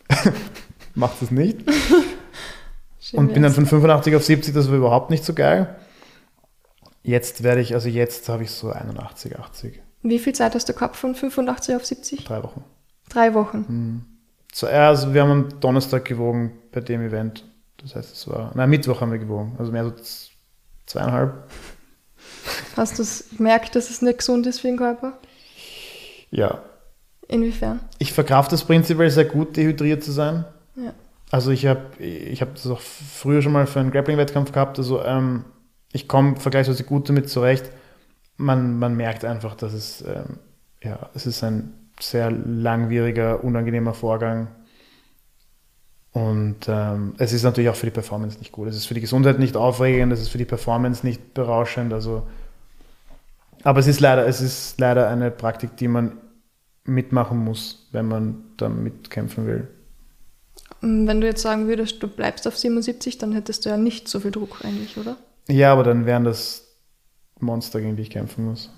Macht 0.96 1.22
es 1.22 1.32
nicht. 1.32 1.60
Und 3.14 3.34
bin 3.34 3.44
dann 3.44 3.54
von 3.54 3.66
85 3.66 4.16
auf 4.16 4.24
70, 4.24 4.54
das 4.54 4.70
war 4.70 4.76
überhaupt 4.76 5.10
nicht 5.12 5.24
so 5.24 5.34
geil. 5.34 5.76
Jetzt 7.04 7.44
werde 7.44 7.62
ich, 7.62 7.74
also 7.74 7.88
jetzt 7.88 8.28
habe 8.28 8.44
ich 8.44 8.52
so 8.52 8.70
81, 8.70 9.38
80, 9.40 9.82
Wie 10.04 10.20
viel 10.20 10.34
Zeit 10.34 10.54
hast 10.54 10.68
du 10.68 10.74
gehabt 10.74 10.96
von 10.98 11.16
85 11.16 11.76
auf 11.76 11.86
70? 11.86 12.26
drei 12.26 12.44
Wochen. 12.44 12.64
Drei 13.10 13.34
Wochen. 13.34 14.06
So, 14.54 14.68
ja, 14.68 14.90
also 14.90 15.14
wir 15.14 15.22
haben 15.24 15.32
am 15.32 15.60
Donnerstag 15.60 16.06
gewogen 16.06 16.52
bei 16.72 16.82
dem 16.82 17.02
Event. 17.02 17.44
Das 17.78 17.96
heißt, 17.96 18.14
es 18.14 18.28
war, 18.28 18.52
nein, 18.56 18.70
Mittwoch 18.70 19.02
haben 19.02 19.12
wir 19.12 19.20
gewogen. 19.20 19.56
Also 19.58 19.72
mehr 19.72 19.86
so 19.86 19.94
zweieinhalb. 20.86 21.50
Hast 22.76 22.98
du 22.98 23.04
es 23.04 23.26
gemerkt, 23.38 23.76
dass 23.76 23.90
es 23.90 24.02
nicht 24.02 24.20
gesund 24.20 24.46
ist 24.46 24.60
für 24.60 24.68
den 24.68 24.78
Körper? 24.78 25.18
Ja. 26.32 26.62
Inwiefern? 27.28 27.80
Ich 28.00 28.14
verkraft 28.14 28.52
das 28.52 28.64
prinzipiell 28.64 29.10
sehr 29.10 29.26
gut, 29.26 29.56
dehydriert 29.56 30.04
zu 30.04 30.12
sein. 30.12 30.46
Ja. 30.76 30.94
Also 31.32 31.52
ich 31.52 31.66
habe 31.66 31.98
ich 31.98 32.42
hab 32.42 32.56
das 32.56 32.68
auch 32.68 32.80
früher 32.82 33.42
schon 33.42 33.54
mal 33.54 33.68
für 33.68 33.80
einen 33.80 33.92
Grappling-Wettkampf 33.92 34.52
gehabt. 34.52 34.78
Also 34.78 35.04
ähm, 35.04 35.46
ich 35.92 36.08
komme 36.08 36.36
vergleichsweise 36.36 36.84
gut 36.84 37.10
damit 37.10 37.30
zurecht. 37.30 37.70
Man, 38.38 38.80
man 38.80 38.96
merkt 38.96 39.26
einfach, 39.26 39.56
dass 39.56 39.74
es, 39.74 40.02
ähm, 40.02 40.40
ja, 40.82 41.10
es 41.14 41.26
ist 41.26 41.44
ein 41.44 41.74
sehr 42.00 42.32
langwieriger, 42.32 43.44
unangenehmer 43.44 43.94
Vorgang. 43.94 44.48
Und 46.12 46.68
ähm, 46.68 47.14
es 47.18 47.34
ist 47.34 47.44
natürlich 47.44 47.70
auch 47.70 47.76
für 47.76 47.88
die 47.88 47.92
Performance 47.92 48.38
nicht 48.38 48.52
gut. 48.52 48.68
Es 48.68 48.76
ist 48.76 48.86
für 48.86 48.94
die 48.94 49.02
Gesundheit 49.02 49.40
nicht 49.40 49.58
aufregend, 49.58 50.14
es 50.14 50.22
ist 50.22 50.30
für 50.30 50.38
die 50.38 50.46
Performance 50.46 51.06
nicht 51.06 51.34
berauschend. 51.34 51.92
Also, 51.92 52.28
aber 53.64 53.80
es 53.80 53.88
ist 53.88 54.00
leider, 54.00 54.28
es 54.28 54.42
ist 54.42 54.80
leider 54.80 55.10
eine 55.10 55.32
Praktik, 55.32 55.76
die 55.78 55.88
man 55.88 56.18
mitmachen 56.86 57.38
muss, 57.40 57.88
wenn 57.92 58.08
man 58.08 58.44
da 58.58 58.70
mitkämpfen 58.70 59.48
will. 59.48 59.68
Und 60.82 61.08
Wenn 61.08 61.22
du 61.22 61.28
jetzt 61.28 61.42
sagen 61.42 61.68
würdest, 61.68 62.04
du 62.04 62.08
bleibst 62.08 62.48
auf 62.48 62.58
77, 62.58 63.18
dann 63.18 63.32
hättest 63.32 63.66
du 63.66 63.70
ja 63.70 63.78
nicht 63.78 64.08
so 64.08 64.20
viel 64.20 64.32
Druck 64.32 64.64
eigentlich, 64.64 64.98
oder? 64.98 65.18
Ja, 65.48 65.72
aber 65.72 65.84
dann 65.84 66.06
wären 66.06 66.26
das 66.26 66.73
Monster, 67.44 67.82
gegen 67.82 67.96
die 67.96 68.04
ich 68.04 68.10
kämpfen 68.10 68.46
muss. 68.46 68.72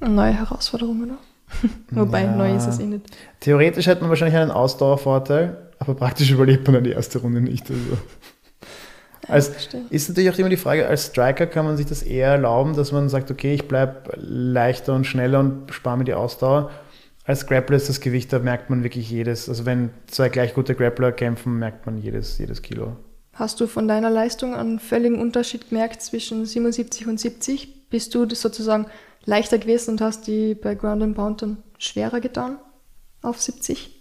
Neue 0.00 0.32
Herausforderung, 0.32 1.02
oder? 1.04 1.18
Wobei, 1.90 2.24
Ja. 2.24 2.34
neu 2.34 2.54
ist 2.54 2.66
es 2.66 2.78
eh 2.80 2.86
nicht. 2.86 3.04
Theoretisch 3.40 3.86
hätte 3.86 4.00
man 4.02 4.10
wahrscheinlich 4.10 4.36
einen 4.38 4.50
Ausdauervorteil, 4.50 5.56
aber 5.78 5.94
praktisch 5.94 6.30
überlebt 6.30 6.66
man 6.66 6.74
dann 6.74 6.84
die 6.84 6.90
erste 6.90 7.18
Runde 7.20 7.40
nicht. 7.40 7.70
Also. 7.70 7.80
Als, 9.28 9.68
ist 9.90 10.08
natürlich 10.08 10.30
auch 10.30 10.38
immer 10.38 10.48
die 10.50 10.56
Frage, 10.56 10.86
als 10.86 11.06
Striker 11.06 11.46
kann 11.48 11.64
man 11.64 11.76
sich 11.76 11.86
das 11.86 12.04
eher 12.04 12.28
erlauben, 12.30 12.76
dass 12.76 12.92
man 12.92 13.08
sagt, 13.08 13.28
okay, 13.32 13.54
ich 13.54 13.66
bleibe 13.66 14.12
leichter 14.16 14.94
und 14.94 15.04
schneller 15.04 15.40
und 15.40 15.72
spare 15.74 15.98
mir 15.98 16.04
die 16.04 16.14
Ausdauer. 16.14 16.70
Als 17.24 17.46
Grappler 17.48 17.76
ist 17.76 17.88
das 17.88 18.00
Gewicht, 18.00 18.32
da 18.32 18.38
merkt 18.38 18.70
man 18.70 18.84
wirklich 18.84 19.10
jedes, 19.10 19.48
also 19.48 19.66
wenn 19.66 19.90
zwei 20.06 20.28
gleich 20.28 20.54
gute 20.54 20.76
Grappler 20.76 21.10
kämpfen, 21.10 21.58
merkt 21.58 21.86
man 21.86 21.98
jedes, 21.98 22.38
jedes 22.38 22.62
Kilo. 22.62 22.96
Hast 23.36 23.60
du 23.60 23.66
von 23.66 23.86
deiner 23.86 24.08
Leistung 24.08 24.54
einen 24.54 24.78
völligen 24.78 25.20
Unterschied 25.20 25.68
gemerkt 25.68 26.00
zwischen 26.00 26.46
77 26.46 27.06
und 27.06 27.20
70? 27.20 27.90
Bist 27.90 28.14
du 28.14 28.24
das 28.24 28.40
sozusagen 28.40 28.86
leichter 29.26 29.58
gewesen 29.58 29.92
und 29.92 30.00
hast 30.00 30.26
die 30.26 30.54
bei 30.54 30.74
Ground 30.74 31.02
and 31.02 31.14
Pound 31.14 31.42
dann 31.42 31.58
schwerer 31.76 32.20
getan 32.20 32.58
auf 33.20 33.38
70? 33.40 33.94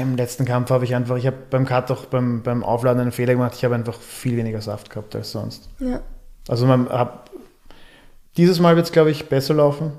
Im 0.00 0.16
letzten 0.16 0.46
Kampf 0.46 0.70
habe 0.70 0.84
ich 0.84 0.94
einfach, 0.94 1.18
ich 1.18 1.26
habe 1.26 1.36
beim 1.50 1.66
Cut 1.66 1.90
auch 1.90 2.06
beim, 2.06 2.42
beim 2.42 2.64
Aufladen 2.64 3.02
einen 3.02 3.12
Fehler 3.12 3.34
gemacht, 3.34 3.52
ich 3.54 3.64
habe 3.64 3.74
einfach 3.74 4.00
viel 4.00 4.38
weniger 4.38 4.62
Saft 4.62 4.88
gehabt 4.88 5.14
als 5.14 5.32
sonst. 5.32 5.68
Ja. 5.78 6.00
Also 6.48 6.64
man 6.64 6.88
hab, 6.88 7.30
dieses 8.38 8.60
Mal 8.60 8.76
wird 8.76 8.86
es, 8.86 8.92
glaube 8.92 9.10
ich, 9.10 9.28
besser 9.28 9.52
laufen. 9.52 9.92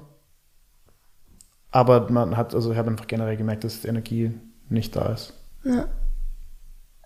Aber 1.69 2.09
man 2.09 2.35
hat, 2.35 2.55
also 2.55 2.71
ich 2.71 2.77
habe 2.79 2.89
einfach 2.89 3.07
generell 3.07 3.37
gemerkt, 3.37 3.63
dass 3.63 3.81
die 3.81 3.87
Energie 3.89 4.31
nicht 4.69 4.95
da 4.95 5.13
ist. 5.13 5.33
ja. 5.63 5.87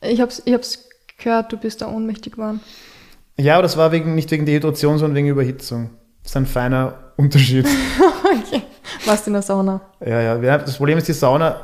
Ich 0.01 0.21
hab's, 0.21 0.41
ich 0.45 0.53
hab's 0.53 0.87
gehört, 1.17 1.51
du 1.51 1.57
bist 1.57 1.81
da 1.81 1.87
ohnmächtig 1.89 2.33
geworden. 2.33 2.61
Ja, 3.37 3.55
aber 3.55 3.63
das 3.63 3.77
war 3.77 3.91
wegen, 3.91 4.15
nicht 4.15 4.31
wegen 4.31 4.45
Dehydration, 4.45 4.97
sondern 4.97 5.15
wegen 5.15 5.27
Überhitzung. 5.27 5.89
Das 6.23 6.31
ist 6.31 6.37
ein 6.37 6.45
feiner 6.45 6.95
Unterschied. 7.17 7.65
okay. 8.23 8.61
Warst 9.05 9.27
in 9.27 9.33
der 9.33 9.41
Sauna? 9.41 9.81
ja, 10.05 10.41
ja. 10.41 10.57
Das 10.57 10.77
Problem 10.77 10.97
ist, 10.97 11.07
die 11.07 11.13
Sauna 11.13 11.59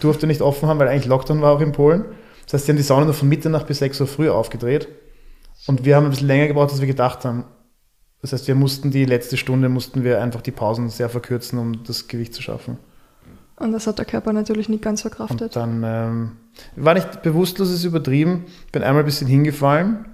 durfte 0.00 0.26
nicht 0.26 0.42
offen 0.42 0.68
haben, 0.68 0.78
weil 0.78 0.88
eigentlich 0.88 1.06
Lockdown 1.06 1.40
war 1.40 1.52
auch 1.52 1.60
in 1.60 1.72
Polen. 1.72 2.04
Das 2.44 2.54
heißt, 2.54 2.66
die 2.66 2.72
haben 2.72 2.76
die 2.76 2.82
Sauna 2.82 3.04
nur 3.06 3.14
von 3.14 3.28
Mitternacht 3.28 3.66
bis 3.66 3.78
6 3.78 4.00
Uhr 4.02 4.06
früh 4.06 4.28
aufgedreht. 4.28 4.88
Und 5.66 5.84
wir 5.84 5.96
haben 5.96 6.04
ein 6.04 6.10
bisschen 6.10 6.26
länger 6.26 6.46
gebraucht, 6.46 6.70
als 6.70 6.80
wir 6.80 6.86
gedacht 6.86 7.24
haben. 7.24 7.44
Das 8.20 8.32
heißt, 8.32 8.46
wir 8.48 8.54
mussten 8.54 8.90
die 8.90 9.04
letzte 9.04 9.36
Stunde, 9.36 9.68
mussten 9.68 10.04
wir 10.04 10.20
einfach 10.20 10.40
die 10.40 10.50
Pausen 10.50 10.88
sehr 10.90 11.08
verkürzen, 11.08 11.58
um 11.58 11.84
das 11.84 12.08
Gewicht 12.08 12.34
zu 12.34 12.42
schaffen. 12.42 12.78
Und 13.56 13.72
das 13.72 13.86
hat 13.86 13.98
der 13.98 14.04
Körper 14.04 14.32
natürlich 14.32 14.68
nicht 14.68 14.82
ganz 14.82 15.04
Und 15.04 15.10
verkraftet. 15.10 15.56
dann 15.56 15.82
ähm, 15.84 16.32
war 16.76 16.94
nicht 16.94 17.22
bewusstlos, 17.22 17.70
ist 17.70 17.84
übertrieben. 17.84 18.46
Bin 18.72 18.82
einmal 18.82 19.02
ein 19.02 19.06
bisschen 19.06 19.28
hingefallen, 19.28 20.06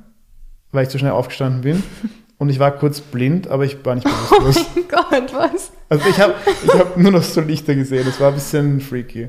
weil 0.73 0.85
ich 0.85 0.91
zu 0.91 0.99
schnell 0.99 1.13
aufgestanden 1.13 1.63
bin. 1.63 1.83
Und 2.39 2.49
ich 2.49 2.59
war 2.59 2.71
kurz 2.71 3.03
blind, 3.03 3.49
aber 3.49 3.67
ich 3.67 3.85
war 3.85 3.95
nicht 3.95 4.05
bewusstlos. 4.07 4.67
mein 4.75 4.85
Gott, 4.89 5.35
was? 5.35 5.73
Also 5.91 6.09
ich 6.09 6.19
habe 6.19 6.33
ich 6.65 6.73
hab 6.73 6.97
nur 6.97 7.13
noch 7.13 7.23
so 7.23 7.43
Lichter 7.43 7.75
gesehen. 7.75 8.05
Das 8.07 8.19
war 8.19 8.29
ein 8.29 8.35
bisschen 8.35 8.81
freaky. 8.81 9.29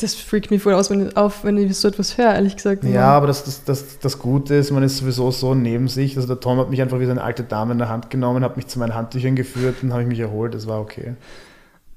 Das 0.00 0.14
freakt 0.16 0.50
mich 0.50 0.60
voll 0.60 0.74
aus, 0.74 0.90
wenn 0.90 1.06
ich, 1.06 1.16
auf, 1.16 1.44
wenn 1.44 1.56
ich 1.56 1.74
so 1.76 1.88
etwas 1.88 2.18
höre, 2.18 2.34
ehrlich 2.34 2.56
gesagt. 2.56 2.84
Ja, 2.84 3.12
aber 3.12 3.28
das, 3.28 3.44
das, 3.44 3.64
das, 3.64 3.98
das 4.00 4.18
Gute 4.18 4.54
ist, 4.56 4.70
man 4.70 4.82
ist 4.82 4.98
sowieso 4.98 5.30
so 5.30 5.54
neben 5.54 5.86
sich. 5.88 6.16
Also 6.16 6.26
der 6.28 6.40
Tom 6.40 6.58
hat 6.58 6.68
mich 6.68 6.82
einfach 6.82 6.98
wie 6.98 7.06
so 7.06 7.12
eine 7.12 7.22
alte 7.22 7.42
Dame 7.44 7.72
in 7.72 7.78
der 7.78 7.88
Hand 7.88 8.10
genommen, 8.10 8.42
hat 8.44 8.56
mich 8.56 8.66
zu 8.66 8.78
meinen 8.80 8.94
Handtüchern 8.94 9.34
geführt 9.36 9.76
und 9.82 9.92
habe 9.92 10.02
ich 10.02 10.08
mich 10.08 10.18
erholt. 10.18 10.52
Das 10.52 10.66
war 10.66 10.80
okay. 10.80 11.14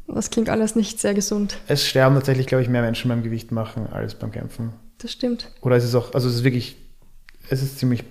Das 0.07 0.29
klingt 0.29 0.49
alles 0.49 0.75
nicht 0.75 0.99
sehr 0.99 1.13
gesund. 1.13 1.57
Es 1.67 1.85
sterben 1.85 2.15
tatsächlich, 2.15 2.47
glaube 2.47 2.61
ich, 2.61 2.69
mehr 2.69 2.81
Menschen 2.81 3.09
beim 3.09 3.23
Gewicht 3.23 3.51
machen 3.51 3.87
als 3.91 4.15
beim 4.15 4.31
Kämpfen. 4.31 4.73
Das 4.99 5.11
stimmt. 5.11 5.51
Oder 5.61 5.75
es 5.75 5.83
ist 5.83 5.95
auch, 5.95 6.13
also 6.13 6.29
es 6.29 6.35
ist 6.35 6.43
wirklich, 6.43 6.77
es 7.49 7.61
ist 7.61 7.79
ziemlich 7.79 8.03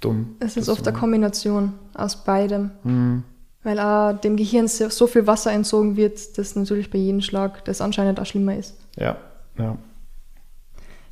dumm. 0.00 0.36
Es 0.40 0.56
ist 0.56 0.68
oft 0.68 0.84
zu 0.84 0.90
eine 0.90 0.98
Kombination 0.98 1.74
aus 1.94 2.24
beidem. 2.24 2.70
Mhm. 2.82 3.22
Weil 3.62 3.78
auch 3.78 4.12
dem 4.14 4.36
Gehirn 4.36 4.68
so 4.68 4.88
so 4.88 5.06
viel 5.06 5.26
Wasser 5.26 5.52
entzogen 5.52 5.96
wird, 5.96 6.38
dass 6.38 6.56
natürlich 6.56 6.90
bei 6.90 6.98
jedem 6.98 7.20
Schlag 7.20 7.64
das 7.66 7.82
anscheinend 7.82 8.18
auch 8.18 8.24
schlimmer 8.24 8.56
ist. 8.56 8.74
Ja, 8.96 9.18
ja. 9.58 9.76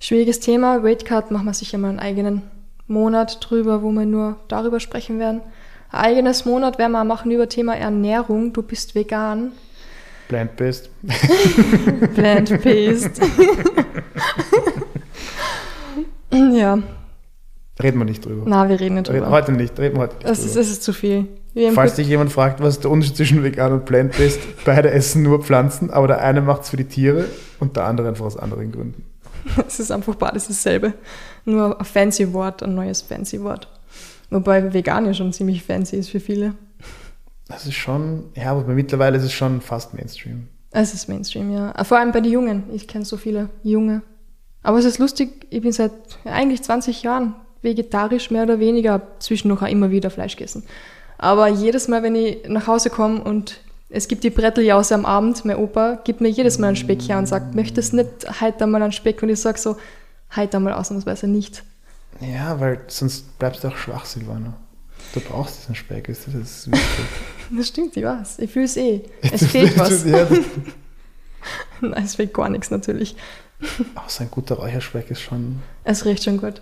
Schwieriges 0.01 0.41
Thema. 0.41 0.83
Weightcut 0.83 1.31
machen 1.31 1.45
wir 1.45 1.53
sicher 1.53 1.77
mal 1.77 1.91
einen 1.91 1.99
eigenen 1.99 2.43
Monat 2.87 3.39
drüber, 3.41 3.83
wo 3.83 3.91
wir 3.91 4.07
nur 4.07 4.37
darüber 4.49 4.81
sprechen 4.81 5.19
werden. 5.19 5.43
Ein 5.91 6.05
eigenes 6.05 6.47
Monat 6.47 6.79
werden 6.79 6.93
wir 6.93 7.05
machen 7.05 7.31
über 7.31 7.49
Thema 7.49 7.77
Ernährung. 7.77 8.53
Du 8.55 8.63
bist 8.63 8.95
vegan. 8.95 9.53
Plant-based. 10.29 10.91
Plant-based. 12.15 13.21
ja, 16.33 16.79
Reden 17.81 17.99
wir 17.99 18.05
nicht 18.07 18.25
drüber. 18.25 18.43
na, 18.47 18.69
wir 18.69 18.81
reden 18.81 18.97
nicht 18.97 19.09
Reden, 19.09 19.21
drüber. 19.21 19.31
heute 19.31 19.53
nicht, 19.53 19.79
reden 19.79 19.97
wir 19.97 20.03
heute 20.03 20.17
nicht 20.17 20.27
Es 20.29 20.45
ist, 20.45 20.57
es 20.57 20.69
ist 20.71 20.83
zu 20.83 20.93
viel. 20.93 21.29
Falls 21.75 21.95
dich 21.95 22.09
jemand 22.09 22.33
fragt, 22.33 22.61
was 22.61 22.75
ist 22.75 22.85
der 22.85 22.91
Unterschied 22.91 23.17
zwischen 23.17 23.43
vegan 23.43 23.73
und 23.73 23.85
plant-based, 23.85 24.41
beide 24.65 24.91
essen 24.91 25.23
nur 25.23 25.43
Pflanzen, 25.43 25.91
aber 25.91 26.09
der 26.09 26.21
eine 26.23 26.41
macht 26.41 26.63
es 26.63 26.71
für 26.71 26.77
die 26.77 26.85
Tiere 26.85 27.27
und 27.61 27.77
der 27.77 27.85
andere 27.85 28.09
einfach 28.09 28.25
aus 28.27 28.37
anderen 28.37 28.73
Gründen. 28.73 29.05
Es 29.67 29.81
ist 29.81 29.91
einfach 29.93 30.15
beides 30.17 30.49
dasselbe. 30.49 30.93
Nur 31.45 31.79
ein 31.79 31.85
fancy 31.85 32.33
Wort, 32.33 32.63
ein 32.63 32.75
neues 32.75 33.01
fancy 33.03 33.43
Wort. 33.43 33.69
Wobei 34.31 34.75
vegan 34.75 35.07
ja 35.07 35.15
schon 35.15 35.33
ziemlich 35.33 35.63
fancy 35.63 35.97
ist 35.97 36.11
für 36.11 36.21
viele. 36.21 36.55
Das 37.49 37.67
ist 37.67 37.75
schon, 37.75 38.27
ja, 38.35 38.53
aber 38.53 38.73
mittlerweile 38.75 39.17
ist 39.17 39.25
es 39.25 39.33
schon 39.33 39.61
fast 39.61 39.95
Mainstream. 39.95 40.49
Es 40.71 40.93
ist 40.93 41.09
Mainstream, 41.09 41.53
ja. 41.53 41.73
Vor 41.85 41.99
allem 41.99 42.13
bei 42.13 42.21
den 42.21 42.31
Jungen. 42.31 42.65
Ich 42.73 42.87
kenne 42.87 43.05
so 43.05 43.17
viele 43.17 43.49
Junge. 43.63 44.03
Aber 44.63 44.79
es 44.79 44.85
ist 44.85 44.99
lustig, 44.99 45.47
ich 45.51 45.63
bin 45.63 45.73
seit 45.73 45.93
eigentlich 46.25 46.63
20 46.63 47.03
Jahren 47.03 47.35
vegetarisch, 47.63 48.31
mehr 48.31 48.43
oder 48.43 48.61
weniger, 48.61 49.01
zwischendurch 49.19 49.63
auch 49.63 49.69
immer 49.69 49.91
wieder 49.91 50.11
Fleisch 50.11 50.37
gegessen. 50.37 50.65
Aber 51.17 51.49
jedes 51.49 51.89
Mal, 51.89 52.03
wenn 52.03 52.15
ich 52.15 52.47
nach 52.49 52.67
Hause 52.67 52.91
komme 52.91 53.23
und 53.23 53.61
es 53.89 54.09
gibt 54.09 54.23
die 54.25 54.31
Bretteljause 54.31 54.95
am 54.95 55.07
Abend, 55.07 55.45
mein 55.45 55.57
Opa 55.57 55.99
gibt 56.05 56.21
mir 56.21 56.29
jedes 56.29 56.59
Mal 56.59 56.69
einen 56.69 56.77
Speck 56.77 57.01
her 57.09 57.19
und 57.19 57.27
sagt, 57.27 57.55
möchtest 57.55 57.95
nicht 57.95 58.41
heute 58.41 58.65
einmal 58.65 58.83
einen 58.83 58.93
Speck? 58.93 59.23
Und 59.23 59.31
ich 59.31 59.41
sage 59.41 59.59
so, 59.59 59.77
heute 60.37 60.59
einmal 60.59 60.75
ausnahmsweise 60.75 61.27
nicht. 61.27 61.65
Ja, 62.21 62.61
weil 62.61 62.81
sonst 62.89 63.39
bleibst 63.39 63.65
du 63.65 63.69
auch 63.69 63.77
schwach, 63.77 64.05
Silvana. 64.05 64.55
Du 65.15 65.21
brauchst 65.21 65.63
diesen 65.63 65.75
Speck, 65.75 66.09
ist 66.09 66.27
das 66.27 66.35
ist 66.35 66.67
wichtig. 66.71 67.05
Das 67.57 67.69
stimmt, 67.69 67.97
ich 67.97 68.05
weiß. 68.05 68.41
Ich 68.41 68.51
fühle 68.51 68.67
es 68.67 68.77
eh. 68.77 69.01
Es 69.33 69.47
fehlt 69.47 69.79
was. 69.79 70.05
Ja, 70.05 70.25
das- 70.27 70.39
Nein, 71.81 72.05
es 72.05 72.17
fehlt 72.17 72.35
gar 72.35 72.49
nichts 72.51 72.71
natürlich. 72.71 73.17
aber 73.95 74.09
so 74.09 74.23
ein 74.23 74.31
guter 74.31 74.57
Räucherspeck 74.57 75.11
ist 75.11 75.23
schon. 75.23 75.61
Es 75.85 76.05
riecht 76.05 76.25
schon 76.25 76.37
gut. 76.39 76.61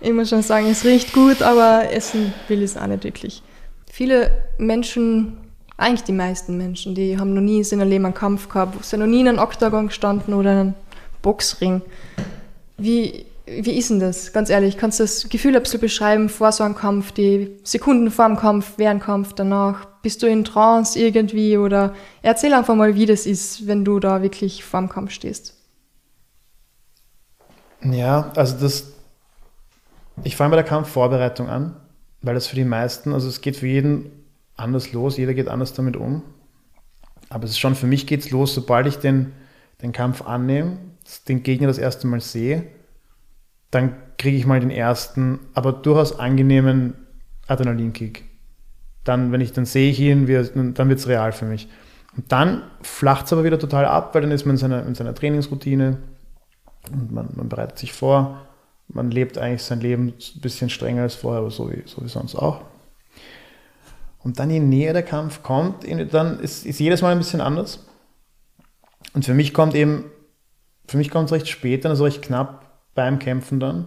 Ich 0.00 0.12
muss 0.12 0.28
schon 0.30 0.42
sagen, 0.42 0.66
es 0.66 0.84
riecht 0.84 1.12
gut, 1.12 1.40
aber 1.42 1.92
essen 1.92 2.32
will 2.48 2.58
ich 2.58 2.70
es 2.72 2.76
auch 2.76 2.86
nicht 2.86 3.04
wirklich. 3.04 3.42
Viele 3.90 4.30
Menschen 4.58 5.36
Eigentlich 5.76 6.02
die 6.02 6.12
meisten 6.12 6.56
Menschen, 6.56 6.96
die 6.96 7.16
haben 7.18 7.34
noch 7.34 7.40
nie 7.40 7.58
in 7.58 7.64
seinem 7.64 7.88
Leben 7.88 8.04
einen 8.04 8.14
Kampf 8.14 8.48
gehabt, 8.48 8.84
sind 8.84 8.98
noch 8.98 9.06
nie 9.06 9.20
in 9.20 9.28
einem 9.28 9.38
Oktagon 9.38 9.86
gestanden 9.86 10.34
oder 10.34 10.50
in 10.52 10.58
einem 10.58 10.74
Boxring. 11.22 11.82
Wie, 12.76 13.26
wie 13.60 13.78
ist 13.78 13.90
denn 13.90 14.00
das? 14.00 14.32
Ganz 14.32 14.50
ehrlich, 14.50 14.76
kannst 14.76 15.00
du 15.00 15.04
das 15.04 15.28
Gefühl 15.28 15.56
ein 15.56 15.62
bisschen 15.62 15.80
beschreiben 15.80 16.28
vor 16.28 16.52
so 16.52 16.64
einem 16.64 16.74
Kampf, 16.74 17.12
die 17.12 17.58
Sekunden 17.62 18.10
vor 18.10 18.26
dem 18.26 18.36
Kampf, 18.36 18.74
während 18.76 19.02
dem 19.02 19.06
Kampf, 19.06 19.32
danach? 19.34 19.86
Bist 20.02 20.22
du 20.22 20.26
in 20.26 20.44
Trance 20.44 20.98
irgendwie 20.98 21.58
oder 21.58 21.94
erzähl 22.22 22.54
einfach 22.54 22.74
mal, 22.74 22.94
wie 22.94 23.06
das 23.06 23.26
ist, 23.26 23.66
wenn 23.66 23.84
du 23.84 24.00
da 24.00 24.22
wirklich 24.22 24.64
vor 24.64 24.80
dem 24.80 24.88
Kampf 24.88 25.10
stehst. 25.10 25.54
Ja, 27.82 28.32
also 28.34 28.56
das, 28.58 28.92
ich 30.24 30.36
fange 30.36 30.50
bei 30.50 30.56
der 30.56 30.64
Kampfvorbereitung 30.64 31.48
an, 31.48 31.76
weil 32.22 32.34
das 32.34 32.46
für 32.46 32.56
die 32.56 32.64
meisten, 32.64 33.12
also 33.12 33.28
es 33.28 33.40
geht 33.40 33.56
für 33.56 33.66
jeden 33.66 34.10
anders 34.56 34.92
los, 34.92 35.16
jeder 35.16 35.34
geht 35.34 35.48
anders 35.48 35.72
damit 35.72 35.96
um. 35.96 36.22
Aber 37.28 37.44
es 37.44 37.50
ist 37.50 37.58
schon, 37.58 37.74
für 37.74 37.86
mich 37.86 38.06
geht 38.06 38.20
es 38.20 38.30
los, 38.30 38.54
sobald 38.54 38.86
ich 38.86 38.96
den, 38.96 39.32
den 39.82 39.92
Kampf 39.92 40.22
annehme, 40.22 40.78
den 41.28 41.42
Gegner 41.42 41.68
das 41.68 41.78
erste 41.78 42.06
Mal 42.06 42.20
sehe, 42.20 42.66
dann 43.70 43.94
kriege 44.16 44.36
ich 44.36 44.46
mal 44.46 44.60
den 44.60 44.70
ersten, 44.70 45.40
aber 45.54 45.72
durchaus 45.72 46.18
angenehmen 46.18 46.94
Adrenalinkick. 47.46 48.24
Dann, 49.04 49.32
wenn 49.32 49.40
ich, 49.40 49.52
dann 49.52 49.64
sehe 49.64 49.90
ich 49.90 50.00
ihn, 50.00 50.26
dann 50.74 50.88
wird 50.88 50.98
es 50.98 51.08
real 51.08 51.32
für 51.32 51.46
mich. 51.46 51.68
Und 52.16 52.32
dann 52.32 52.62
flacht 52.82 53.26
es 53.26 53.32
aber 53.32 53.44
wieder 53.44 53.58
total 53.58 53.84
ab, 53.84 54.14
weil 54.14 54.22
dann 54.22 54.30
ist 54.30 54.44
man 54.44 54.56
in 54.56 54.58
seiner, 54.58 54.86
in 54.86 54.94
seiner 54.94 55.14
Trainingsroutine 55.14 55.98
und 56.90 57.12
man, 57.12 57.28
man, 57.34 57.48
bereitet 57.48 57.78
sich 57.78 57.92
vor. 57.92 58.46
Man 58.88 59.10
lebt 59.10 59.38
eigentlich 59.38 59.62
sein 59.62 59.80
Leben 59.80 60.08
ein 60.08 60.40
bisschen 60.40 60.70
strenger 60.70 61.02
als 61.02 61.14
vorher, 61.14 61.40
aber 61.40 61.50
so 61.50 61.70
wie, 61.70 61.82
so 61.86 62.02
wie 62.02 62.08
sonst 62.08 62.34
auch. 62.34 62.62
Und 64.24 64.38
dann, 64.38 64.50
je 64.50 64.60
näher 64.60 64.94
der 64.94 65.02
Kampf 65.02 65.42
kommt, 65.42 65.84
dann 66.12 66.40
ist, 66.40 66.66
ist 66.66 66.80
jedes 66.80 67.02
Mal 67.02 67.12
ein 67.12 67.18
bisschen 67.18 67.40
anders. 67.40 67.86
Und 69.12 69.24
für 69.24 69.34
mich 69.34 69.54
kommt 69.54 69.74
eben, 69.74 70.04
für 70.86 70.96
mich 70.96 71.10
kommt 71.10 71.26
es 71.26 71.32
recht 71.32 71.48
spät, 71.48 71.84
dann 71.84 71.90
also 71.90 72.04
recht 72.04 72.22
knapp 72.22 72.67
beim 72.98 73.20
Kämpfen 73.20 73.60
dann. 73.60 73.86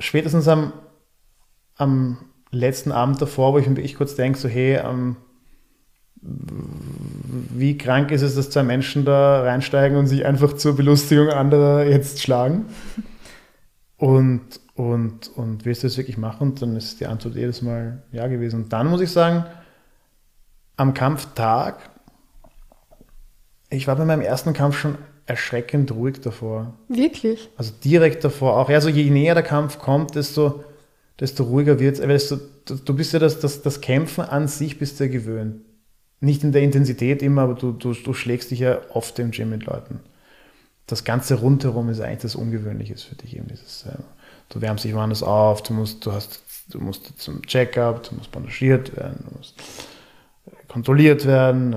Spätestens 0.00 0.48
am, 0.48 0.72
am 1.76 2.18
letzten 2.50 2.90
Abend 2.90 3.22
davor, 3.22 3.52
wo 3.52 3.58
ich 3.58 3.68
mir 3.68 3.76
wirklich 3.76 3.94
kurz 3.94 4.16
denke, 4.16 4.36
so 4.36 4.48
hey, 4.48 4.74
ähm, 4.84 5.14
wie 6.20 7.78
krank 7.78 8.10
ist 8.10 8.22
es, 8.22 8.34
dass 8.34 8.50
zwei 8.50 8.64
Menschen 8.64 9.04
da 9.04 9.42
reinsteigen 9.42 9.96
und 9.96 10.08
sich 10.08 10.26
einfach 10.26 10.54
zur 10.54 10.74
Belustigung 10.74 11.28
anderer 11.28 11.84
jetzt 11.84 12.20
schlagen? 12.20 12.64
Und, 13.98 14.58
und, 14.74 15.28
und 15.36 15.64
willst 15.64 15.84
du 15.84 15.86
das 15.86 15.96
wirklich 15.96 16.18
machen? 16.18 16.48
Und 16.48 16.60
dann 16.60 16.74
ist 16.74 16.98
die 16.98 17.06
Antwort 17.06 17.36
jedes 17.36 17.62
Mal 17.62 18.02
ja 18.10 18.26
gewesen. 18.26 18.64
Und 18.64 18.72
dann 18.72 18.88
muss 18.88 19.00
ich 19.00 19.12
sagen, 19.12 19.44
am 20.76 20.92
Kampftag, 20.92 21.78
ich 23.70 23.86
war 23.86 23.94
bei 23.94 24.04
meinem 24.04 24.22
ersten 24.22 24.54
Kampf 24.54 24.76
schon 24.76 24.98
erschreckend 25.26 25.92
ruhig 25.92 26.20
davor. 26.20 26.74
Wirklich? 26.88 27.48
Also 27.56 27.72
direkt 27.84 28.24
davor 28.24 28.56
auch. 28.56 28.68
Also 28.68 28.88
je 28.88 29.10
näher 29.10 29.34
der 29.34 29.42
Kampf 29.42 29.78
kommt, 29.78 30.14
desto, 30.14 30.64
desto 31.20 31.44
ruhiger 31.44 31.78
wird 31.78 31.98
es. 31.98 32.28
Du, 32.64 32.74
du 32.76 32.94
bist 32.94 33.12
ja 33.12 33.18
das, 33.18 33.40
das, 33.40 33.62
das 33.62 33.80
Kämpfen 33.80 34.24
an 34.24 34.48
sich 34.48 34.78
bist 34.78 35.00
ja 35.00 35.06
gewöhnt. 35.06 35.62
Nicht 36.20 36.44
in 36.44 36.52
der 36.52 36.62
Intensität 36.62 37.22
immer, 37.22 37.42
aber 37.42 37.54
du, 37.54 37.72
du, 37.72 37.94
du 37.94 38.14
schlägst 38.14 38.50
dich 38.50 38.60
ja 38.60 38.80
oft 38.90 39.18
im 39.18 39.32
Gym 39.32 39.50
mit 39.50 39.64
Leuten. 39.64 40.00
Das 40.86 41.04
Ganze 41.04 41.36
rundherum 41.36 41.88
ist 41.88 42.00
eigentlich 42.00 42.20
das 42.20 42.36
Ungewöhnliche 42.36 42.96
für 42.96 43.14
dich. 43.16 43.36
Eben 43.36 43.48
dieses, 43.48 43.86
äh, 43.86 43.96
du 44.48 44.60
wärmst 44.60 44.84
dich 44.84 44.94
woanders 44.94 45.22
auf, 45.22 45.62
du 45.62 45.72
musst, 45.72 46.04
du 46.06 46.12
hast, 46.12 46.42
du 46.68 46.80
musst 46.80 47.20
zum 47.20 47.42
Checkup, 47.42 48.08
du 48.08 48.16
musst 48.16 48.30
bandagiert 48.30 48.96
werden, 48.96 49.24
du 49.28 49.36
musst 49.36 49.54
kontrolliert 50.68 51.26
werden, 51.26 51.76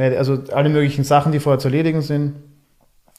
also 0.00 0.42
alle 0.52 0.68
möglichen 0.68 1.04
Sachen, 1.04 1.30
die 1.30 1.38
vorher 1.38 1.60
zu 1.60 1.68
erledigen 1.68 2.02
sind 2.02 2.34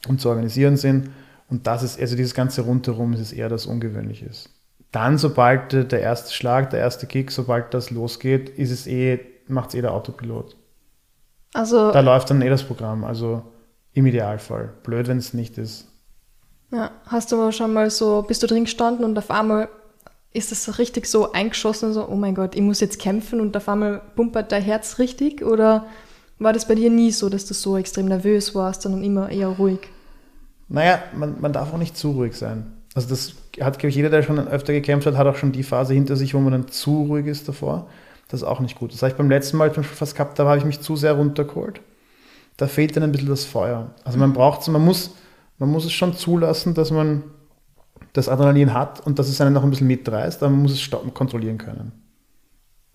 und 0.08 0.22
zu 0.22 0.30
organisieren 0.30 0.78
sind. 0.78 1.10
Und 1.50 1.68
das 1.68 1.84
ist, 1.84 2.00
also 2.00 2.16
dieses 2.16 2.34
ganze 2.34 2.62
Rundherum 2.62 3.14
ist 3.14 3.20
es 3.20 3.34
eher 3.34 3.50
das 3.50 3.66
Ungewöhnliche. 3.66 4.30
Dann, 4.92 5.18
sobald 5.18 5.92
der 5.92 6.02
erste 6.02 6.34
Schlag, 6.34 6.70
der 6.70 6.80
erste 6.80 7.08
Kick, 7.08 7.32
sobald 7.32 7.74
das 7.74 7.90
losgeht, 7.90 8.50
ist 8.50 8.72
es 8.72 8.88
eh, 8.88 9.20
macht 9.48 9.70
es 9.70 9.76
eh 9.76 9.82
der 9.82 9.94
Autopilot. 9.94 10.56
Also. 11.54 11.92
Da 11.92 12.00
läuft 12.00 12.30
dann 12.30 12.42
eh 12.42 12.50
das 12.50 12.64
Programm, 12.64 13.04
also 13.04 13.44
im 13.94 14.06
Idealfall. 14.06 14.74
Blöd, 14.84 15.08
wenn 15.08 15.18
es 15.18 15.34
nicht 15.34 15.58
ist. 15.58 15.88
Ja, 16.72 16.92
hast 17.06 17.32
du 17.32 17.36
aber 17.36 17.52
schon 17.52 17.74
mal 17.74 17.90
so, 17.92 18.24
bist 18.24 18.42
du 18.42 18.48
drin 18.48 18.64
gestanden 18.64 19.06
und 19.06 19.18
auf 19.18 19.30
einmal 19.30 19.70
ist 20.34 20.52
das 20.52 20.64
so 20.64 20.72
richtig 20.74 21.06
so 21.06 21.32
eingeschossen, 21.32 21.94
so, 21.94 22.08
oh 22.08 22.16
mein 22.16 22.34
Gott, 22.34 22.56
ich 22.56 22.62
muss 22.62 22.80
jetzt 22.80 23.00
kämpfen 23.00 23.40
und 23.40 23.56
auf 23.56 23.70
einmal 23.70 24.02
pumpert 24.16 24.52
dein 24.52 24.64
Herz 24.64 24.98
richtig? 24.98 25.44
Oder 25.44 25.86
war 26.40 26.54
das 26.54 26.68
bei 26.68 26.76
dir 26.76 26.90
nie 26.90 27.12
so, 27.12 27.30
dass 27.30 27.46
du 27.46 27.54
so 27.54 27.78
extrem 27.78 28.08
nervös 28.08 28.54
warst, 28.56 28.82
sondern 28.82 29.04
immer 29.04 29.30
eher 29.30 29.48
ruhig? 29.48 29.80
Naja, 30.68 31.02
man, 31.16 31.40
man 31.40 31.54
darf 31.54 31.74
auch 31.74 31.78
nicht 31.78 31.98
zu 31.98 32.12
ruhig 32.12 32.36
sein. 32.36 32.74
Also 32.96 33.10
das 33.10 33.34
hat, 33.62 33.80
glaube 33.80 33.90
ich, 33.90 33.96
jeder, 33.96 34.10
der 34.10 34.24
schon 34.24 34.40
öfter 34.40 34.74
gekämpft 34.74 35.08
hat, 35.08 35.18
hat 35.18 35.28
auch 35.28 35.36
schon 35.36 35.52
die 35.52 35.64
Phase 35.64 35.94
hinter 35.94 36.16
sich, 36.16 36.34
wo 36.34 36.40
man 36.40 36.52
dann 36.52 36.68
zu 36.68 37.04
ruhig 37.04 37.26
ist 37.28 37.48
davor. 37.48 37.88
Das 38.28 38.42
ist 38.42 38.48
auch 38.48 38.60
nicht 38.60 38.78
gut. 38.78 38.94
Das 38.94 39.02
habe 39.02 39.12
ich 39.12 39.18
beim 39.18 39.30
letzten 39.30 39.58
Mal 39.58 39.72
zum 39.72 39.84
Beispiel 39.84 39.98
fast 39.98 40.16
gehabt, 40.16 40.40
da 40.40 40.46
habe 40.46 40.58
ich 40.58 40.66
mich 40.66 40.82
zu 40.82 40.96
sehr 40.96 41.14
runtergeholt. 41.14 41.82
Da 42.58 42.68
fehlt 42.68 42.96
dann 42.96 43.04
ein 43.04 43.12
bisschen 43.12 43.30
das 43.30 43.46
Feuer. 43.46 43.94
Also 44.04 44.18
man 44.18 44.34
braucht 44.34 44.62
es, 44.62 44.68
man 44.68 44.84
muss, 44.84 45.16
man 45.58 45.70
muss 45.70 45.86
es 45.86 45.92
schon 45.92 46.16
zulassen, 46.16 46.74
dass 46.74 46.92
man 46.92 47.24
das 48.14 48.30
Adrenalin 48.30 48.74
hat 48.74 49.06
und 49.06 49.18
dass 49.18 49.28
es 49.28 49.42
einen 49.42 49.54
noch 49.54 49.64
ein 49.64 49.72
bisschen 49.72 49.88
mitreißt, 49.88 50.42
aber 50.44 50.52
man 50.52 50.62
muss 50.62 50.74
es 50.74 51.14
kontrollieren 51.14 51.58
können. 51.58 51.92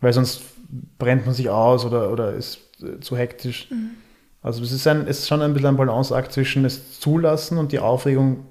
Weil 0.00 0.12
sonst 0.12 0.42
brennt 0.98 1.26
man 1.26 1.34
sich 1.34 1.50
aus 1.50 1.84
oder, 1.84 2.12
oder 2.12 2.34
ist 2.34 2.60
äh, 2.82 3.00
zu 3.00 3.16
hektisch. 3.16 3.70
Mhm. 3.70 3.90
Also 4.42 4.62
es 4.62 4.72
ist, 4.72 4.86
ein, 4.86 5.06
es 5.06 5.20
ist 5.20 5.28
schon 5.28 5.42
ein 5.42 5.52
bisschen 5.52 5.68
ein 5.70 5.76
Balanceakt 5.76 6.32
zwischen 6.32 6.64
es 6.64 7.00
zulassen 7.00 7.58
und 7.58 7.72
die 7.72 7.80
Aufregung 7.80 8.46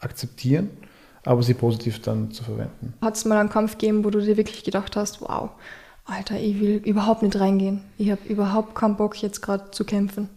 akzeptieren, 0.00 0.70
aber 1.24 1.42
sie 1.42 1.54
positiv 1.54 2.02
dann 2.02 2.30
zu 2.32 2.42
verwenden. 2.42 2.94
Hat 3.00 3.16
es 3.16 3.24
mal 3.24 3.38
einen 3.38 3.48
Kampf 3.48 3.72
gegeben, 3.72 4.04
wo 4.04 4.10
du 4.10 4.20
dir 4.20 4.36
wirklich 4.36 4.64
gedacht 4.64 4.96
hast, 4.96 5.20
wow, 5.20 5.50
Alter, 6.04 6.38
ich 6.38 6.60
will 6.60 6.76
überhaupt 6.84 7.22
nicht 7.22 7.38
reingehen. 7.38 7.82
Ich 7.96 8.10
habe 8.10 8.20
überhaupt 8.28 8.74
keinen 8.74 8.96
Bock, 8.96 9.22
jetzt 9.22 9.40
gerade 9.40 9.70
zu 9.70 9.84
kämpfen. 9.84 10.28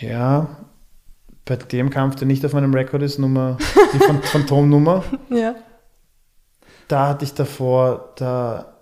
Ja, 0.00 0.48
bei 1.44 1.56
dem 1.56 1.90
Kampf, 1.90 2.16
der 2.16 2.26
nicht 2.26 2.44
auf 2.44 2.52
meinem 2.52 2.74
Rekord 2.74 3.02
ist, 3.02 3.18
Nummer, 3.18 3.56
die 3.92 3.98
Phantomnummer. 4.28 5.04
ja. 5.30 5.54
Da 6.88 7.08
hatte 7.08 7.24
ich 7.24 7.34
davor, 7.34 8.14
da, 8.16 8.74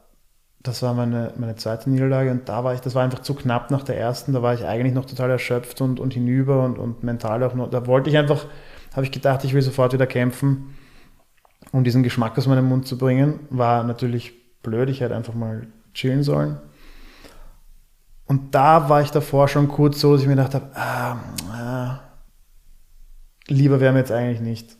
das 0.62 0.82
war 0.82 0.94
meine, 0.94 1.32
meine 1.36 1.57
zweite 1.57 1.90
Niederlage 1.90 2.30
und 2.30 2.48
da 2.48 2.64
war 2.64 2.74
ich, 2.74 2.80
das 2.80 2.94
war 2.94 3.02
einfach 3.02 3.20
zu 3.20 3.34
knapp 3.34 3.70
nach 3.70 3.82
der 3.82 3.98
ersten, 3.98 4.32
da 4.32 4.42
war 4.42 4.54
ich 4.54 4.64
eigentlich 4.64 4.94
noch 4.94 5.04
total 5.04 5.30
erschöpft 5.30 5.80
und, 5.80 6.00
und 6.00 6.14
hinüber 6.14 6.64
und, 6.64 6.78
und 6.78 7.02
mental 7.02 7.42
auch 7.42 7.54
noch, 7.54 7.68
da 7.68 7.86
wollte 7.86 8.09
ich 8.09 8.16
einfach, 8.16 8.46
habe 8.94 9.04
ich 9.04 9.12
gedacht, 9.12 9.44
ich 9.44 9.54
will 9.54 9.62
sofort 9.62 9.92
wieder 9.92 10.07
kämpfen 10.07 10.74
um 11.72 11.84
diesen 11.84 12.02
Geschmack 12.02 12.36
aus 12.38 12.46
meinem 12.46 12.66
Mund 12.66 12.86
zu 12.86 12.98
bringen, 12.98 13.40
war 13.50 13.84
natürlich 13.84 14.32
blöd. 14.62 14.88
Ich 14.88 15.00
hätte 15.00 15.16
einfach 15.16 15.34
mal 15.34 15.66
chillen 15.94 16.22
sollen. 16.22 16.59
Und 18.26 18.54
da 18.54 18.88
war 18.88 19.02
ich 19.02 19.11
davor 19.11 19.48
schon 19.48 19.68
kurz 19.68 20.00
so, 20.00 20.12
dass 20.12 20.22
ich 20.22 20.26
mir 20.26 20.36
gedacht 20.36 20.54
habe, 20.54 20.70
ah, 20.74 21.16
ah, 21.52 22.00
lieber 23.46 23.80
wäre 23.80 23.92
mir 23.92 24.00
jetzt 24.00 24.12
eigentlich 24.12 24.40
nicht. 24.40 24.76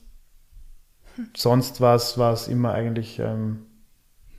Sonst 1.37 1.81
war 1.81 1.95
es 1.95 2.49
immer 2.49 2.73
eigentlich, 2.73 3.19
ähm, 3.19 3.67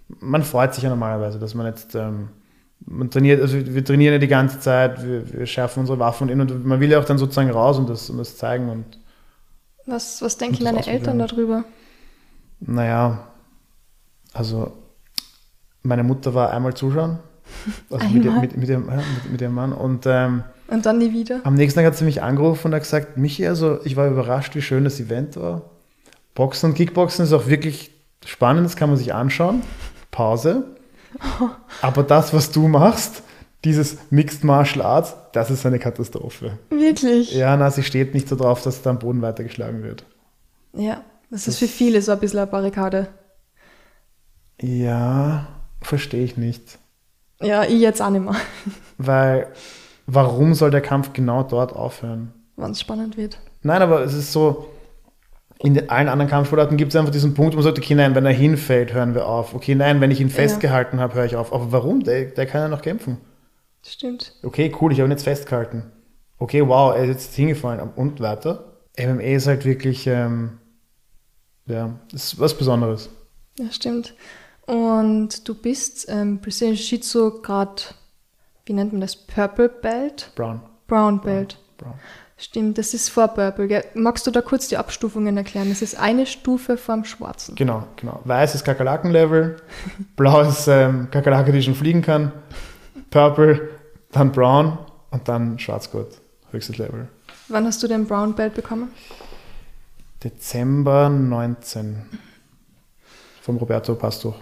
man 0.07 0.43
freut 0.43 0.73
sich 0.73 0.83
ja 0.83 0.89
normalerweise, 0.89 1.39
dass 1.39 1.53
man 1.55 1.65
jetzt, 1.65 1.95
ähm, 1.95 2.29
man 2.85 3.09
trainiert, 3.09 3.41
also 3.41 3.57
wir 3.57 3.83
trainieren 3.83 4.13
ja 4.13 4.19
die 4.19 4.27
ganze 4.27 4.59
Zeit, 4.59 5.05
wir, 5.05 5.31
wir 5.33 5.45
schärfen 5.45 5.81
unsere 5.81 5.99
Waffen 5.99 6.29
und 6.29 6.65
man 6.65 6.79
will 6.79 6.91
ja 6.91 6.99
auch 6.99 7.05
dann 7.05 7.17
sozusagen 7.17 7.49
raus 7.49 7.77
und 7.77 7.89
das, 7.89 8.09
und 8.09 8.17
das 8.17 8.37
zeigen. 8.37 8.69
Und, 8.69 8.85
was 9.85 10.21
was 10.21 10.37
denken 10.37 10.63
deine 10.63 10.85
Eltern 10.85 11.19
darüber? 11.19 11.63
Naja, 12.59 13.27
also 14.33 14.73
meine 15.83 16.03
Mutter 16.03 16.33
war 16.33 16.51
einmal 16.51 16.73
zuschauen. 16.73 17.19
Also 17.89 18.05
mit, 18.09 18.25
mit, 18.25 18.57
mit, 18.57 18.69
ihrem, 18.69 18.85
mit, 18.87 19.31
mit, 19.31 19.41
ihrem 19.41 19.53
Mann. 19.53 19.71
Und, 19.71 20.05
ähm, 20.05 20.43
und 20.67 20.85
dann 20.85 20.97
nie 20.97 21.13
wieder? 21.13 21.39
Am 21.45 21.55
nächsten 21.55 21.79
Tag 21.79 21.85
hat 21.85 21.95
sie 21.95 22.03
mich 22.03 22.21
angerufen 22.21 22.67
und 22.67 22.73
hat 22.73 22.83
gesagt, 22.83 23.17
Michi, 23.17 23.47
also 23.47 23.79
ich 23.85 23.95
war 23.95 24.09
überrascht, 24.09 24.53
wie 24.55 24.61
schön 24.61 24.83
das 24.83 24.99
Event 24.99 25.37
war. 25.37 25.61
Boxen 26.37 26.69
und 26.69 26.75
Kickboxen 26.75 27.25
ist 27.25 27.33
auch 27.33 27.47
wirklich 27.47 27.89
spannend, 28.23 28.63
das 28.63 28.75
kann 28.75 28.89
man 28.89 28.97
sich 28.99 29.11
anschauen. 29.11 29.63
Pause. 30.11 30.65
Aber 31.81 32.03
das, 32.03 32.31
was 32.31 32.51
du 32.51 32.67
machst, 32.67 33.23
dieses 33.63 33.97
Mixed 34.11 34.43
Martial 34.43 34.85
Arts, 34.85 35.15
das 35.33 35.49
ist 35.49 35.65
eine 35.65 35.79
Katastrophe. 35.79 36.59
Wirklich? 36.69 37.33
Ja, 37.33 37.57
na, 37.57 37.71
sie 37.71 37.81
steht 37.81 38.13
nicht 38.13 38.29
so 38.29 38.35
drauf, 38.35 38.61
dass 38.61 38.83
da 38.83 38.91
am 38.91 38.99
Boden 38.99 39.23
weitergeschlagen 39.23 39.81
wird. 39.81 40.05
Ja. 40.73 41.01
Das 41.31 41.47
ist 41.47 41.57
für 41.57 41.67
viele 41.67 42.03
so 42.03 42.11
ein 42.11 42.19
bisschen 42.19 42.37
eine 42.37 42.47
Barrikade. 42.47 43.07
Ja, 44.61 45.47
verstehe 45.81 46.23
ich 46.23 46.37
nicht. 46.37 46.77
Ja, 47.41 47.63
ich 47.63 47.81
jetzt 47.81 47.99
auch 47.99 48.11
nicht 48.11 48.23
mehr. 48.23 48.35
Weil, 48.99 49.47
warum 50.05 50.53
soll 50.53 50.69
der 50.69 50.81
Kampf 50.81 51.13
genau 51.13 51.41
dort 51.41 51.73
aufhören? 51.73 52.31
Wann 52.57 52.71
es 52.71 52.79
spannend 52.79 53.17
wird. 53.17 53.39
Nein, 53.63 53.81
aber 53.81 54.03
es 54.03 54.13
ist 54.13 54.31
so, 54.31 54.69
In 55.59 55.89
allen 55.89 56.07
anderen 56.07 56.29
Kampfsportarten 56.29 56.77
gibt 56.77 56.91
es 56.91 56.95
einfach 56.95 57.11
diesen 57.11 57.33
Punkt, 57.33 57.53
wo 57.53 57.57
man 57.57 57.63
sagt, 57.63 57.79
okay, 57.79 57.95
nein, 57.95 58.13
wenn 58.13 58.25
er 58.25 58.31
hinfällt, 58.31 58.93
hören 58.93 59.15
wir 59.15 59.27
auf. 59.27 59.55
Okay, 59.55 59.73
nein, 59.73 60.01
wenn 60.01 60.11
ich 60.11 60.21
ihn 60.21 60.29
festgehalten 60.29 60.99
habe, 60.99 61.15
höre 61.15 61.25
ich 61.25 61.35
auf. 61.35 61.51
Aber 61.51 61.71
warum? 61.71 62.03
Der, 62.03 62.25
der 62.25 62.45
kann 62.45 62.61
ja 62.61 62.67
noch 62.67 62.83
kämpfen. 62.83 63.17
Stimmt. 63.83 64.33
Okay, 64.43 64.71
cool, 64.79 64.91
ich 64.91 64.99
habe 64.99 65.07
ihn 65.07 65.11
jetzt 65.11 65.23
festgehalten. 65.23 65.91
Okay, 66.37 66.67
wow, 66.67 66.95
er 66.95 67.05
ist 67.05 67.09
jetzt 67.09 67.35
hingefallen 67.35 67.89
und 67.95 68.19
weiter. 68.19 68.77
MMA 68.99 69.21
ist 69.21 69.47
halt 69.47 69.65
wirklich, 69.65 70.05
ähm, 70.05 70.59
ja, 71.65 71.99
ist 72.13 72.39
was 72.39 72.55
Besonderes. 72.55 73.09
Ja, 73.57 73.71
stimmt. 73.71 74.13
Und 74.67 75.47
du 75.47 75.55
bist 75.55 76.07
ähm, 76.09 76.39
Brazilian 76.39 76.75
Jiu-Jitsu 76.75 77.41
gerade, 77.41 77.81
wie 78.65 78.73
nennt 78.73 78.91
man 78.91 79.01
das? 79.01 79.15
Purple 79.15 79.69
Belt? 79.69 80.31
Brown. 80.35 80.61
Brown 80.87 81.21
Belt. 81.21 81.57
Brown. 81.77 81.95
Stimmt, 82.39 82.77
das 82.77 82.93
ist 82.93 83.09
vor 83.09 83.29
Purple. 83.29 83.67
Gell? 83.67 83.83
Magst 83.95 84.27
du 84.27 84.31
da 84.31 84.41
kurz 84.41 84.67
die 84.67 84.77
Abstufungen 84.77 85.35
erklären? 85.37 85.69
Das 85.69 85.81
ist 85.81 85.97
eine 85.99 86.27
Stufe 86.27 86.77
vorm 86.77 87.03
Schwarzen. 87.03 87.55
Genau, 87.55 87.87
genau. 87.95 88.21
Weiß 88.25 88.53
ist 88.53 88.63
Kakerlaken-Level, 88.63 89.57
blau 90.15 90.41
ist 90.41 90.67
ähm, 90.67 91.09
Kakerlake, 91.09 91.51
die 91.51 91.63
schon 91.63 91.73
fliegen 91.73 92.03
kann, 92.03 92.31
Purple, 93.09 93.69
dann 94.11 94.31
Brown 94.31 94.77
und 95.09 95.27
dann 95.27 95.57
Schwarzgurt, 95.57 96.21
höchstes 96.51 96.77
Level. 96.77 97.07
Wann 97.47 97.65
hast 97.65 97.81
du 97.81 97.87
den 97.87 98.05
Brown 98.05 98.35
Belt 98.35 98.53
bekommen? 98.53 98.91
Dezember 100.23 101.09
19 101.09 102.03
vom 103.41 103.57
Roberto 103.57 103.95
Pastuch. 103.95 104.35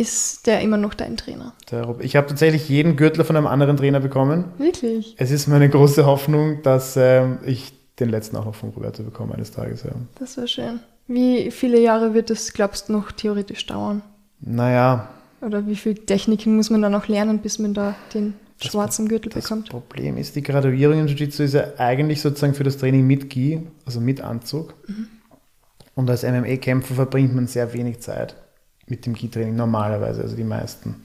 Ist 0.00 0.46
der 0.46 0.60
immer 0.62 0.78
noch 0.78 0.94
dein 0.94 1.16
Trainer? 1.18 1.52
Ich 1.98 2.16
habe 2.16 2.26
tatsächlich 2.26 2.68
jeden 2.70 2.96
Gürtel 2.96 3.22
von 3.24 3.36
einem 3.36 3.46
anderen 3.46 3.76
Trainer 3.76 4.00
bekommen. 4.00 4.44
Wirklich? 4.56 5.14
Es 5.18 5.30
ist 5.30 5.46
meine 5.46 5.68
große 5.68 6.06
Hoffnung, 6.06 6.62
dass 6.62 6.96
ähm, 6.96 7.38
ich 7.44 7.72
den 7.98 8.08
letzten 8.08 8.36
auch 8.36 8.46
noch 8.46 8.54
von 8.54 8.70
Roberto 8.70 9.02
bekomme 9.02 9.34
eines 9.34 9.50
Tages. 9.50 9.82
Ja. 9.82 9.90
Das 10.18 10.38
war 10.38 10.46
schön. 10.46 10.80
Wie 11.06 11.50
viele 11.50 11.78
Jahre 11.80 12.14
wird 12.14 12.30
es, 12.30 12.52
glaubst 12.54 12.88
du, 12.88 12.92
noch 12.94 13.12
theoretisch 13.12 13.66
dauern? 13.66 14.00
Naja, 14.40 15.10
Oder 15.42 15.66
wie 15.66 15.76
viele 15.76 15.96
Techniken 15.96 16.56
muss 16.56 16.70
man 16.70 16.80
da 16.80 16.88
noch 16.88 17.08
lernen, 17.08 17.40
bis 17.40 17.58
man 17.58 17.74
da 17.74 17.94
den 18.14 18.32
Das- 18.58 18.70
schwarzen 18.72 19.06
Gürtel 19.06 19.30
das 19.30 19.42
bekommt? 19.44 19.68
Problem 19.68 20.16
ist, 20.16 20.34
die 20.34 20.42
Graduierung 20.42 20.98
im 21.00 21.06
Jiu-Jitsu 21.08 21.42
ist 21.42 21.52
ja 21.54 21.64
eigentlich 21.76 22.22
sozusagen 22.22 22.54
für 22.54 22.64
das 22.64 22.78
Training 22.78 23.06
mit 23.06 23.28
Gi, 23.28 23.66
also 23.84 24.00
mit 24.00 24.22
Anzug. 24.22 24.72
Und 25.94 26.08
als 26.08 26.22
MMA-Kämpfer 26.22 26.94
verbringt 26.94 27.34
man 27.34 27.46
sehr 27.46 27.72
wenig 27.74 28.00
Zeit 28.00 28.34
mit 28.90 29.06
dem 29.06 29.14
Gi-Training, 29.14 29.56
normalerweise, 29.56 30.22
also 30.22 30.36
die 30.36 30.44
meisten. 30.44 31.04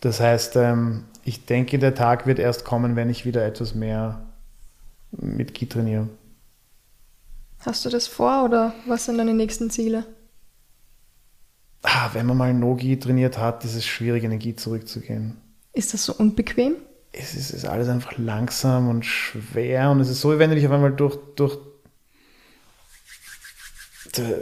Das 0.00 0.20
heißt, 0.20 0.56
ähm, 0.56 1.04
ich 1.24 1.46
denke, 1.46 1.78
der 1.78 1.94
Tag 1.94 2.26
wird 2.26 2.38
erst 2.38 2.64
kommen, 2.64 2.96
wenn 2.96 3.10
ich 3.10 3.24
wieder 3.24 3.44
etwas 3.44 3.74
mehr 3.74 4.26
mit 5.10 5.54
Gi 5.54 5.66
trainiere. 5.66 6.08
Hast 7.60 7.84
du 7.84 7.88
das 7.88 8.06
vor 8.06 8.44
oder 8.44 8.74
was 8.86 9.06
sind 9.06 9.18
deine 9.18 9.32
nächsten 9.32 9.70
Ziele? 9.70 10.04
Ah, 11.82 12.10
wenn 12.12 12.26
man 12.26 12.36
mal 12.36 12.54
No-Gi 12.54 12.98
trainiert 12.98 13.38
hat, 13.38 13.64
ist 13.64 13.74
es 13.74 13.86
schwierig, 13.86 14.24
in 14.24 14.30
den 14.30 14.38
Gi 14.38 14.56
zurückzugehen. 14.56 15.36
Ist 15.72 15.94
das 15.94 16.04
so 16.04 16.14
unbequem? 16.14 16.76
es 17.16 17.34
ist, 17.34 17.50
ist 17.50 17.64
alles 17.64 17.88
einfach 17.88 18.18
langsam 18.18 18.88
und 18.88 19.04
schwer 19.04 19.90
und 19.90 20.00
es 20.00 20.08
ist 20.08 20.20
so, 20.20 20.32
wie 20.32 20.38
wenn 20.38 20.50
du 20.50 20.56
dich 20.56 20.66
auf 20.66 20.72
einmal 20.72 20.92
durch, 20.92 21.16
durch 21.36 21.58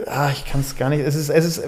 ah, 0.07 0.31
ich 0.31 0.45
kann 0.45 0.61
es 0.61 0.75
gar 0.75 0.89
nicht, 0.89 1.01
es 1.01 1.15
ist, 1.15 1.29
es 1.29 1.45
ist, 1.45 1.63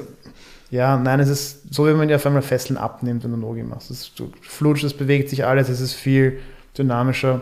ja, 0.71 0.97
nein, 0.97 1.19
es 1.19 1.29
ist 1.29 1.73
so, 1.73 1.85
wie 1.85 1.89
wenn 1.89 1.97
man 1.97 2.07
dir 2.07 2.15
auf 2.15 2.25
einmal 2.25 2.41
Fesseln 2.41 2.77
abnimmt, 2.77 3.23
wenn 3.23 3.31
du 3.31 3.37
Nogi 3.37 3.63
machst. 3.63 3.91
Es 3.91 4.01
ist, 4.01 4.19
du 4.19 4.31
flutschst, 4.41 4.85
es 4.85 4.93
bewegt 4.95 5.29
sich 5.29 5.45
alles, 5.45 5.69
es 5.69 5.79
ist 5.79 5.93
viel 5.93 6.39
dynamischer. 6.77 7.41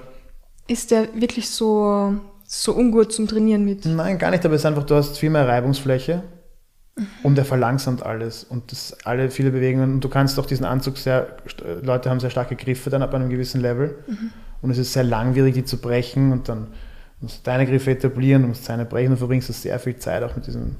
Ist 0.67 0.91
der 0.91 1.07
wirklich 1.15 1.49
so, 1.49 2.15
so 2.45 2.75
ungut 2.75 3.11
zum 3.11 3.27
Trainieren 3.27 3.65
mit? 3.65 3.85
Nein, 3.85 4.17
gar 4.17 4.31
nicht, 4.31 4.45
aber 4.45 4.55
es 4.55 4.61
ist 4.61 4.65
einfach, 4.65 4.83
du 4.83 4.95
hast 4.95 5.17
viel 5.17 5.29
mehr 5.29 5.47
Reibungsfläche 5.47 6.23
und 7.23 7.37
er 7.37 7.45
verlangsamt 7.45 8.03
alles 8.03 8.43
und 8.43 8.71
das 8.71 8.95
alle 9.03 9.31
viele 9.31 9.51
Bewegungen 9.51 9.93
und 9.95 10.03
du 10.03 10.09
kannst 10.09 10.37
auch 10.39 10.45
diesen 10.45 10.65
Anzug 10.65 10.97
sehr, 10.97 11.37
Leute 11.81 12.09
haben 12.09 12.19
sehr 12.19 12.29
starke 12.29 12.55
Griffe 12.55 12.89
dann 12.89 13.01
ab 13.01 13.13
einem 13.13 13.29
gewissen 13.29 13.61
Level 13.61 13.95
und 14.61 14.69
es 14.69 14.77
ist 14.77 14.93
sehr 14.93 15.03
langwierig, 15.03 15.55
die 15.55 15.65
zu 15.65 15.77
brechen 15.77 16.31
und 16.31 16.49
dann 16.49 16.67
musst 17.19 17.39
du 17.39 17.41
deine 17.43 17.65
Griffe 17.65 17.91
etablieren, 17.91 18.43
du 18.43 18.49
musst 18.49 18.65
seine 18.65 18.85
brechen 18.85 19.11
und 19.11 19.17
verbringst 19.17 19.49
du 19.49 19.53
sehr 19.53 19.79
viel 19.79 19.97
Zeit 19.97 20.21
auch 20.23 20.35
mit 20.35 20.45
diesem 20.45 20.75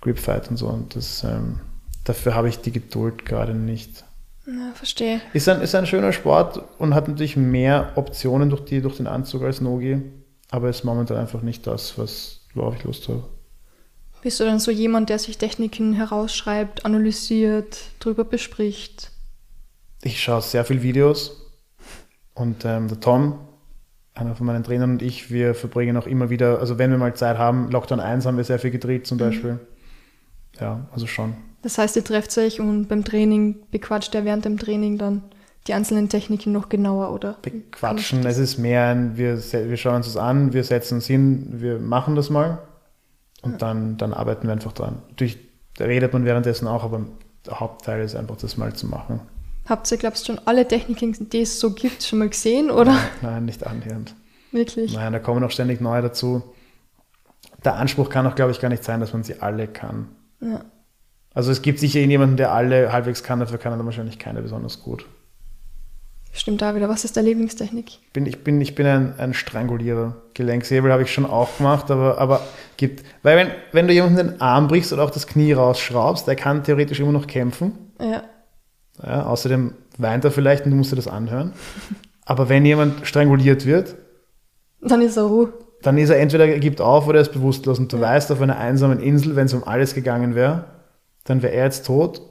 Gripfight 0.00 0.50
und 0.50 0.56
so 0.56 0.66
und 0.66 0.96
das, 0.96 1.22
ähm, 1.22 1.60
dafür 2.08 2.34
habe 2.34 2.48
ich 2.48 2.58
die 2.60 2.72
Geduld 2.72 3.26
gerade 3.26 3.54
nicht. 3.54 4.04
Ja, 4.46 4.72
verstehe. 4.74 5.20
Ist 5.32 5.48
ein, 5.48 5.60
ist 5.60 5.74
ein 5.74 5.86
schöner 5.86 6.12
Sport 6.12 6.62
und 6.78 6.94
hat 6.94 7.08
natürlich 7.08 7.36
mehr 7.36 7.92
Optionen 7.96 8.48
durch, 8.48 8.64
die, 8.64 8.80
durch 8.80 8.96
den 8.96 9.08
Anzug 9.08 9.42
als 9.42 9.60
Nogi, 9.60 10.00
aber 10.50 10.70
ist 10.70 10.84
momentan 10.84 11.16
einfach 11.16 11.42
nicht 11.42 11.66
das, 11.66 11.98
was, 11.98 12.40
worauf 12.54 12.76
ich 12.76 12.84
Lust 12.84 13.08
habe. 13.08 13.24
Bist 14.22 14.40
du 14.40 14.44
dann 14.44 14.60
so 14.60 14.70
jemand, 14.70 15.08
der 15.08 15.18
sich 15.18 15.36
Techniken 15.36 15.92
herausschreibt, 15.92 16.84
analysiert, 16.84 17.78
drüber 17.98 18.24
bespricht? 18.24 19.10
Ich 20.02 20.22
schaue 20.22 20.42
sehr 20.42 20.64
viel 20.64 20.82
Videos 20.82 21.42
und 22.34 22.64
ähm, 22.64 22.86
der 22.86 23.00
Tom, 23.00 23.40
einer 24.14 24.36
von 24.36 24.46
meinen 24.46 24.62
Trainern 24.62 24.92
und 24.92 25.02
ich, 25.02 25.30
wir 25.30 25.54
verbringen 25.54 25.96
auch 25.96 26.06
immer 26.06 26.30
wieder, 26.30 26.60
also 26.60 26.78
wenn 26.78 26.90
wir 26.90 26.98
mal 26.98 27.14
Zeit 27.14 27.36
haben, 27.36 27.70
Lockdown 27.70 28.00
1 28.00 28.26
haben 28.26 28.36
wir 28.36 28.44
sehr 28.44 28.60
viel 28.60 28.70
gedreht 28.70 29.06
zum 29.06 29.18
Beispiel. 29.18 29.58
Ja, 30.60 30.88
also 30.92 31.06
schon. 31.06 31.34
Das 31.62 31.78
heißt, 31.78 31.96
ihr 31.96 32.04
trefft 32.04 32.36
euch 32.38 32.60
und 32.60 32.86
beim 32.88 33.04
Training 33.04 33.56
bequatscht 33.70 34.14
er 34.14 34.24
während 34.24 34.44
dem 34.44 34.58
Training 34.58 34.98
dann 34.98 35.22
die 35.66 35.74
einzelnen 35.74 36.08
Techniken 36.08 36.52
noch 36.52 36.68
genauer, 36.68 37.12
oder? 37.12 37.38
Bequatschen, 37.42 38.24
es 38.24 38.38
ist 38.38 38.58
mehr 38.58 38.86
ein, 38.86 39.16
wir, 39.16 39.36
wir 39.36 39.76
schauen 39.76 39.96
uns 39.96 40.06
das 40.06 40.16
an, 40.16 40.52
wir 40.52 40.62
setzen 40.62 40.96
uns 40.96 41.06
hin, 41.06 41.60
wir 41.60 41.78
machen 41.78 42.14
das 42.14 42.30
mal 42.30 42.58
und 43.42 43.62
dann, 43.62 43.96
dann 43.96 44.14
arbeiten 44.14 44.46
wir 44.46 44.52
einfach 44.52 44.72
dran. 44.72 45.02
Natürlich 45.10 45.38
redet 45.80 46.12
man 46.12 46.24
währenddessen 46.24 46.68
auch, 46.68 46.84
aber 46.84 47.04
der 47.44 47.60
Hauptteil 47.60 48.04
ist 48.04 48.14
einfach 48.14 48.36
das 48.36 48.56
mal 48.56 48.74
zu 48.74 48.86
machen. 48.86 49.20
Habt 49.68 49.90
ihr, 49.90 49.98
glaubst 49.98 50.28
du, 50.28 50.32
schon 50.32 50.46
alle 50.46 50.68
Techniken, 50.68 51.28
die 51.30 51.40
es 51.40 51.58
so 51.58 51.72
gibt, 51.72 52.02
schon 52.04 52.20
mal 52.20 52.28
gesehen, 52.28 52.70
oder? 52.70 52.96
Nein, 53.22 53.46
nicht 53.46 53.66
annähernd. 53.66 54.14
Wirklich? 54.52 54.94
Nein, 54.94 55.12
da 55.12 55.18
kommen 55.18 55.42
auch 55.42 55.50
ständig 55.50 55.80
neue 55.80 56.02
dazu. 56.02 56.42
Der 57.64 57.74
Anspruch 57.74 58.08
kann 58.08 58.26
auch, 58.26 58.36
glaube 58.36 58.52
ich, 58.52 58.60
gar 58.60 58.68
nicht 58.68 58.84
sein, 58.84 59.00
dass 59.00 59.12
man 59.12 59.24
sie 59.24 59.40
alle 59.40 59.66
kann. 59.66 60.08
Ja. 60.40 60.64
Also 61.36 61.52
es 61.52 61.60
gibt 61.60 61.78
sicher 61.78 62.00
jemanden, 62.00 62.38
der 62.38 62.52
alle 62.52 62.92
halbwegs 62.92 63.22
kann, 63.22 63.40
dafür 63.40 63.58
kann 63.58 63.70
er 63.72 63.76
dann 63.76 63.84
wahrscheinlich 63.84 64.18
keine 64.18 64.40
besonders 64.40 64.82
gut. 64.82 65.04
Stimmt 66.32 66.62
da 66.62 66.74
wieder. 66.74 66.88
Was 66.88 67.04
ist 67.04 67.16
deine 67.16 67.28
Lieblingstechnik? 67.28 67.98
Bin, 68.14 68.24
ich, 68.26 68.42
bin, 68.42 68.58
ich 68.60 68.74
bin 68.74 68.86
ein, 68.86 69.14
ein 69.18 69.34
Strangulierer. 69.34 70.16
Gelenkshebel 70.32 70.90
habe 70.90 71.02
ich 71.02 71.12
schon 71.12 71.26
auch 71.26 71.56
gemacht, 71.58 71.90
aber, 71.90 72.18
aber 72.18 72.40
gibt. 72.78 73.04
Weil 73.22 73.36
wenn, 73.36 73.48
wenn 73.72 73.86
du 73.86 73.92
jemanden 73.92 74.16
den 74.16 74.40
Arm 74.40 74.66
brichst 74.66 74.92
oder 74.94 75.02
auch 75.04 75.10
das 75.10 75.26
Knie 75.26 75.52
rausschraubst, 75.52 76.26
der 76.26 76.36
kann 76.36 76.64
theoretisch 76.64 77.00
immer 77.00 77.12
noch 77.12 77.26
kämpfen. 77.26 77.72
Ja. 78.00 78.22
Ja, 79.02 79.26
außerdem 79.26 79.74
weint 79.98 80.24
er 80.24 80.30
vielleicht 80.30 80.64
und 80.64 80.70
du 80.70 80.76
musst 80.78 80.90
dir 80.92 80.96
das 80.96 81.08
anhören. 81.08 81.52
Aber 82.24 82.48
wenn 82.48 82.64
jemand 82.64 83.06
stranguliert 83.06 83.66
wird, 83.66 83.94
Dann 84.80 85.02
ist 85.02 85.16
er 85.18 85.24
Ruhe. 85.24 85.52
dann 85.82 85.98
ist 85.98 86.08
er 86.10 86.18
entweder 86.18 86.46
er 86.46 86.58
gibt 86.60 86.80
auf 86.80 87.06
oder 87.06 87.18
er 87.18 87.22
ist 87.22 87.32
bewusstlos. 87.32 87.78
Und 87.78 87.92
du 87.92 88.00
weißt, 88.00 88.32
auf 88.32 88.40
einer 88.40 88.58
einsamen 88.58 89.00
Insel, 89.00 89.36
wenn 89.36 89.46
es 89.46 89.54
um 89.54 89.64
alles 89.64 89.94
gegangen 89.94 90.34
wäre, 90.34 90.64
dann 91.26 91.42
wäre 91.42 91.52
er 91.52 91.64
jetzt 91.64 91.86
tot 91.86 92.22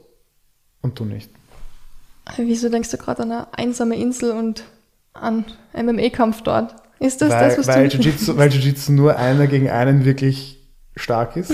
und 0.82 0.98
du 0.98 1.04
nicht. 1.04 1.30
Wieso 2.36 2.68
denkst 2.68 2.90
du 2.90 2.96
gerade 2.96 3.22
an 3.22 3.30
eine 3.32 3.46
einsame 3.56 3.96
Insel 3.96 4.32
und 4.32 4.64
an 5.12 5.44
MMA-Kampf 5.74 6.42
dort? 6.42 6.74
Ist 6.98 7.22
das 7.22 7.30
weil 7.30 7.48
das, 7.48 7.58
was 7.58 7.68
weil 7.68 7.88
du... 7.88 7.98
Jiu-Jitsu 7.98 8.36
weil 8.36 8.50
Jiu-Jitsu 8.50 8.92
nur 8.92 9.16
einer 9.16 9.46
gegen 9.46 9.70
einen 9.70 10.04
wirklich 10.04 10.60
stark 10.96 11.36
ist. 11.36 11.52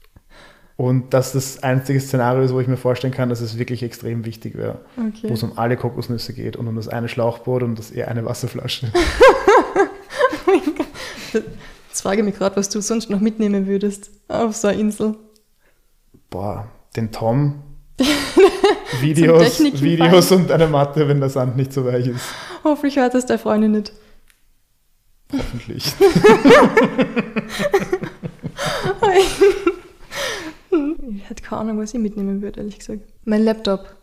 und 0.76 1.12
dass 1.14 1.32
das 1.32 1.62
einzige 1.62 2.00
Szenario 2.00 2.42
ist, 2.44 2.52
wo 2.52 2.60
ich 2.60 2.68
mir 2.68 2.76
vorstellen 2.76 3.12
kann, 3.12 3.28
dass 3.30 3.40
es 3.40 3.58
wirklich 3.58 3.82
extrem 3.82 4.24
wichtig 4.24 4.56
wäre. 4.56 4.80
Wo 4.96 5.08
Okay. 5.08 5.32
es 5.32 5.42
um 5.42 5.58
alle 5.58 5.76
Kokosnüsse 5.76 6.32
geht 6.32 6.56
und 6.56 6.68
um 6.68 6.76
das 6.76 6.86
eine 6.86 7.08
Schlauchboot 7.08 7.62
und 7.64 7.78
das 7.78 7.90
eher 7.90 8.08
eine 8.08 8.24
Wasserflasche. 8.24 8.92
Jetzt 11.88 12.02
frage 12.02 12.18
ich 12.20 12.24
mich 12.24 12.36
gerade, 12.36 12.56
was 12.56 12.68
du 12.68 12.80
sonst 12.80 13.10
noch 13.10 13.20
mitnehmen 13.20 13.66
würdest 13.66 14.10
auf 14.28 14.54
so 14.54 14.68
eine 14.68 14.78
Insel. 14.80 15.16
Boah, 16.30 16.68
den 16.96 17.10
Tom. 17.10 17.62
Videos, 19.00 19.60
Videos 19.60 20.30
und 20.32 20.50
eine 20.52 20.66
Matte, 20.66 21.08
wenn 21.08 21.20
der 21.20 21.30
Sand 21.30 21.56
nicht 21.56 21.72
so 21.72 21.84
weich 21.84 22.06
ist. 22.06 22.24
Hoffentlich 22.64 22.96
hört 22.96 23.14
das 23.14 23.26
der 23.26 23.38
Freundin 23.38 23.72
nicht. 23.72 23.92
Hoffentlich. 25.32 25.92
Ich 31.18 31.30
hätte 31.30 31.42
keine 31.42 31.60
Ahnung, 31.62 31.78
was 31.78 31.94
ich 31.94 32.00
mitnehmen 32.00 32.42
würde, 32.42 32.60
ehrlich 32.60 32.78
gesagt. 32.78 33.02
Mein 33.24 33.42
Laptop. 33.42 33.96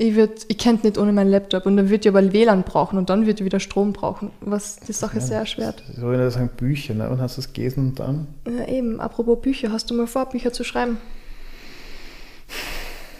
Ich, 0.00 0.14
würd, 0.14 0.46
ich 0.46 0.58
könnte 0.58 0.86
nicht 0.86 0.98
ohne 0.98 1.12
meinen 1.12 1.30
Laptop 1.30 1.66
und 1.66 1.76
dann 1.76 1.90
würde 1.90 2.08
ich 2.08 2.08
aber 2.08 2.32
WLAN 2.32 2.62
brauchen 2.62 2.98
und 2.98 3.10
dann 3.10 3.26
würde 3.26 3.40
ich 3.40 3.44
wieder 3.44 3.58
Strom 3.58 3.92
brauchen, 3.92 4.30
was 4.40 4.78
die 4.78 4.92
Sache 4.92 5.20
sehr 5.20 5.40
erschwert. 5.40 5.82
So 5.96 6.10
wenn 6.10 6.20
du 6.20 6.30
sagen 6.30 6.50
Bücher, 6.56 6.94
ne? 6.94 7.10
Und 7.10 7.20
hast 7.20 7.36
du 7.36 7.42
das 7.42 7.52
gelesen 7.52 7.88
und 7.88 7.98
dann? 7.98 8.28
Ja, 8.46 8.68
eben, 8.68 9.00
apropos 9.00 9.40
Bücher, 9.40 9.72
hast 9.72 9.90
du 9.90 9.94
mal 9.94 10.06
vor, 10.06 10.26
Bücher 10.26 10.52
zu 10.52 10.62
schreiben? 10.62 10.98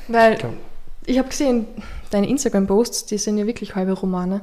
Weil 0.08 0.32
Ich 0.34 0.38
glaub- 0.40 0.52
ich 1.06 1.18
habe 1.18 1.28
gesehen, 1.28 1.66
deine 2.10 2.28
Instagram-Posts, 2.28 3.06
die 3.06 3.18
sind 3.18 3.38
ja 3.38 3.46
wirklich 3.46 3.74
halbe 3.74 3.92
Romane. 3.92 4.42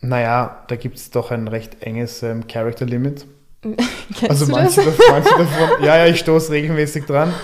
Naja, 0.00 0.64
da 0.68 0.76
gibt 0.76 0.96
es 0.96 1.10
doch 1.10 1.30
ein 1.30 1.46
recht 1.48 1.82
enges 1.82 2.22
ähm, 2.22 2.46
Character 2.46 2.86
Limit. 2.86 3.26
Kennst 3.62 4.30
Also 4.30 4.46
du 4.46 4.52
manche, 4.52 4.82
das? 4.82 4.96
davon, 4.96 5.04
manche 5.10 5.30
davon, 5.30 5.68
ja, 5.84 5.96
ja, 5.98 6.06
ich 6.06 6.20
stoße 6.20 6.50
regelmäßig 6.52 7.04
dran. 7.04 7.34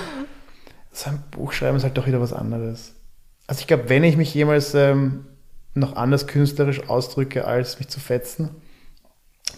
So 0.92 1.10
ein 1.10 1.22
Buch 1.30 1.52
schreiben 1.52 1.76
ist 1.76 1.82
halt 1.82 1.98
doch 1.98 2.06
wieder 2.06 2.20
was 2.20 2.32
anderes. 2.32 2.94
Also 3.46 3.60
ich 3.60 3.66
glaube, 3.66 3.88
wenn 3.90 4.02
ich 4.04 4.16
mich 4.16 4.32
jemals 4.32 4.72
ähm, 4.74 5.26
noch 5.74 5.94
anders 5.96 6.26
künstlerisch 6.26 6.88
ausdrücke, 6.88 7.44
als 7.44 7.78
mich 7.78 7.88
zu 7.88 8.00
fetzen, 8.00 8.48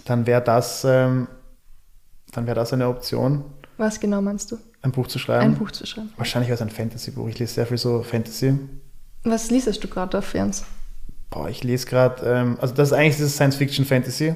dann 0.04 0.26
wäre 0.26 0.42
das, 0.42 0.84
ähm, 0.84 1.28
dann 2.32 2.46
wäre 2.46 2.56
das 2.56 2.72
eine 2.72 2.88
Option, 2.88 3.44
Was 3.76 4.00
genau 4.00 4.20
meinst 4.20 4.50
du? 4.50 4.58
Ein 4.88 4.92
Buch 4.92 5.06
zu 5.06 5.18
schreiben. 5.18 5.44
Ein 5.44 5.54
Buch 5.56 5.70
zu 5.70 5.86
schreiben. 5.86 6.12
Wahrscheinlich 6.16 6.50
es 6.50 6.60
ein 6.62 6.70
Fantasy-Buch. 6.70 7.28
Ich 7.28 7.38
lese 7.38 7.54
sehr 7.54 7.66
viel 7.66 7.78
so 7.78 8.02
Fantasy. 8.02 8.54
Was 9.24 9.50
liest 9.50 9.82
du 9.82 9.88
gerade 9.88 10.18
auf 10.18 10.24
Ferns? 10.24 10.64
Boah, 11.30 11.48
ich 11.48 11.62
lese 11.62 11.86
gerade, 11.86 12.24
ähm, 12.26 12.56
also 12.60 12.74
das 12.74 12.88
ist 12.88 12.92
eigentlich 12.94 13.16
dieses 13.16 13.34
Science-Fiction-Fantasy, 13.34 14.34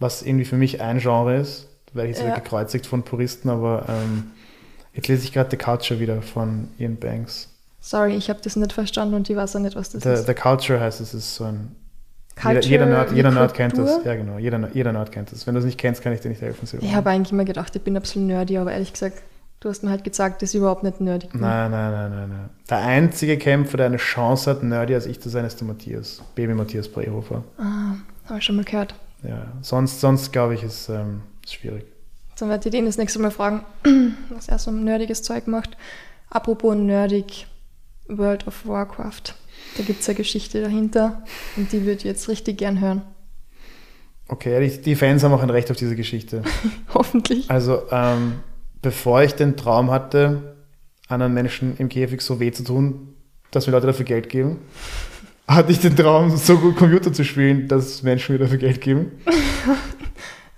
was 0.00 0.22
irgendwie 0.22 0.44
für 0.44 0.56
mich 0.56 0.80
ein 0.80 0.98
Genre 0.98 1.36
ist. 1.36 1.68
Da 1.86 1.94
werde 1.96 2.10
ich 2.10 2.16
jetzt 2.16 2.24
Ja. 2.24 2.32
wieder 2.32 2.40
gekreuzigt 2.40 2.86
von 2.86 3.02
Puristen, 3.04 3.48
aber 3.48 3.86
ähm, 3.88 4.32
jetzt 4.92 5.06
lese 5.08 5.24
ich 5.24 5.32
gerade 5.32 5.50
The 5.50 5.56
Culture 5.56 6.00
wieder 6.00 6.22
von 6.22 6.68
Ian 6.78 6.96
Banks. 6.96 7.48
Sorry, 7.80 8.16
ich 8.16 8.28
habe 8.28 8.40
das 8.42 8.56
nicht 8.56 8.72
verstanden 8.72 9.14
und 9.14 9.30
ich 9.30 9.36
weiß 9.36 9.54
auch 9.54 9.60
nicht, 9.60 9.76
was 9.76 9.90
das 9.90 10.02
The, 10.02 10.08
ist. 10.10 10.26
The 10.26 10.34
Culture 10.34 10.80
heißt 10.80 11.00
es, 11.00 11.14
ist 11.14 11.36
so 11.36 11.44
ein. 11.44 11.76
Culture 12.34 12.54
jeder, 12.60 12.68
jeder 12.68 12.86
Nerd, 12.86 13.12
jeder 13.12 13.30
Nerd 13.30 13.54
kennt 13.54 13.78
das. 13.78 14.04
Ja, 14.04 14.14
genau. 14.14 14.38
Jeder, 14.38 14.68
jeder 14.74 14.92
Nerd 14.92 15.10
kennt 15.12 15.30
das. 15.32 15.46
Wenn 15.46 15.54
du 15.54 15.60
es 15.60 15.64
nicht 15.64 15.78
kennst, 15.78 16.02
kann 16.02 16.12
ich 16.12 16.20
dir 16.20 16.28
nicht 16.28 16.42
helfen. 16.42 16.68
Ich 16.82 16.94
habe 16.94 17.08
eigentlich 17.08 17.32
immer 17.32 17.44
gedacht, 17.46 17.74
ich 17.76 17.80
bin 17.82 17.96
ein 17.96 18.02
bisschen 18.02 18.26
nerdy, 18.26 18.58
aber 18.58 18.72
ehrlich 18.72 18.92
gesagt, 18.92 19.22
du 19.60 19.68
hast 19.68 19.82
mir 19.82 19.90
halt 19.90 20.04
gesagt, 20.04 20.42
dass 20.42 20.50
ich 20.50 20.58
überhaupt 20.58 20.82
nicht 20.82 21.00
nerdy 21.00 21.26
bin. 21.28 21.40
Nein, 21.40 21.70
nein, 21.70 21.92
nein, 21.92 22.10
nein, 22.10 22.28
nein. 22.28 22.50
Der 22.68 22.78
einzige 22.78 23.36
Kämpfer, 23.36 23.76
der 23.76 23.86
eine 23.86 23.96
Chance 23.96 24.50
hat, 24.50 24.62
nerdy 24.62 24.94
als 24.94 25.06
ich 25.06 25.20
zu 25.20 25.28
sein, 25.28 25.44
ist 25.44 25.60
der 25.60 25.66
Matthias. 25.66 26.22
Baby 26.34 26.54
Matthias 26.54 26.88
Brehofer. 26.88 27.44
Ah, 27.58 27.94
habe 28.26 28.38
ich 28.38 28.44
schon 28.44 28.56
mal 28.56 28.64
gehört. 28.64 28.94
Ja, 29.22 29.46
sonst, 29.62 30.00
sonst 30.00 30.32
glaube 30.32 30.54
ich, 30.54 30.62
ist 30.62 30.88
ähm, 30.88 31.22
ist 31.44 31.54
schwierig. 31.54 31.86
Dann 32.38 32.50
werde 32.50 32.68
ich 32.68 32.72
den 32.72 32.84
das 32.84 32.98
nächste 32.98 33.18
Mal 33.18 33.30
fragen, 33.30 33.64
was 34.30 34.48
er 34.48 34.58
so 34.58 34.70
ein 34.70 34.84
nerdiges 34.84 35.22
Zeug 35.22 35.46
macht. 35.46 35.76
Apropos 36.28 36.76
nerdig, 36.76 37.46
World 38.08 38.46
of 38.46 38.66
Warcraft. 38.66 39.34
Da 39.76 39.82
gibt 39.82 40.00
es 40.00 40.08
eine 40.08 40.16
Geschichte 40.16 40.60
dahinter 40.60 41.22
und 41.56 41.72
die 41.72 41.80
würde 41.82 41.98
ich 41.98 42.04
jetzt 42.04 42.28
richtig 42.28 42.58
gern 42.58 42.80
hören. 42.80 43.02
Okay, 44.28 44.68
die, 44.68 44.82
die 44.82 44.96
Fans 44.96 45.22
haben 45.22 45.32
auch 45.32 45.42
ein 45.42 45.50
Recht 45.50 45.70
auf 45.70 45.76
diese 45.76 45.96
Geschichte. 45.96 46.42
Hoffentlich. 46.94 47.50
Also, 47.50 47.82
ähm, 47.90 48.40
bevor 48.86 49.20
ich 49.20 49.34
den 49.34 49.56
Traum 49.56 49.90
hatte, 49.90 50.54
anderen 51.08 51.34
Menschen 51.34 51.76
im 51.78 51.88
Käfig 51.88 52.20
so 52.20 52.38
weh 52.38 52.52
zu 52.52 52.62
tun, 52.62 53.16
dass 53.50 53.66
mir 53.66 53.72
Leute 53.72 53.88
dafür 53.88 54.04
Geld 54.04 54.28
geben, 54.28 54.60
hatte 55.48 55.72
ich 55.72 55.80
den 55.80 55.96
Traum, 55.96 56.36
so 56.36 56.56
gut 56.56 56.76
Computer 56.76 57.12
zu 57.12 57.24
spielen, 57.24 57.66
dass 57.66 58.04
Menschen 58.04 58.36
mir 58.36 58.38
dafür 58.38 58.58
Geld 58.58 58.80
geben. 58.80 59.10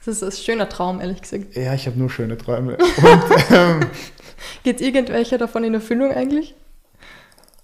Das 0.04 0.22
ist 0.22 0.22
ein 0.22 0.42
schöner 0.42 0.68
Traum, 0.70 1.02
ehrlich 1.02 1.20
gesagt. 1.20 1.54
Ja, 1.54 1.74
ich 1.74 1.86
habe 1.86 1.98
nur 1.98 2.08
schöne 2.08 2.38
Träume. 2.38 2.78
Und 2.78 3.50
ähm, 3.50 3.80
Geht 4.62 4.80
irgendwelcher 4.80 5.36
davon 5.36 5.64
in 5.64 5.74
Erfüllung 5.74 6.12
eigentlich? 6.12 6.54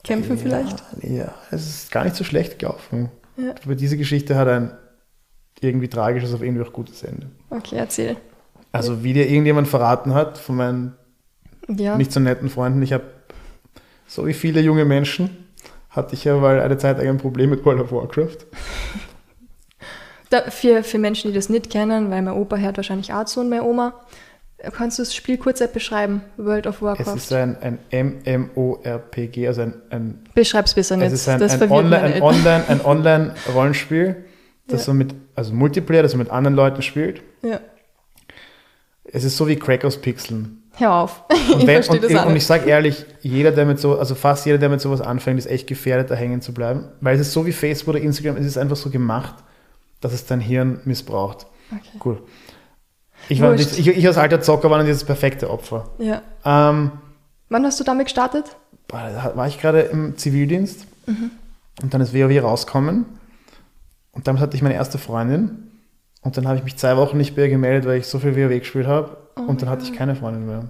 Kämpfen 0.02 0.36
vielleicht? 0.36 0.82
ja, 1.00 1.34
es 1.50 1.66
ist 1.66 1.90
gar 1.90 2.04
nicht 2.04 2.16
so 2.16 2.22
schlecht 2.22 2.58
gelaufen. 2.58 3.08
Ja. 3.38 3.54
Aber 3.64 3.76
diese 3.76 3.96
Geschichte 3.96 4.36
hat 4.36 4.48
ein 4.48 4.72
irgendwie 5.60 5.88
tragisches, 5.88 6.34
aber 6.34 6.44
irgendwie 6.44 6.66
auch 6.66 6.72
gutes 6.72 7.02
Ende. 7.02 7.30
Okay, 7.48 7.76
erzähl. 7.76 8.16
Also, 8.74 9.04
wie 9.04 9.12
dir 9.12 9.28
irgendjemand 9.28 9.68
verraten 9.68 10.14
hat 10.14 10.38
von 10.38 10.56
meinen 10.56 10.94
Ja. 11.68 11.96
nicht 11.96 12.12
so 12.12 12.20
netten 12.20 12.48
Freunden, 12.48 12.82
ich 12.82 12.92
habe, 12.92 13.04
so 14.06 14.26
wie 14.26 14.34
viele 14.34 14.60
junge 14.60 14.84
Menschen, 14.84 15.30
hatte 15.90 16.14
ich 16.14 16.24
ja 16.24 16.36
mal 16.36 16.60
eine 16.60 16.76
Zeit 16.76 16.98
lang 16.98 17.06
ein 17.08 17.18
Problem 17.18 17.50
mit 17.50 17.64
World 17.64 17.80
of 17.80 17.92
Warcraft. 17.92 18.38
Da, 20.30 20.42
für, 20.50 20.82
für 20.82 20.98
Menschen, 20.98 21.30
die 21.30 21.34
das 21.36 21.48
nicht 21.48 21.70
kennen, 21.70 22.10
weil 22.10 22.22
mein 22.22 22.34
Opa 22.34 22.56
hört 22.56 22.76
wahrscheinlich 22.76 23.12
auch 23.12 23.24
zu 23.26 23.40
und 23.40 23.48
meine 23.48 23.62
Oma, 23.62 23.94
kannst 24.72 24.98
du 24.98 25.02
das 25.02 25.14
Spiel 25.14 25.36
kurz 25.38 25.62
beschreiben? 25.72 26.22
World 26.36 26.66
of 26.66 26.76
Es 26.76 26.82
Warcraft. 26.82 27.14
ist 27.16 27.32
ein, 27.32 27.78
ein 27.92 28.18
MMORPG, 28.24 29.46
also 29.46 29.62
ein, 29.62 29.74
ein, 29.90 30.24
Beschreib's 30.34 30.74
besser 30.74 30.96
nicht. 30.96 31.06
es 31.08 31.12
ist 31.12 31.28
ein, 31.28 31.38
das 31.38 31.60
ein 31.60 31.70
Online- 31.70 32.02
ein. 32.16 32.22
Online- 32.22 32.64
ein 32.68 32.84
Online-Rollenspiel, 32.84 34.24
das 34.66 34.82
Ja. 34.86 34.92
man 34.92 34.98
mit, 34.98 35.14
also 35.36 35.54
Multiplayer, 35.54 36.02
das 36.02 36.14
man 36.14 36.24
mit 36.24 36.30
anderen 36.32 36.56
Leuten 36.56 36.82
spielt. 36.82 37.22
Ja. 37.42 37.60
Es 39.14 39.22
ist 39.22 39.36
so 39.36 39.46
wie 39.46 39.54
Crack 39.54 39.84
aus 39.84 39.96
Pixeln. 39.96 40.60
Hör 40.72 40.92
auf. 40.92 41.22
Und, 41.28 41.36
ich 41.60 41.66
wenn, 41.68 41.82
verstehe 41.84 42.00
und, 42.00 42.04
das 42.04 42.16
auch 42.16 42.26
und 42.26 42.34
ich 42.34 42.44
sage 42.44 42.68
ehrlich, 42.68 43.06
jeder, 43.22 43.52
der 43.52 43.64
mit 43.64 43.78
so, 43.78 43.96
also 43.96 44.16
fast 44.16 44.44
jeder, 44.44 44.58
der 44.58 44.68
mit 44.68 44.80
sowas 44.80 45.00
anfängt, 45.00 45.38
ist 45.38 45.46
echt 45.46 45.68
gefährdet, 45.68 46.10
da 46.10 46.16
hängen 46.16 46.40
zu 46.40 46.52
bleiben. 46.52 46.88
Weil 47.00 47.14
es 47.14 47.20
ist 47.20 47.32
so 47.32 47.46
wie 47.46 47.52
Facebook 47.52 47.94
oder 47.94 48.02
Instagram, 48.02 48.36
es 48.36 48.44
ist 48.44 48.58
einfach 48.58 48.74
so 48.74 48.90
gemacht, 48.90 49.36
dass 50.00 50.12
es 50.12 50.26
dein 50.26 50.40
Hirn 50.40 50.80
missbraucht. 50.84 51.46
Okay. 51.70 52.00
Cool. 52.04 52.22
Ich, 53.28 53.40
war, 53.40 53.54
ich, 53.54 53.86
ich 53.86 54.06
als 54.06 54.18
alter 54.18 54.40
Zocker 54.40 54.68
war 54.68 54.78
dann 54.78 54.86
dieses 54.86 55.04
perfekte 55.04 55.48
Opfer. 55.48 55.90
Ja. 55.98 56.20
Ähm, 56.44 56.90
Wann 57.50 57.64
hast 57.64 57.78
du 57.78 57.84
damit 57.84 58.06
gestartet? 58.06 58.56
war 58.88 59.46
ich 59.46 59.60
gerade 59.60 59.80
im 59.80 60.16
Zivildienst 60.16 60.86
und 61.06 61.94
dann 61.94 62.00
ist 62.00 62.12
WoW 62.12 62.42
rausgekommen 62.42 63.06
und 64.12 64.26
damit 64.26 64.42
hatte 64.42 64.56
ich 64.56 64.62
meine 64.62 64.74
erste 64.74 64.98
Freundin 64.98 65.70
und 66.24 66.36
dann 66.36 66.48
habe 66.48 66.58
ich 66.58 66.64
mich 66.64 66.76
zwei 66.76 66.96
Wochen 66.96 67.16
nicht 67.16 67.36
mehr 67.36 67.48
gemeldet, 67.48 67.86
weil 67.86 67.98
ich 67.98 68.06
so 68.06 68.18
viel 68.18 68.34
WoW 68.36 68.58
gespielt 68.58 68.86
habe 68.86 69.16
und 69.36 69.62
dann 69.62 69.68
hatte 69.68 69.84
ich 69.84 69.92
keine 69.92 70.16
Freundin 70.16 70.46
mehr. 70.46 70.64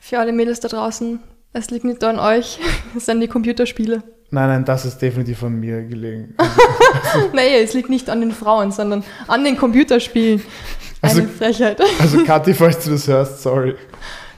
Für 0.00 0.18
alle 0.20 0.32
Mädels 0.32 0.60
da 0.60 0.68
draußen, 0.68 1.20
es 1.52 1.70
liegt 1.70 1.84
nicht 1.84 2.02
an 2.04 2.18
euch, 2.18 2.58
es 2.96 3.06
sind 3.06 3.20
die 3.20 3.28
Computerspiele. 3.28 4.02
Nein, 4.32 4.48
nein, 4.48 4.64
das 4.64 4.84
ist 4.84 4.98
definitiv 5.02 5.38
von 5.40 5.58
mir 5.58 5.82
gelegen. 5.82 6.36
naja, 7.32 7.58
es 7.58 7.74
liegt 7.74 7.90
nicht 7.90 8.08
an 8.08 8.20
den 8.20 8.30
Frauen, 8.30 8.70
sondern 8.70 9.02
an 9.26 9.42
den 9.44 9.56
Computerspielen. 9.56 10.40
Eine 11.02 11.12
Also- 11.12 11.22
Frechheit. 11.26 11.80
Also 12.00 12.24
Kathi, 12.24 12.54
falls 12.54 12.84
du 12.84 12.90
das 12.92 13.08
hörst, 13.08 13.42
sorry. 13.42 13.74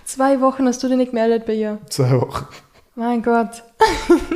Zwei 0.06 0.40
Wochen 0.40 0.66
hast 0.66 0.82
du 0.82 0.88
dich 0.88 0.96
nicht 0.96 1.10
gemeldet 1.10 1.44
bei 1.44 1.54
ihr. 1.54 1.78
Zwei 1.90 2.10
Wochen. 2.20 2.46
Mein 2.94 3.22
Gott. 3.22 3.62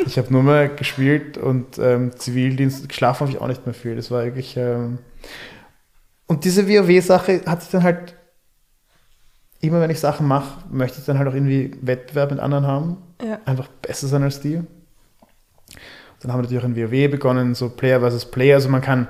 Ich 0.07 0.16
habe 0.18 0.32
nur 0.32 0.43
mehr 0.43 0.68
gespielt 0.68 1.37
und 1.39 1.78
ähm, 1.78 2.12
Zivildienst, 2.16 2.89
geschlafen 2.89 3.20
habe 3.20 3.30
ich 3.30 3.41
auch 3.41 3.49
nicht 3.49 3.64
mehr 3.66 3.74
viel. 3.74 3.97
Das 3.97 4.11
war 4.11 4.24
wirklich. 4.24 4.57
Ähm 4.57 4.99
und 6.26 6.44
diese 6.44 6.68
WoW-Sache 6.68 7.42
hat 7.46 7.62
sich 7.62 7.70
dann 7.70 7.82
halt, 7.82 8.16
immer 9.60 9.80
wenn 9.80 9.90
ich 9.90 10.00
Sachen 10.00 10.26
mache, 10.26 10.64
möchte 10.70 10.98
ich 10.98 11.04
dann 11.04 11.18
halt 11.18 11.28
auch 11.28 11.34
irgendwie 11.34 11.72
Wettbewerb 11.82 12.30
mit 12.30 12.40
anderen 12.40 12.66
haben. 12.66 12.96
Ja. 13.24 13.40
Einfach 13.44 13.68
besser 13.68 14.08
sein 14.08 14.22
als 14.22 14.40
die. 14.40 14.60
Dann 16.20 16.32
haben 16.32 16.38
wir 16.38 16.42
natürlich 16.42 16.62
auch 16.62 16.68
in 16.68 16.76
WoW 16.76 17.10
begonnen, 17.10 17.54
so 17.54 17.68
Player 17.68 18.00
versus 18.00 18.30
Player. 18.30 18.56
Also 18.56 18.68
man 18.68 18.80
kann 18.82 19.08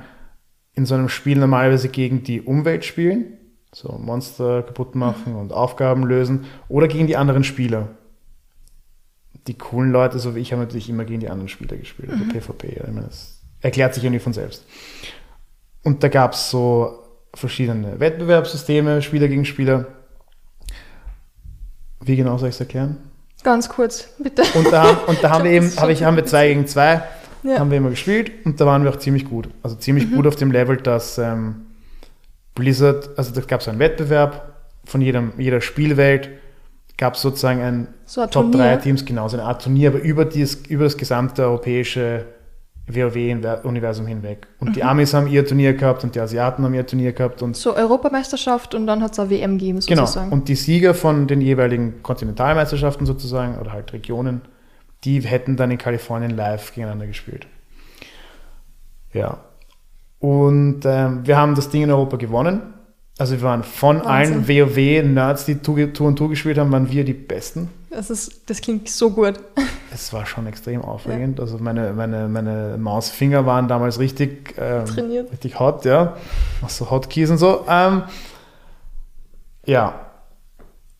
in 0.74 0.84
so 0.84 0.94
einem 0.94 1.08
Spiel 1.08 1.38
normalerweise 1.38 1.88
gegen 1.88 2.22
die 2.22 2.42
Umwelt 2.42 2.84
spielen, 2.84 3.38
so 3.72 3.92
Monster 3.92 4.62
kaputt 4.62 4.94
machen 4.94 5.34
und 5.34 5.52
Aufgaben 5.52 6.04
lösen, 6.04 6.44
oder 6.68 6.88
gegen 6.88 7.06
die 7.06 7.16
anderen 7.16 7.44
Spieler. 7.44 7.88
Die 9.46 9.56
coolen 9.56 9.90
Leute, 9.90 10.18
so 10.18 10.34
wie 10.34 10.40
ich, 10.40 10.52
haben 10.52 10.60
natürlich 10.60 10.90
immer 10.90 11.04
gegen 11.04 11.20
die 11.20 11.30
anderen 11.30 11.48
Spieler 11.48 11.76
gespielt, 11.76 12.10
also 12.10 12.24
PvP. 12.24 12.68
Ich 12.68 12.82
meine, 12.82 13.06
das 13.06 13.40
erklärt 13.60 13.94
sich 13.94 14.04
irgendwie 14.04 14.20
von 14.20 14.32
selbst. 14.32 14.66
Und 15.82 16.02
da 16.02 16.08
gab 16.08 16.32
es 16.34 16.50
so 16.50 17.05
verschiedene 17.36 18.00
Wettbewerbssysteme, 18.00 19.02
Spieler 19.02 19.28
gegen 19.28 19.44
Spieler. 19.44 19.86
Wie 22.00 22.16
genau 22.16 22.38
soll 22.38 22.48
ich 22.48 22.54
es 22.54 22.60
erklären? 22.60 22.96
Ganz 23.42 23.68
kurz, 23.68 24.08
bitte. 24.18 24.42
Und 24.54 24.72
da, 24.72 24.82
haben- 24.84 24.98
und 25.06 25.22
da 25.22 25.30
haben 25.30 25.44
wir 25.44 25.52
eben, 25.52 25.70
habe 25.76 25.92
ich, 25.92 26.02
haben 26.02 26.16
wir 26.16 26.24
zwei 26.26 26.48
gegen 26.48 26.66
zwei, 26.66 27.02
Ja. 27.42 27.58
haben 27.58 27.70
wir 27.70 27.78
immer 27.78 27.90
gespielt 27.90 28.32
und 28.44 28.60
da 28.60 28.66
waren 28.66 28.82
wir 28.84 28.90
auch 28.90 28.96
ziemlich 28.98 29.24
gut. 29.28 29.48
Also 29.62 29.76
ziemlich 29.76 30.10
gut 30.10 30.26
auf 30.26 30.36
dem 30.36 30.50
Level, 30.50 30.76
dass 30.76 31.18
ähm, 31.18 31.66
Blizzard, 32.54 33.10
also 33.18 33.32
da 33.34 33.40
gab 33.42 33.60
es 33.60 33.68
einen 33.68 33.78
Wettbewerb 33.78 34.52
von 34.84 35.00
jedem, 35.00 35.32
jeder 35.38 35.60
Spielwelt, 35.60 36.30
gab 36.96 37.14
es 37.14 37.22
sozusagen 37.22 37.60
ein 37.60 37.88
So 38.06 38.22
Top 38.22 38.50
Turnier. 38.52 38.58
3 38.58 38.76
Teams, 38.78 39.04
genau, 39.04 39.28
so 39.28 39.36
eine 39.36 39.46
Art 39.46 39.62
Turnier, 39.62 39.90
aber 39.90 40.00
über, 40.00 40.24
dies, 40.24 40.54
über 40.68 40.84
das 40.84 40.96
gesamte 40.96 41.42
europäische 41.42 42.24
WoW-Universum 42.88 44.06
hinweg. 44.06 44.46
Und 44.60 44.68
Mhm. 44.68 44.72
die 44.74 44.84
Amis 44.84 45.12
haben 45.14 45.26
ihr 45.26 45.44
Turnier 45.46 45.74
gehabt 45.74 46.04
und 46.04 46.14
die 46.14 46.20
Asiaten 46.20 46.64
haben 46.64 46.74
ihr 46.74 46.86
Turnier 46.86 47.12
gehabt 47.12 47.42
und 47.42 47.56
So 47.56 47.74
Europameisterschaft 47.74 48.74
und 48.74 48.86
dann 48.86 49.02
hat 49.02 49.12
es 49.12 49.18
eine 49.18 49.30
WM 49.30 49.58
gegeben, 49.58 49.80
Genau. 49.86 50.02
sozusagen. 50.02 50.32
Und 50.32 50.48
die 50.48 50.54
Sieger 50.54 50.94
von 50.94 51.26
den 51.26 51.40
jeweiligen 51.40 52.02
Kontinentalmeisterschaften 52.02 53.06
sozusagen 53.06 53.58
oder 53.58 53.72
halt 53.72 53.92
Regionen, 53.92 54.42
die 55.04 55.20
hätten 55.20 55.56
dann 55.56 55.70
in 55.70 55.78
Kalifornien 55.78 56.30
live 56.30 56.70
gegeneinander 56.74 57.06
gespielt. 57.06 57.46
Ja. 59.12 59.38
Und 60.18 60.80
ähm, 60.84 61.26
wir 61.26 61.36
haben 61.36 61.54
das 61.54 61.68
Ding 61.68 61.82
in 61.82 61.90
Europa 61.90 62.16
gewonnen. 62.16 62.62
Also 63.18 63.34
wir 63.34 63.42
waren 63.42 63.62
von 63.62 64.04
Wahnsinn. 64.04 64.44
allen 64.44 64.48
WoW-Nerds, 64.48 65.46
die 65.46 65.56
Tour 65.56 65.88
und 66.00 66.16
Tour 66.16 66.28
gespielt 66.28 66.58
haben, 66.58 66.70
waren 66.70 66.90
wir 66.90 67.04
die 67.04 67.14
Besten. 67.14 67.70
Das, 67.90 68.10
ist, 68.10 68.42
das 68.50 68.60
klingt 68.60 68.88
so 68.88 69.10
gut. 69.10 69.34
Es 69.94 70.12
war 70.12 70.26
schon 70.26 70.46
extrem 70.46 70.82
aufregend. 70.82 71.40
Also 71.40 71.56
meine, 71.56 71.94
meine, 71.94 72.28
meine 72.28 72.76
Mausfinger 72.76 73.46
waren 73.46 73.66
damals 73.66 73.98
richtig, 73.98 74.52
ähm, 74.58 74.84
Trainiert. 74.84 75.32
richtig 75.32 75.58
hot, 75.58 75.86
ja. 75.86 76.18
Auch 76.60 76.68
so 76.68 76.90
Hotkeys 76.90 77.30
und 77.30 77.38
so. 77.38 77.64
Ähm, 77.66 78.02
ja. 79.64 79.98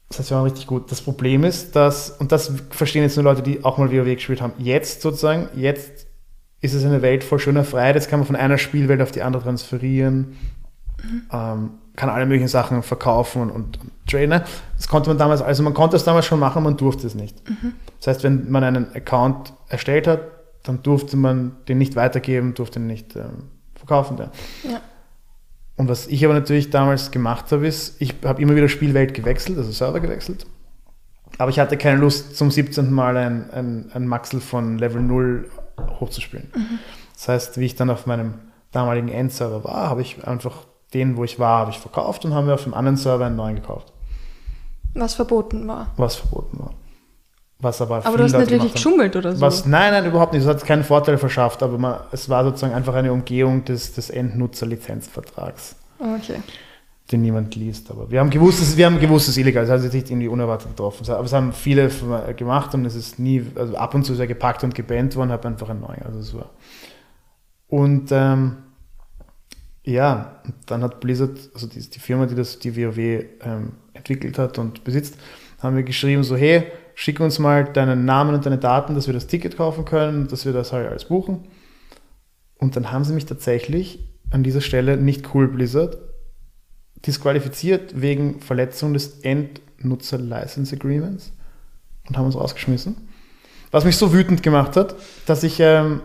Das 0.08 0.20
heißt, 0.20 0.30
wir 0.30 0.36
waren 0.38 0.44
richtig 0.44 0.66
gut. 0.66 0.90
Das 0.90 1.02
Problem 1.02 1.44
ist, 1.44 1.76
dass, 1.76 2.08
und 2.10 2.32
das 2.32 2.52
verstehen 2.70 3.02
jetzt 3.02 3.16
nur 3.16 3.24
Leute, 3.24 3.42
die 3.42 3.64
auch 3.64 3.76
mal 3.76 3.92
WoW 3.92 4.14
gespielt 4.14 4.40
haben, 4.40 4.54
jetzt 4.56 5.02
sozusagen, 5.02 5.48
jetzt 5.54 6.06
ist 6.62 6.72
es 6.72 6.82
eine 6.84 7.02
Welt 7.02 7.22
voll 7.22 7.38
schöner 7.40 7.64
Freiheit. 7.64 7.96
Jetzt 7.96 8.08
kann 8.08 8.20
man 8.20 8.26
von 8.26 8.36
einer 8.36 8.56
Spielwelt 8.56 9.02
auf 9.02 9.10
die 9.10 9.20
andere 9.20 9.42
transferieren. 9.42 10.38
Ähm, 11.30 11.70
kann 11.96 12.08
alle 12.08 12.26
möglichen 12.26 12.48
Sachen 12.48 12.82
verkaufen 12.82 13.42
und, 13.42 13.50
und, 13.50 13.80
und 13.80 13.90
trainen. 14.06 14.42
Das 14.76 14.88
konnte 14.88 15.10
man 15.10 15.18
damals, 15.18 15.42
also 15.42 15.62
man 15.62 15.74
konnte 15.74 15.96
es 15.96 16.04
damals 16.04 16.26
schon 16.26 16.38
machen, 16.38 16.62
man 16.62 16.76
durfte 16.76 17.06
es 17.06 17.14
nicht. 17.14 17.42
Das 17.98 18.08
heißt, 18.08 18.22
wenn 18.22 18.50
man 18.50 18.62
einen 18.62 18.94
Account 18.94 19.52
erstellt 19.68 20.06
hat, 20.06 20.20
dann 20.62 20.82
durfte 20.82 21.16
man 21.16 21.56
den 21.68 21.78
nicht 21.78 21.96
weitergeben, 21.96 22.54
durfte 22.54 22.78
ihn 22.78 22.86
nicht 22.86 23.16
ähm, 23.16 23.50
verkaufen. 23.74 24.18
Ja. 24.18 24.30
Ja. 24.70 24.80
Und 25.76 25.88
was 25.88 26.06
ich 26.06 26.24
aber 26.24 26.34
natürlich 26.34 26.70
damals 26.70 27.10
gemacht 27.10 27.52
habe, 27.52 27.66
ist, 27.66 28.00
ich 28.00 28.14
habe 28.24 28.40
immer 28.40 28.56
wieder 28.56 28.68
Spielwelt 28.68 29.14
gewechselt, 29.14 29.58
also 29.58 29.70
Server 29.70 30.00
gewechselt. 30.00 30.46
Aber 31.38 31.50
ich 31.50 31.58
hatte 31.58 31.76
keine 31.76 32.00
Lust, 32.00 32.36
zum 32.36 32.50
17. 32.50 32.90
Mal 32.90 33.16
ein, 33.16 33.50
ein, 33.50 33.90
ein 33.92 34.06
Maxel 34.06 34.40
von 34.40 34.78
Level 34.78 35.02
0 35.02 35.50
hochzuspielen. 36.00 36.50
Das 37.12 37.28
heißt, 37.28 37.58
wie 37.58 37.66
ich 37.66 37.74
dann 37.74 37.90
auf 37.90 38.06
meinem 38.06 38.34
damaligen 38.72 39.08
Endserver 39.08 39.64
war, 39.64 39.90
habe 39.90 40.00
ich 40.00 40.26
einfach 40.26 40.64
den, 40.96 41.16
wo 41.16 41.24
ich 41.24 41.38
war, 41.38 41.60
habe 41.60 41.70
ich 41.70 41.78
verkauft 41.78 42.24
und 42.24 42.34
haben 42.34 42.46
wir 42.46 42.54
auf 42.54 42.64
dem 42.64 42.74
anderen 42.74 42.96
Server 42.96 43.26
einen 43.26 43.36
neuen 43.36 43.56
gekauft, 43.56 43.92
Was 44.94 45.14
verboten 45.14 45.66
war. 45.68 45.88
was 45.96 46.16
verboten 46.16 46.58
war. 46.58 46.70
Was 47.58 47.80
aber, 47.80 48.04
Aber 48.04 48.18
du 48.18 48.24
hast 48.24 48.32
Leute 48.32 48.44
nicht 48.44 48.50
wirklich 48.52 48.72
geschummelt 48.74 49.16
oder 49.16 49.34
so. 49.34 49.40
Was, 49.40 49.64
nein, 49.64 49.90
nein, 49.92 50.04
überhaupt 50.04 50.34
nicht. 50.34 50.46
Das 50.46 50.56
hat 50.56 50.64
keinen 50.66 50.84
Vorteil 50.84 51.16
verschafft, 51.16 51.62
aber 51.62 51.78
man, 51.78 52.00
es 52.12 52.28
war 52.28 52.44
sozusagen 52.44 52.74
einfach 52.74 52.94
eine 52.94 53.10
Umgehung 53.12 53.64
des, 53.64 53.94
des 53.94 54.10
Endnutzer-Lizenzvertrags, 54.10 55.74
Okay. 55.98 56.40
den 57.10 57.22
niemand 57.22 57.54
liest. 57.54 57.90
Aber 57.90 58.10
wir 58.10 58.20
haben 58.20 58.28
gewusst, 58.28 58.60
es, 58.60 58.76
wir 58.76 58.84
haben 58.84 59.00
gewusst, 59.00 59.28
es 59.28 59.36
ist 59.36 59.38
illegal. 59.38 59.64
Es 59.64 59.70
hat 59.70 59.80
sich 59.80 59.90
nicht 59.92 60.10
irgendwie 60.10 60.28
unerwartet 60.28 60.68
getroffen. 60.68 61.08
Aber 61.10 61.24
es 61.24 61.32
haben 61.32 61.54
viele 61.54 61.84
f- 61.84 62.04
gemacht 62.36 62.74
und 62.74 62.84
es 62.84 62.94
ist 62.94 63.18
nie, 63.18 63.42
also 63.54 63.74
ab 63.76 63.94
und 63.94 64.04
zu 64.04 64.12
ist 64.12 64.18
er 64.18 64.26
gepackt 64.26 64.62
und 64.62 64.74
gebannt 64.74 65.16
worden, 65.16 65.30
habe 65.32 65.48
einfach 65.48 65.70
einen 65.70 65.80
neuen. 65.80 66.02
Also 66.04 66.18
es 66.18 66.34
war. 66.34 66.50
Und 67.68 68.10
ähm, 68.12 68.56
ja, 69.86 70.42
dann 70.66 70.82
hat 70.82 71.00
Blizzard, 71.00 71.38
also 71.54 71.66
die, 71.68 71.78
die 71.78 71.98
Firma, 72.00 72.26
die 72.26 72.34
das, 72.34 72.58
die 72.58 72.76
WoW 72.76 72.98
ähm, 72.98 73.72
entwickelt 73.94 74.36
hat 74.36 74.58
und 74.58 74.82
besitzt, 74.82 75.16
haben 75.62 75.76
wir 75.76 75.84
geschrieben 75.84 76.24
so, 76.24 76.36
hey, 76.36 76.64
schick 76.94 77.20
uns 77.20 77.38
mal 77.38 77.64
deinen 77.64 78.04
Namen 78.04 78.34
und 78.34 78.44
deine 78.44 78.58
Daten, 78.58 78.94
dass 78.94 79.06
wir 79.06 79.14
das 79.14 79.28
Ticket 79.28 79.56
kaufen 79.56 79.84
können, 79.84 80.26
dass 80.26 80.44
wir 80.44 80.52
das 80.52 80.72
halt 80.72 80.88
alles 80.88 81.04
buchen. 81.04 81.44
Und 82.58 82.74
dann 82.74 82.90
haben 82.90 83.04
sie 83.04 83.14
mich 83.14 83.26
tatsächlich 83.26 84.00
an 84.30 84.42
dieser 84.42 84.60
Stelle 84.60 84.96
nicht 84.96 85.34
cool 85.34 85.46
Blizzard 85.46 85.98
disqualifiziert 87.06 88.00
wegen 88.00 88.40
Verletzung 88.40 88.92
des 88.92 89.20
Endnutzer 89.20 90.18
License 90.18 90.74
Agreements 90.74 91.32
und 92.08 92.16
haben 92.16 92.26
uns 92.26 92.34
rausgeschmissen. 92.34 92.96
Was 93.70 93.84
mich 93.84 93.96
so 93.96 94.12
wütend 94.12 94.42
gemacht 94.42 94.74
hat, 94.76 94.96
dass 95.26 95.44
ich 95.44 95.60
ähm, 95.60 96.00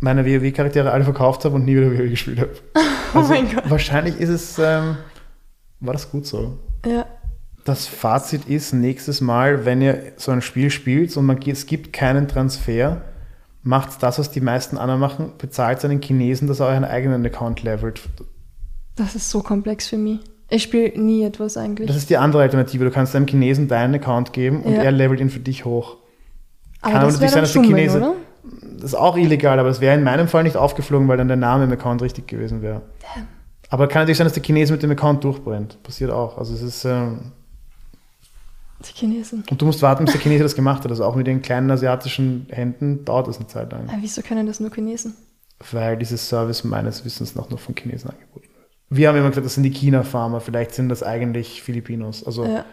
meine 0.00 0.24
WoW-Charaktere 0.24 0.90
alle 0.90 1.04
verkauft 1.04 1.44
habe 1.44 1.54
und 1.56 1.64
nie 1.64 1.76
wieder 1.76 1.90
WoW 1.92 2.08
gespielt 2.10 2.40
habe. 2.40 2.50
Oh 3.14 3.18
Also 3.20 3.32
mein 3.32 3.48
Gott. 3.54 3.70
wahrscheinlich 3.70 4.20
ist 4.20 4.28
es, 4.28 4.58
ähm, 4.58 4.98
war 5.80 5.94
das 5.94 6.10
gut 6.10 6.26
so. 6.26 6.58
Ja. 6.84 7.06
Das 7.64 7.86
Fazit 7.86 8.44
ist, 8.46 8.74
nächstes 8.74 9.22
Mal, 9.22 9.64
wenn 9.64 9.80
ihr 9.80 10.12
so 10.18 10.30
ein 10.30 10.42
Spiel 10.42 10.68
spielt 10.70 11.16
und 11.16 11.24
man, 11.24 11.38
es 11.46 11.64
gibt 11.64 11.94
keinen 11.94 12.28
Transfer, 12.28 13.00
macht 13.62 14.02
das, 14.02 14.18
was 14.18 14.30
die 14.30 14.42
meisten 14.42 14.76
anderen 14.76 15.00
machen, 15.00 15.32
bezahlt 15.38 15.82
einen 15.86 16.02
Chinesen, 16.02 16.48
dass 16.48 16.60
er 16.60 16.66
euren 16.66 16.84
eigenen 16.84 17.24
Account 17.24 17.62
levelt. 17.62 18.02
Das 18.96 19.14
ist 19.14 19.30
so 19.30 19.40
komplex 19.42 19.88
für 19.88 19.96
mich. 19.96 20.20
Ich 20.50 20.64
spiele 20.64 20.98
nie 21.00 21.24
etwas 21.24 21.56
eigentlich. 21.56 21.88
Das 21.88 21.96
ist 21.96 22.10
die 22.10 22.18
andere 22.18 22.42
Alternative. 22.42 22.84
Du 22.84 22.90
kannst 22.90 23.16
einem 23.16 23.26
Chinesen 23.26 23.68
deinen 23.68 23.94
Account 23.94 24.34
geben 24.34 24.62
und 24.64 24.74
Ja. 24.74 24.82
er 24.82 24.92
levelt 24.92 25.20
ihn 25.20 25.30
für 25.30 25.40
dich 25.40 25.64
hoch. 25.64 25.96
aber 26.82 26.92
kann 26.92 27.02
aber 27.02 27.10
das 27.10 27.20
wäre 27.22 27.30
natürlich 27.30 27.32
sein, 27.32 27.42
dass 27.42 27.52
der 27.52 27.62
Chinese- 27.62 27.98
oder? 27.98 28.14
Das 28.80 28.92
ist 28.92 28.94
auch 28.94 29.16
illegal, 29.16 29.58
aber 29.58 29.68
es 29.68 29.80
wäre 29.80 29.96
in 29.96 30.04
meinem 30.04 30.28
Fall 30.28 30.42
nicht 30.44 30.56
aufgeflogen, 30.56 31.08
weil 31.08 31.16
dann 31.16 31.28
der 31.28 31.36
Name 31.36 31.64
im 31.64 31.72
Account 31.72 32.02
richtig 32.02 32.26
gewesen 32.28 32.62
wäre. 32.62 32.82
Aber 33.70 33.86
kann 33.88 34.02
natürlich 34.02 34.18
sein, 34.18 34.24
dass 34.26 34.32
der 34.34 34.42
Chinese 34.42 34.72
mit 34.72 34.82
dem 34.82 34.90
Account 34.90 35.22
durchbrennt. 35.24 35.82
Passiert 35.82 36.10
auch. 36.10 36.38
Also 36.38 36.54
es 36.54 36.62
ist, 36.62 36.84
ähm, 36.84 37.32
Die 38.84 38.92
Chinesen. 38.94 39.44
und 39.50 39.60
du 39.60 39.66
musst 39.66 39.82
warten, 39.82 40.04
bis 40.04 40.12
der 40.12 40.20
Chinese 40.22 40.42
das 40.44 40.54
gemacht 40.54 40.84
hat. 40.84 40.90
Also 40.90 41.04
auch 41.04 41.16
mit 41.16 41.26
den 41.26 41.42
kleinen 41.42 41.70
asiatischen 41.70 42.46
Händen 42.50 43.04
dauert 43.04 43.26
das 43.28 43.38
eine 43.38 43.46
Zeit 43.48 43.72
lang. 43.72 43.88
Ah, 43.88 43.96
wieso 44.00 44.22
können 44.22 44.46
das 44.46 44.60
nur 44.60 44.70
Chinesen? 44.72 45.14
Weil 45.72 45.96
dieses 45.96 46.28
Service 46.28 46.62
meines 46.64 47.04
Wissens 47.04 47.34
noch 47.34 47.50
nur 47.50 47.58
von 47.58 47.74
Chinesen 47.74 48.10
angeboten 48.10 48.46
wird. 48.54 48.68
Wir 48.90 49.08
haben 49.08 49.16
immer 49.18 49.28
gesagt, 49.28 49.44
das 49.44 49.54
sind 49.54 49.64
die 49.64 49.70
China-Farmer. 49.72 50.40
Vielleicht 50.40 50.72
sind 50.74 50.88
das 50.88 51.02
eigentlich 51.02 51.62
Filipinos. 51.62 52.24
Also 52.24 52.44
Ja, 52.44 52.64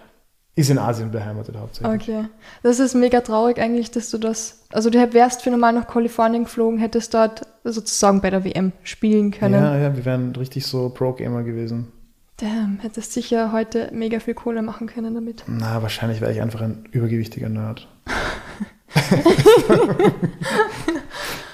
ist 0.56 0.70
in 0.70 0.78
Asien 0.78 1.12
beheimatet 1.12 1.58
hauptsächlich. 1.58 2.02
okay. 2.02 2.26
Das 2.64 2.80
ist 2.80 2.96
mega 2.96 3.20
traurig 3.22 3.60
eigentlich, 3.60 3.92
dass 3.92 4.10
du 4.10 4.18
das. 4.18 4.64
Also 4.72 4.90
du 4.90 5.14
wärst 5.14 5.42
für 5.42 5.52
normal 5.52 5.74
nach 5.74 5.88
Kalifornien 5.88 6.46
geflogen, 6.46 6.80
hättest 6.80 7.14
dort 7.14 7.42
sozusagen 7.66 8.22
bei 8.22 8.30
der 8.30 8.46
WM 8.46 8.72
spielen 8.84 9.32
können. 9.32 9.56
Ja, 9.56 9.78
ja, 9.78 9.96
wir 9.96 10.06
wären 10.06 10.34
richtig 10.36 10.66
so 10.66 10.90
Pro-Gamer 10.90 11.44
gewesen. 11.44 11.92
Damn, 12.38 12.80
hättest 12.80 13.14
sicher 13.14 13.52
heute 13.52 13.90
mega 13.94 14.20
viel 14.20 14.34
Kohle 14.34 14.62
machen 14.62 14.88
können 14.88 15.14
damit. 15.14 15.44
Na, 15.48 15.82
wahrscheinlich 15.82 16.22
wäre 16.22 16.32
ich 16.34 16.42
einfach 16.42 16.62
ein 16.62 16.86
übergewichtiger 16.92 17.50
Nerd. 17.50 17.88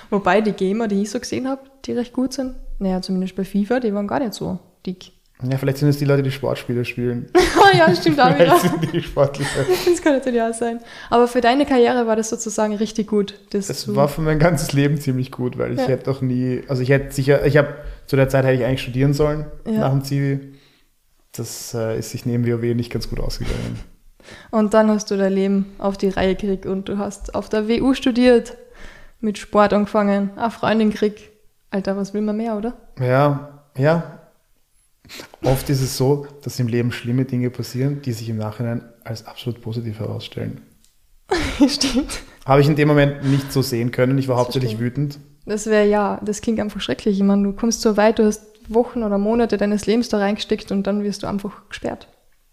Wobei 0.09 0.41
die 0.41 0.53
Gamer, 0.53 0.87
die 0.87 1.03
ich 1.03 1.09
so 1.09 1.19
gesehen 1.19 1.47
habe, 1.47 1.61
die 1.85 1.93
recht 1.93 2.13
gut 2.13 2.33
sind, 2.33 2.55
naja, 2.79 3.01
zumindest 3.01 3.35
bei 3.35 3.45
FIFA, 3.45 3.79
die 3.79 3.93
waren 3.93 4.07
gar 4.07 4.19
nicht 4.19 4.33
so 4.33 4.59
dick. 4.85 5.11
Ja, 5.49 5.57
vielleicht 5.57 5.77
sind 5.79 5.89
es 5.89 5.97
die 5.97 6.05
Leute, 6.05 6.21
die 6.23 6.31
Sportspiele 6.31 6.85
spielen. 6.85 7.27
oh 7.35 7.75
ja, 7.77 7.93
stimmt 7.95 8.19
auch 8.19 8.27
wieder. 8.37 8.55
Vielleicht 8.57 8.61
sind 8.81 8.93
die 8.93 9.01
sportlicher. 9.01 9.65
Das 9.89 10.01
kann 10.01 10.13
natürlich 10.13 10.41
auch 10.41 10.53
sein. 10.53 10.79
Aber 11.09 11.27
für 11.27 11.41
deine 11.41 11.65
Karriere 11.65 12.05
war 12.05 12.15
das 12.15 12.29
sozusagen 12.29 12.75
richtig 12.75 13.07
gut. 13.07 13.39
Das 13.51 13.67
Das 13.67 13.95
war 13.95 14.07
für 14.07 14.21
mein 14.21 14.37
ganzes 14.39 14.73
Leben 14.73 14.99
ziemlich 14.99 15.31
gut, 15.31 15.57
weil 15.57 15.73
ich 15.73 15.79
Ja. 15.79 15.87
hätte 15.87 16.03
doch 16.05 16.21
nie, 16.21 16.61
also 16.67 16.81
ich 16.83 16.89
hätte 16.89 17.11
sicher, 17.13 17.45
ich 17.45 17.57
habe 17.57 17.69
zu 18.05 18.15
der 18.15 18.29
Zeit 18.29 18.45
hätte 18.45 18.55
ich 18.61 18.65
eigentlich 18.65 18.81
studieren 18.83 19.13
sollen 19.13 19.45
Ja. 19.65 19.71
nach 19.79 19.89
dem 19.91 20.03
Zivi. 20.03 20.53
Das 21.31 21.73
äh, 21.73 21.97
ist 21.97 22.11
sich 22.11 22.25
neben 22.25 22.45
WoW 22.45 22.75
nicht 22.75 22.91
ganz 22.91 23.09
gut 23.09 23.19
ausgegangen. 23.19 23.79
Und 24.51 24.73
dann 24.75 24.89
hast 24.91 25.09
du 25.09 25.17
dein 25.17 25.33
Leben 25.33 25.65
auf 25.79 25.97
die 25.97 26.09
Reihe 26.09 26.35
gekriegt 26.35 26.65
und 26.67 26.87
du 26.89 26.97
hast 26.99 27.33
auf 27.33 27.49
der 27.49 27.67
WU 27.67 27.93
studiert, 27.95 28.55
mit 29.19 29.37
Sport 29.37 29.73
angefangen, 29.73 30.31
eine 30.35 30.51
Freundin 30.51 30.91
gekriegt. 30.91 31.21
Alter, 31.71 31.95
was 31.97 32.13
will 32.13 32.21
man 32.21 32.37
mehr, 32.37 32.55
oder? 32.57 32.73
Ja, 32.99 33.63
ja. 33.77 34.19
Oft 35.43 35.69
ist 35.69 35.81
es 35.81 35.97
so, 35.97 36.27
dass 36.43 36.59
im 36.59 36.67
Leben 36.67 36.91
schlimme 36.91 37.25
Dinge 37.25 37.49
passieren, 37.49 38.01
die 38.01 38.13
sich 38.13 38.29
im 38.29 38.37
Nachhinein 38.37 38.83
als 39.03 39.25
absolut 39.25 39.61
positiv 39.61 39.99
herausstellen. 39.99 40.61
Stimmt. 41.67 42.21
Habe 42.45 42.61
ich 42.61 42.67
in 42.67 42.75
dem 42.75 42.87
Moment 42.87 43.23
nicht 43.23 43.51
so 43.51 43.61
sehen 43.61 43.91
können. 43.91 44.17
Ich 44.17 44.27
war 44.27 44.35
Das 44.35 44.45
hauptsächlich 44.45 44.71
verstehe 44.71 44.87
wütend. 44.87 45.19
Das 45.45 45.65
wäre 45.67 45.87
ja, 45.87 46.19
das 46.23 46.41
klingt 46.41 46.59
einfach 46.59 46.81
schrecklich. 46.81 47.17
Ich 47.17 47.23
meine, 47.23 47.43
du 47.43 47.53
kommst 47.53 47.81
so 47.81 47.97
weit, 47.97 48.19
du 48.19 48.25
hast 48.25 48.45
Wochen 48.67 49.03
oder 49.03 49.17
Monate 49.17 49.57
deines 49.57 49.85
Lebens 49.85 50.09
da 50.09 50.17
reingesteckt 50.17 50.71
und 50.71 50.85
dann 50.85 51.03
wirst 51.03 51.23
du 51.23 51.27
einfach 51.27 51.67
gesperrt. 51.67 52.07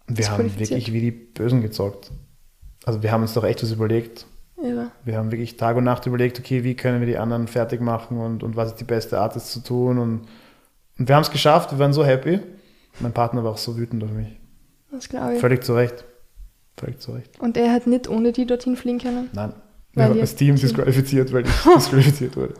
Wir 0.07 0.31
haben 0.31 0.59
wirklich 0.59 0.91
wie 0.91 1.01
die 1.01 1.11
Bösen 1.11 1.61
gezockt. 1.61 2.11
Also 2.83 3.03
wir 3.03 3.11
haben 3.11 3.21
uns 3.21 3.33
doch 3.33 3.43
echt 3.43 3.61
was 3.61 3.71
überlegt. 3.71 4.25
Irre. 4.61 4.91
Wir 5.05 5.17
haben 5.17 5.31
wirklich 5.31 5.55
Tag 5.57 5.77
und 5.77 5.83
Nacht 5.83 6.05
überlegt, 6.05 6.39
okay, 6.39 6.63
wie 6.63 6.75
können 6.75 6.99
wir 6.99 7.07
die 7.07 7.17
anderen 7.17 7.47
fertig 7.47 7.79
machen 7.79 8.17
und, 8.19 8.43
und 8.43 8.55
was 8.55 8.69
ist 8.69 8.79
die 8.79 8.85
beste 8.85 9.19
Art, 9.19 9.35
das 9.35 9.51
zu 9.51 9.61
tun. 9.61 9.99
Und, 9.99 10.27
und 10.99 11.07
wir 11.07 11.15
haben 11.15 11.23
es 11.23 11.31
geschafft, 11.31 11.71
wir 11.71 11.79
waren 11.79 11.93
so 11.93 12.03
happy. 12.05 12.39
Mein 12.99 13.13
Partner 13.13 13.43
war 13.43 13.51
auch 13.51 13.57
so 13.57 13.77
wütend 13.77 14.03
auf 14.03 14.11
mich. 14.11 14.27
Das 14.91 15.07
glaube 15.09 15.35
ich. 15.35 15.39
Völlig 15.39 15.63
zu 15.63 15.73
Recht. 15.73 16.03
Völlig 16.77 16.99
zu 16.99 17.13
Recht. 17.13 17.39
Und 17.39 17.57
er 17.57 17.71
hat 17.73 17.87
nicht 17.87 18.07
ohne 18.09 18.31
die 18.31 18.45
dorthin 18.45 18.75
fliegen 18.75 18.99
können. 18.99 19.29
Nein. 19.33 19.53
Weil 19.93 20.13
Wir 20.13 20.21
das 20.21 20.35
Team 20.35 20.55
Team- 20.55 20.61
disqualifiziert, 20.67 21.31
weil 21.33 21.45
ich 21.45 21.51
disqualifiziert 21.75 22.35
wurde. 22.35 22.53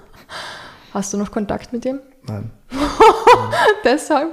Hast 0.94 1.14
du 1.14 1.18
noch 1.18 1.32
Kontakt 1.32 1.72
mit 1.74 1.86
dem? 1.86 2.00
Nein. 2.28 2.50
Deshalb? 3.84 4.32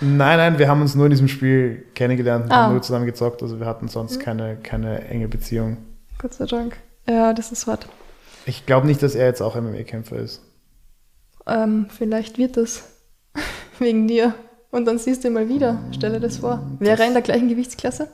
Nein, 0.00 0.36
nein, 0.36 0.58
wir 0.58 0.68
haben 0.68 0.82
uns 0.82 0.94
nur 0.94 1.06
in 1.06 1.10
diesem 1.10 1.28
Spiel 1.28 1.86
kennengelernt 1.94 2.46
und 2.46 2.52
Ah. 2.52 2.64
haben 2.64 2.72
nur 2.72 2.82
zusammen 2.82 3.06
gezockt. 3.06 3.42
Also 3.42 3.58
wir 3.58 3.66
hatten 3.66 3.88
sonst 3.88 4.20
keine, 4.20 4.56
keine 4.56 5.08
enge 5.08 5.28
Beziehung. 5.28 5.78
Gott 6.18 6.34
sei 6.34 6.44
Dank. 6.46 6.76
Ja, 7.08 7.32
das 7.32 7.52
ist 7.52 7.66
hart. 7.66 7.86
Ich 8.44 8.66
glaube 8.66 8.86
nicht, 8.86 9.02
dass 9.02 9.14
er 9.14 9.26
jetzt 9.26 9.40
auch 9.40 9.54
MMA-Kämpfer 9.56 10.16
ist. 10.16 10.42
Ähm, 11.46 11.86
vielleicht 11.88 12.36
wird 12.38 12.56
das 12.56 12.84
wegen 13.78 14.06
dir. 14.08 14.34
Und 14.70 14.84
dann 14.86 14.98
siehst 14.98 15.24
du 15.24 15.28
ihn 15.28 15.34
mal 15.34 15.48
wieder. 15.48 15.78
Stell 15.92 16.12
dir 16.12 16.20
das 16.20 16.38
vor. 16.38 16.62
Wäre 16.78 17.00
er 17.02 17.08
in 17.08 17.14
der 17.14 17.22
gleichen 17.22 17.48
Gewichtsklasse? 17.48 18.08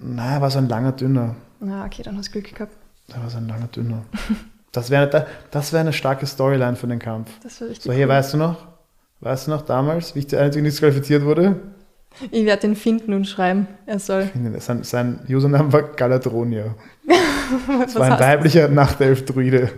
Na, 0.00 0.34
er 0.34 0.40
war 0.40 0.50
so 0.50 0.58
ein 0.58 0.68
langer 0.68 0.92
Dünner. 0.92 1.34
Na, 1.60 1.84
okay, 1.84 2.02
dann 2.02 2.16
hast 2.18 2.28
du 2.28 2.40
Glück 2.40 2.54
gehabt. 2.54 2.72
Er 3.12 3.22
war 3.22 3.30
so 3.30 3.38
ein 3.38 3.48
langer 3.48 3.68
Dünner. 3.68 4.02
Das 4.70 4.90
wäre 4.90 5.26
das 5.50 5.72
wär 5.72 5.80
eine 5.80 5.94
starke 5.94 6.26
Storyline 6.26 6.76
für 6.76 6.86
den 6.86 6.98
Kampf. 6.98 7.30
Das 7.42 7.58
wäre 7.58 7.70
richtig 7.70 7.84
So, 7.86 7.92
hier, 7.92 8.04
cool. 8.04 8.10
weißt 8.12 8.34
du 8.34 8.36
noch? 8.36 8.66
Weißt 9.20 9.46
du 9.46 9.50
noch 9.50 9.62
damals, 9.62 10.14
wie 10.14 10.18
ich 10.18 10.26
der 10.26 10.42
Einzige 10.42 10.62
disqualifiziert 10.62 11.24
wurde? 11.24 11.56
Ich 12.30 12.44
werde 12.44 12.66
ihn 12.66 12.76
finden 12.76 13.14
und 13.14 13.24
schreiben. 13.26 13.66
Er 13.86 13.98
soll. 13.98 14.30
Sein, 14.58 14.84
sein 14.84 15.20
Username 15.26 15.72
war 15.72 15.82
Galadronia. 15.82 16.74
Das 17.80 17.94
war 17.94 18.12
ein 18.12 18.20
weiblicher 18.20 18.68
Nachtelf-Druide. 18.68 19.70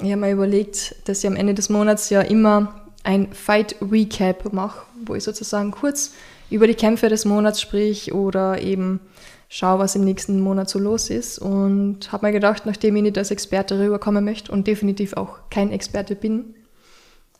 Ich 0.00 0.12
habe 0.12 0.20
mir 0.20 0.32
überlegt, 0.32 0.94
dass 1.08 1.18
ich 1.18 1.26
am 1.26 1.34
Ende 1.34 1.54
des 1.54 1.70
Monats 1.70 2.08
ja 2.10 2.20
immer 2.20 2.84
ein 3.02 3.32
Fight 3.32 3.74
Recap 3.80 4.52
mache, 4.52 4.86
wo 5.04 5.16
ich 5.16 5.24
sozusagen 5.24 5.72
kurz 5.72 6.12
über 6.50 6.66
die 6.66 6.74
Kämpfe 6.74 7.08
des 7.08 7.24
Monats 7.24 7.60
sprich 7.60 8.12
oder 8.12 8.60
eben 8.60 9.00
schaue, 9.48 9.80
was 9.80 9.96
im 9.96 10.04
nächsten 10.04 10.40
Monat 10.40 10.70
so 10.70 10.78
los 10.78 11.10
ist. 11.10 11.38
Und 11.38 12.12
habe 12.12 12.26
mir 12.26 12.32
gedacht, 12.32 12.64
nachdem 12.64 12.94
ich 12.96 13.02
nicht 13.02 13.18
als 13.18 13.32
Experte 13.32 13.78
rüberkommen 13.78 14.24
möchte 14.24 14.52
und 14.52 14.66
definitiv 14.66 15.14
auch 15.14 15.38
kein 15.50 15.72
Experte 15.72 16.14
bin, 16.14 16.54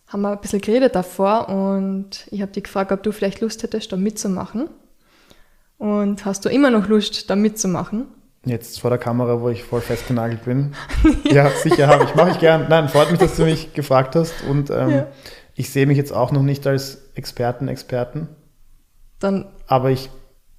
haben 0.09 0.23
wir 0.23 0.33
ein 0.33 0.41
bisschen 0.41 0.61
geredet 0.61 0.95
davor 0.95 1.49
und 1.51 2.27
ich 2.31 2.41
habe 2.41 2.51
dich 2.51 2.65
gefragt, 2.65 2.91
ob 2.93 3.03
du 3.03 3.13
vielleicht 3.13 3.41
Lust 3.41 3.63
hättest, 3.63 3.93
da 3.93 3.97
mitzumachen. 3.97 4.69
Und 5.77 6.25
hast 6.25 6.45
du 6.45 6.49
immer 6.49 6.71
noch 6.71 6.89
Lust, 6.89 7.31
da 7.31 7.37
mitzumachen? 7.37 8.07
Jetzt 8.45 8.81
vor 8.81 8.91
der 8.91 8.99
Kamera, 8.99 9.41
wo 9.41 9.49
ich 9.49 9.65
voll 9.65 9.81
festgenagelt 9.81 10.45
bin. 10.45 10.75
ja, 11.25 11.51
sicher 11.51 11.89
habe 11.89 12.05
ich. 12.05 12.15
Mache 12.15 12.31
ich 12.31 12.39
gern. 12.39 12.67
Nein, 12.69 12.89
freut 12.89 13.11
mich, 13.11 13.21
dass 13.21 13.37
du 13.37 13.45
mich 13.45 13.75
gefragt 13.75 14.15
hast. 14.15 14.33
Und 14.49 14.71
ähm, 14.71 14.91
ja. 14.91 15.07
ich 15.55 15.71
sehe 15.71 15.87
mich 15.87 15.97
jetzt 15.97 16.13
auch 16.13 16.33
noch 16.33 16.43
nicht 16.43 16.67
als 16.67 16.99
Experten, 17.15 17.69
Experten. 17.69 18.29
Dann. 19.19 19.47
Aber 19.67 19.91
ich 19.91 20.09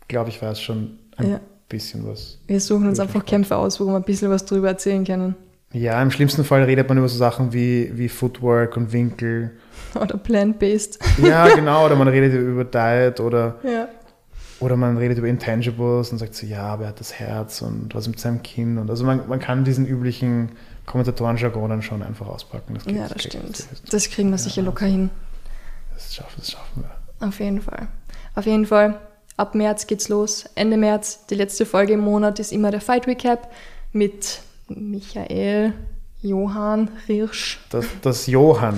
glaube, 0.07 0.30
ich 0.30 0.41
weiß 0.41 0.61
schon 0.61 0.99
ein 1.17 1.32
ja. 1.32 1.39
bisschen 1.69 2.05
was. 2.07 2.39
Wir 2.47 2.59
suchen 2.59 2.88
uns 2.88 2.99
einfach 2.99 3.25
Kämpfe 3.25 3.55
aus, 3.55 3.80
wo 3.80 3.86
wir 3.86 3.95
ein 3.95 4.03
bisschen 4.03 4.30
was 4.30 4.45
drüber 4.45 4.67
erzählen 4.67 5.05
können. 5.05 5.36
Ja, 5.71 6.01
im 6.01 6.09
schlimmsten 6.09 6.43
Fall 6.43 6.63
redet 6.63 6.89
man 6.89 6.97
über 6.97 7.07
so 7.07 7.17
Sachen 7.17 7.53
wie, 7.53 7.91
wie 7.93 8.09
Footwork 8.09 8.75
und 8.75 8.91
Winkel. 8.91 9.51
Oder 9.95 10.17
Plant-Based. 10.17 10.99
Ja, 11.23 11.47
genau. 11.55 11.86
Oder 11.86 11.95
man 11.95 12.07
redet 12.07 12.34
über 12.34 12.63
Diet 12.63 13.19
oder 13.19 13.55
ja. 13.63 13.88
Oder 14.60 14.76
man 14.76 14.97
redet 14.97 15.18
über 15.18 15.28
Intangibles 15.28 16.12
und 16.12 16.18
sagt 16.18 16.36
so, 16.36 16.45
ja, 16.45 16.64
aber 16.64 16.84
er 16.84 16.89
hat 16.89 16.99
das 16.99 17.14
Herz 17.14 17.62
und 17.62 17.95
was 17.95 18.07
mit 18.07 18.20
seinem 18.20 18.43
Kinn. 18.43 18.78
Und 18.78 18.89
also 18.89 19.05
man, 19.05 19.28
man 19.28 19.39
kann 19.39 19.64
diesen 19.64 19.86
üblichen 19.86 20.51
Kommentatoren-Jargon 20.86 21.70
dann 21.70 21.82
schon 21.82 22.03
einfach 22.03 22.28
auspacken. 22.28 22.74
Das 22.74 22.86
ja, 22.86 23.07
das 23.07 23.24
stimmt. 23.24 23.60
Das, 23.72 23.84
das 23.89 24.10
kriegen 24.10 24.30
wir 24.30 24.38
ja, 24.38 24.43
sicher 24.43 24.62
locker 24.62 24.86
hin. 24.86 25.10
Das 25.93 26.14
schaffen, 26.14 26.36
das 26.38 26.51
schaffen 26.51 26.84
wir. 26.84 27.28
Auf 27.28 27.39
jeden 27.39 27.62
Fall. 27.62 27.88
Auf 28.36 28.45
jeden 28.45 28.66
Fall. 28.66 28.99
Ab 29.38 29.55
März 29.55 29.88
geht's 29.88 30.10
los. 30.10 30.45
Ende 30.55 30.76
März, 30.76 31.26
die 31.28 31.36
letzte 31.36 31.66
Folge 31.66 31.93
im 31.93 32.01
Monat 32.01 32.39
ist 32.39 32.51
immer 32.51 32.72
der 32.72 32.82
Fight 32.82 33.07
Recap 33.07 33.49
mit 33.93 34.41
Michael, 34.68 35.74
Johann 36.22 36.89
Rirsch. 37.07 37.59
Das, 37.70 37.86
das 38.01 38.28
Johann. 38.28 38.78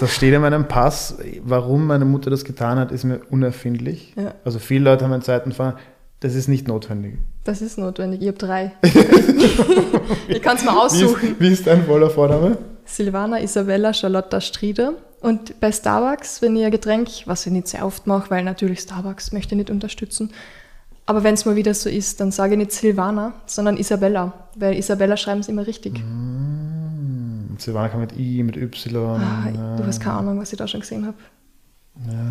Das 0.00 0.14
steht 0.14 0.32
in 0.34 0.40
meinem 0.40 0.66
Pass. 0.66 1.18
Warum 1.42 1.86
meine 1.86 2.04
Mutter 2.04 2.30
das 2.30 2.44
getan 2.44 2.78
hat, 2.78 2.90
ist 2.90 3.04
mir 3.04 3.20
unerfindlich. 3.30 4.14
Ja. 4.16 4.34
Also 4.44 4.58
viele 4.58 4.84
Leute 4.84 5.04
haben 5.04 5.12
einen 5.12 5.22
zweiten 5.22 5.52
Fahren. 5.52 5.74
Das 6.20 6.34
ist 6.34 6.48
nicht 6.48 6.66
notwendig. 6.66 7.18
Das 7.44 7.62
ist 7.62 7.78
notwendig. 7.78 8.22
Ich 8.22 8.28
habe 8.28 8.38
drei. 8.38 8.72
ich 10.28 10.42
kann 10.42 10.56
es 10.56 10.64
mal 10.64 10.76
aussuchen. 10.76 11.22
Wie 11.22 11.26
ist, 11.28 11.40
wie 11.40 11.52
ist 11.52 11.66
dein 11.66 11.84
voller 11.84 12.10
Vorname? 12.10 12.58
Silvana 12.84 13.40
Isabella 13.40 13.92
Charlotta 13.94 14.40
Strieder. 14.40 14.94
Und 15.20 15.60
bei 15.60 15.70
Starbucks, 15.70 16.40
wenn 16.42 16.56
ihr 16.56 16.70
Getränk, 16.70 17.08
was 17.26 17.46
ich 17.46 17.52
nicht 17.52 17.68
sehr 17.68 17.84
oft 17.84 18.06
mache, 18.06 18.30
weil 18.30 18.42
natürlich 18.42 18.80
Starbucks 18.80 19.32
möchte 19.32 19.54
nicht 19.54 19.70
unterstützen, 19.70 20.30
aber 21.10 21.24
wenn 21.24 21.34
es 21.34 21.44
mal 21.44 21.56
wieder 21.56 21.74
so 21.74 21.90
ist, 21.90 22.20
dann 22.20 22.30
sage 22.30 22.52
ich 22.52 22.58
nicht 22.58 22.70
Silvana, 22.70 23.34
sondern 23.44 23.76
Isabella, 23.76 24.32
weil 24.54 24.78
Isabella 24.78 25.16
schreiben 25.16 25.40
es 25.40 25.48
immer 25.48 25.66
richtig. 25.66 26.04
Mm, 26.04 27.56
Silvana 27.58 27.88
kann 27.88 27.98
mit 27.98 28.16
I, 28.16 28.44
mit 28.44 28.56
Y. 28.56 29.20
Ah, 29.20 29.76
du 29.76 29.84
hast 29.84 29.98
keine 29.98 30.18
Ahnung, 30.18 30.38
was 30.38 30.52
ich 30.52 30.58
da 30.58 30.68
schon 30.68 30.78
gesehen 30.78 31.04
habe. 31.04 31.16
Ja. 32.06 32.22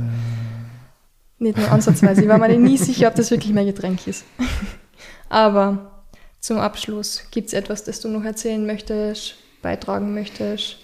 Nicht 1.40 1.58
nur 1.58 1.70
ansatzweise. 1.70 2.22
Ich 2.22 2.30
war 2.30 2.38
mir 2.38 2.58
nie 2.58 2.78
sicher, 2.78 3.10
ob 3.10 3.16
das 3.16 3.32
wirklich 3.32 3.52
mein 3.52 3.66
Getränk 3.66 4.08
ist. 4.08 4.24
Aber 5.30 6.06
zum 6.40 6.58
Abschluss, 6.58 7.24
gibt 7.32 7.48
es 7.48 7.54
etwas, 7.54 7.84
das 7.84 8.00
du 8.00 8.08
noch 8.08 8.24
erzählen 8.24 8.66
möchtest, 8.66 9.36
beitragen 9.62 10.14
möchtest, 10.14 10.78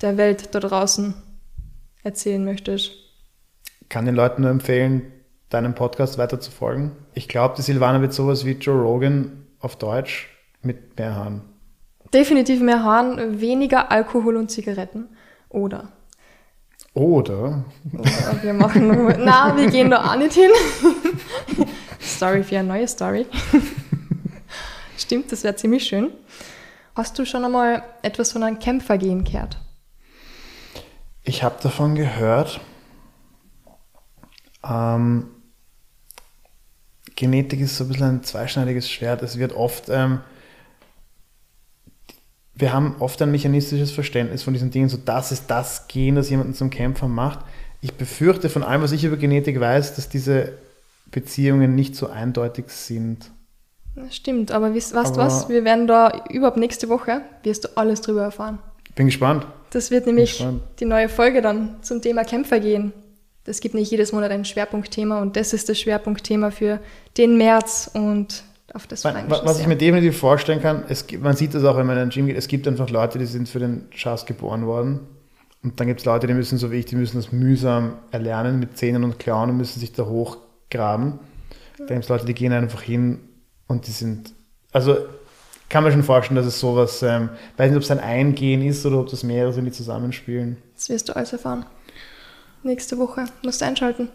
der 0.00 0.16
Welt 0.16 0.52
da 0.52 0.58
draußen 0.58 1.14
erzählen 2.02 2.44
möchtest? 2.44 2.90
Kann 3.88 4.04
den 4.04 4.16
Leuten 4.16 4.42
nur 4.42 4.50
empfehlen, 4.50 5.11
deinem 5.52 5.74
Podcast 5.74 6.18
weiter 6.18 6.40
zu 6.40 6.50
folgen. 6.50 6.92
Ich 7.14 7.28
glaube, 7.28 7.54
die 7.56 7.62
Silvana 7.62 8.00
wird 8.00 8.12
sowas 8.12 8.44
wie 8.44 8.52
Joe 8.52 8.80
Rogan 8.80 9.46
auf 9.60 9.76
Deutsch 9.76 10.28
mit 10.62 10.98
mehr 10.98 11.14
Haaren. 11.14 11.42
Definitiv 12.12 12.60
mehr 12.60 12.82
Haaren, 12.82 13.40
weniger 13.40 13.90
Alkohol 13.90 14.36
und 14.36 14.50
Zigaretten. 14.50 15.08
Oder. 15.48 15.92
Oder. 16.94 17.64
Oder 17.92 18.42
wir 18.42 18.52
machen. 18.52 19.14
na, 19.24 19.56
wir 19.56 19.70
gehen 19.70 19.90
da 19.90 20.10
auch 20.10 20.16
nicht 20.16 20.34
hin. 20.34 20.50
Story 22.00 22.42
für 22.42 22.58
eine 22.58 22.68
neue 22.68 22.88
Story. 22.88 23.26
Stimmt, 24.98 25.32
das 25.32 25.42
wäre 25.44 25.56
ziemlich 25.56 25.84
schön. 25.84 26.10
Hast 26.94 27.18
du 27.18 27.24
schon 27.24 27.44
einmal 27.44 27.82
etwas 28.02 28.32
von 28.32 28.42
einem 28.42 28.58
Kämpfergehen 28.58 29.24
gehört? 29.24 29.58
Ich 31.24 31.42
habe 31.42 31.56
davon 31.62 31.94
gehört. 31.94 32.60
Ähm, 34.64 35.28
Genetik 37.16 37.60
ist 37.60 37.76
so 37.76 37.84
ein 37.84 37.88
bisschen 37.88 38.06
ein 38.06 38.22
zweischneidiges 38.22 38.90
Schwert. 38.90 39.22
Es 39.22 39.38
wird 39.38 39.52
oft, 39.54 39.88
ähm, 39.88 40.20
wir 42.54 42.72
haben 42.72 42.96
oft 42.98 43.20
ein 43.22 43.30
mechanistisches 43.30 43.90
Verständnis 43.90 44.42
von 44.42 44.52
diesen 44.52 44.70
Dingen, 44.70 44.88
so 44.88 44.96
das 44.96 45.32
ist 45.32 45.46
das 45.48 45.88
Gen, 45.88 46.14
das 46.14 46.30
jemanden 46.30 46.54
zum 46.54 46.70
Kämpfer 46.70 47.08
macht. 47.08 47.40
Ich 47.80 47.94
befürchte 47.94 48.48
von 48.48 48.62
allem, 48.62 48.82
was 48.82 48.92
ich 48.92 49.04
über 49.04 49.16
Genetik 49.16 49.58
weiß, 49.58 49.96
dass 49.96 50.08
diese 50.08 50.58
Beziehungen 51.10 51.74
nicht 51.74 51.96
so 51.96 52.08
eindeutig 52.08 52.68
sind. 52.68 53.30
Stimmt, 54.10 54.52
aber 54.52 54.74
weißt 54.74 54.92
du 54.92 55.16
was? 55.16 55.48
Wir 55.48 55.64
werden 55.64 55.86
da 55.86 56.24
überhaupt 56.30 56.56
nächste 56.56 56.88
Woche, 56.88 57.22
wirst 57.42 57.64
du 57.64 57.68
alles 57.76 58.00
drüber 58.00 58.22
erfahren. 58.22 58.58
Bin 58.94 59.06
gespannt. 59.06 59.46
Das 59.70 59.90
wird 59.90 60.06
nämlich 60.06 60.44
die 60.80 60.84
neue 60.84 61.08
Folge 61.08 61.42
dann 61.42 61.76
zum 61.82 62.00
Thema 62.00 62.24
Kämpfer 62.24 62.60
gehen. 62.60 62.92
Es 63.44 63.60
gibt 63.60 63.74
nicht 63.74 63.90
jedes 63.90 64.12
Monat 64.12 64.30
ein 64.30 64.44
Schwerpunktthema 64.44 65.20
und 65.20 65.36
das 65.36 65.52
ist 65.52 65.68
das 65.68 65.80
Schwerpunktthema 65.80 66.50
für 66.50 66.80
den 67.16 67.36
März 67.36 67.90
und 67.92 68.44
auf 68.72 68.86
das 68.86 69.04
man, 69.04 69.28
Was 69.28 69.60
ich 69.60 69.66
mir 69.66 69.76
definitiv 69.76 70.16
vorstellen 70.16 70.62
kann, 70.62 70.84
es 70.88 71.04
man 71.20 71.36
sieht 71.36 71.54
das 71.54 71.64
auch, 71.64 71.76
wenn 71.76 71.86
man 71.86 71.96
in 71.96 72.04
ein 72.04 72.10
Gym 72.10 72.26
geht, 72.26 72.36
es 72.36 72.48
gibt 72.48 72.66
einfach 72.66 72.88
Leute, 72.88 73.18
die 73.18 73.26
sind 73.26 73.48
für 73.48 73.58
den 73.58 73.86
Schatz 73.90 74.24
geboren 74.24 74.66
worden. 74.66 75.00
Und 75.62 75.78
dann 75.78 75.86
gibt 75.86 76.00
es 76.00 76.06
Leute, 76.06 76.26
die 76.26 76.34
müssen, 76.34 76.58
so 76.58 76.72
wie 76.72 76.76
ich, 76.76 76.86
die 76.86 76.96
müssen 76.96 77.16
das 77.16 77.30
mühsam 77.30 77.98
erlernen 78.10 78.58
mit 78.58 78.76
Zähnen 78.78 79.04
und 79.04 79.18
Klauen 79.18 79.50
und 79.50 79.58
müssen 79.58 79.78
sich 79.78 79.92
da 79.92 80.06
hochgraben. 80.06 81.18
Dann 81.78 81.88
gibt 81.88 82.04
es 82.04 82.08
Leute, 82.08 82.24
die 82.24 82.34
gehen 82.34 82.52
einfach 82.52 82.82
hin 82.82 83.20
und 83.68 83.86
die 83.86 83.92
sind, 83.92 84.32
also 84.72 84.96
kann 85.68 85.84
man 85.84 85.92
schon 85.92 86.02
vorstellen, 86.02 86.36
dass 86.36 86.46
es 86.46 86.58
sowas, 86.58 87.02
ähm, 87.02 87.28
weiß 87.56 87.70
nicht, 87.70 87.76
ob 87.76 87.82
es 87.82 87.90
ein 87.90 88.00
Eingehen 88.00 88.62
ist 88.62 88.84
oder 88.86 88.98
ob 88.98 89.08
das 89.08 89.22
mehrere 89.22 89.52
sind, 89.52 89.66
die 89.66 89.72
zusammenspielen. 89.72 90.56
Das 90.74 90.88
wirst 90.88 91.08
du 91.08 91.16
alles 91.16 91.32
erfahren 91.32 91.66
nächste 92.64 92.98
Woche. 92.98 93.24
Musst 93.42 93.60
du 93.60 93.64
einschalten. 93.64 94.08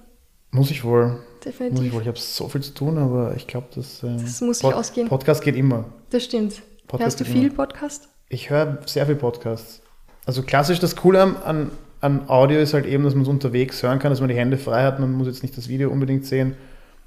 Muss 0.51 0.71
ich 0.71 0.83
wohl. 0.83 1.19
Definitiv. 1.43 1.77
Muss 1.77 1.85
ich 1.87 1.93
wohl. 1.93 2.01
Ich 2.01 2.07
habe 2.07 2.17
so 2.17 2.47
viel 2.47 2.61
zu 2.61 2.73
tun, 2.73 2.97
aber 2.97 3.35
ich 3.35 3.47
glaube, 3.47 3.67
das, 3.75 4.03
äh, 4.03 4.17
das 4.17 4.41
muss 4.41 4.59
Pod 4.59 4.73
ausgehen. 4.73 5.07
Podcast 5.07 5.43
geht 5.43 5.55
immer. 5.55 5.85
Das 6.09 6.23
stimmt. 6.23 6.61
Podcast 6.87 7.19
Hörst 7.19 7.19
du 7.19 7.25
viel 7.25 7.47
immer. 7.47 7.55
Podcast? 7.55 8.09
Ich 8.29 8.49
höre 8.49 8.79
sehr 8.85 9.05
viel 9.05 9.15
Podcasts. 9.15 9.81
Also 10.25 10.43
klassisch 10.43 10.79
das 10.79 10.95
Coole 10.95 11.21
an, 11.21 11.71
an 12.01 12.29
Audio 12.29 12.59
ist 12.59 12.73
halt 12.73 12.85
eben, 12.85 13.03
dass 13.03 13.13
man 13.13 13.23
es 13.23 13.29
unterwegs 13.29 13.81
hören 13.83 13.99
kann, 13.99 14.11
dass 14.11 14.19
man 14.19 14.29
die 14.29 14.35
Hände 14.35 14.57
frei 14.57 14.83
hat. 14.83 14.99
Man 14.99 15.13
muss 15.13 15.27
jetzt 15.27 15.43
nicht 15.43 15.57
das 15.57 15.69
Video 15.69 15.89
unbedingt 15.89 16.25
sehen. 16.25 16.55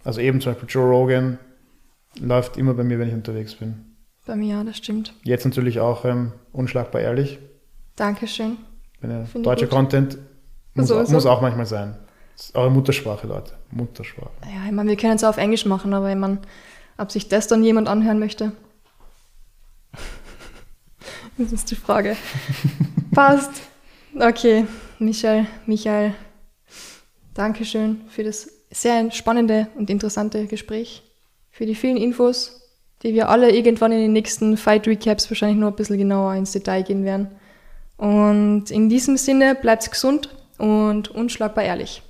Also 0.04 0.20
eben 0.20 0.40
zum 0.40 0.52
Beispiel 0.52 0.68
Joe 0.68 0.88
Rogan 0.88 1.38
läuft 2.18 2.56
immer 2.56 2.74
bei 2.74 2.84
mir, 2.84 2.98
wenn 2.98 3.08
ich 3.08 3.14
unterwegs 3.14 3.54
bin. 3.54 3.96
Bei 4.26 4.36
mir, 4.36 4.56
ja, 4.56 4.64
das 4.64 4.78
stimmt. 4.78 5.14
Jetzt 5.24 5.44
natürlich 5.44 5.80
auch 5.80 6.04
ähm, 6.04 6.32
unschlagbar 6.52 7.02
ehrlich. 7.02 7.38
Dankeschön. 7.96 8.56
Wenn 9.00 9.10
er 9.10 9.26
deutscher 9.42 9.66
Content 9.66 10.18
muss, 10.74 10.90
also, 10.90 11.12
muss 11.12 11.26
auch 11.26 11.40
manchmal 11.40 11.66
sein. 11.66 11.96
Das 12.36 12.46
ist 12.46 12.54
eure 12.54 12.70
Muttersprache, 12.70 13.26
Leute. 13.26 13.52
Muttersprache. 13.70 14.30
Ja, 14.44 14.66
ich 14.66 14.72
meine, 14.72 14.90
wir 14.90 14.96
können 14.96 15.16
es 15.16 15.24
auch 15.24 15.30
auf 15.30 15.36
Englisch 15.36 15.66
machen, 15.66 15.92
aber 15.92 16.10
ich 16.10 16.16
meine, 16.16 16.38
ob 16.96 17.10
sich 17.10 17.28
das 17.28 17.46
dann 17.48 17.62
jemand 17.62 17.88
anhören 17.88 18.18
möchte, 18.18 18.52
das 21.38 21.52
ist 21.52 21.70
die 21.70 21.76
Frage. 21.76 22.16
Passt. 23.12 23.50
Okay, 24.18 24.66
Michael, 24.98 25.46
Michael, 25.66 26.14
Dankeschön 27.34 28.02
für 28.08 28.24
das 28.24 28.50
sehr 28.70 29.10
spannende 29.10 29.68
und 29.76 29.90
interessante 29.90 30.46
Gespräch, 30.46 31.02
für 31.50 31.66
die 31.66 31.74
vielen 31.74 31.96
Infos, 31.96 32.60
die 33.02 33.14
wir 33.14 33.28
alle 33.28 33.50
irgendwann 33.50 33.92
in 33.92 34.00
den 34.00 34.12
nächsten 34.12 34.56
Fight 34.56 34.86
Recaps 34.86 35.30
wahrscheinlich 35.30 35.58
nur 35.58 35.70
ein 35.70 35.76
bisschen 35.76 35.98
genauer 35.98 36.34
ins 36.34 36.52
Detail 36.52 36.82
gehen 36.82 37.04
werden. 37.04 37.28
Und 37.96 38.70
in 38.70 38.88
diesem 38.88 39.16
Sinne, 39.16 39.54
bleibt 39.54 39.90
gesund, 39.90 40.28
und 40.60 41.08
unschlagbar 41.08 41.64
ehrlich. 41.64 42.02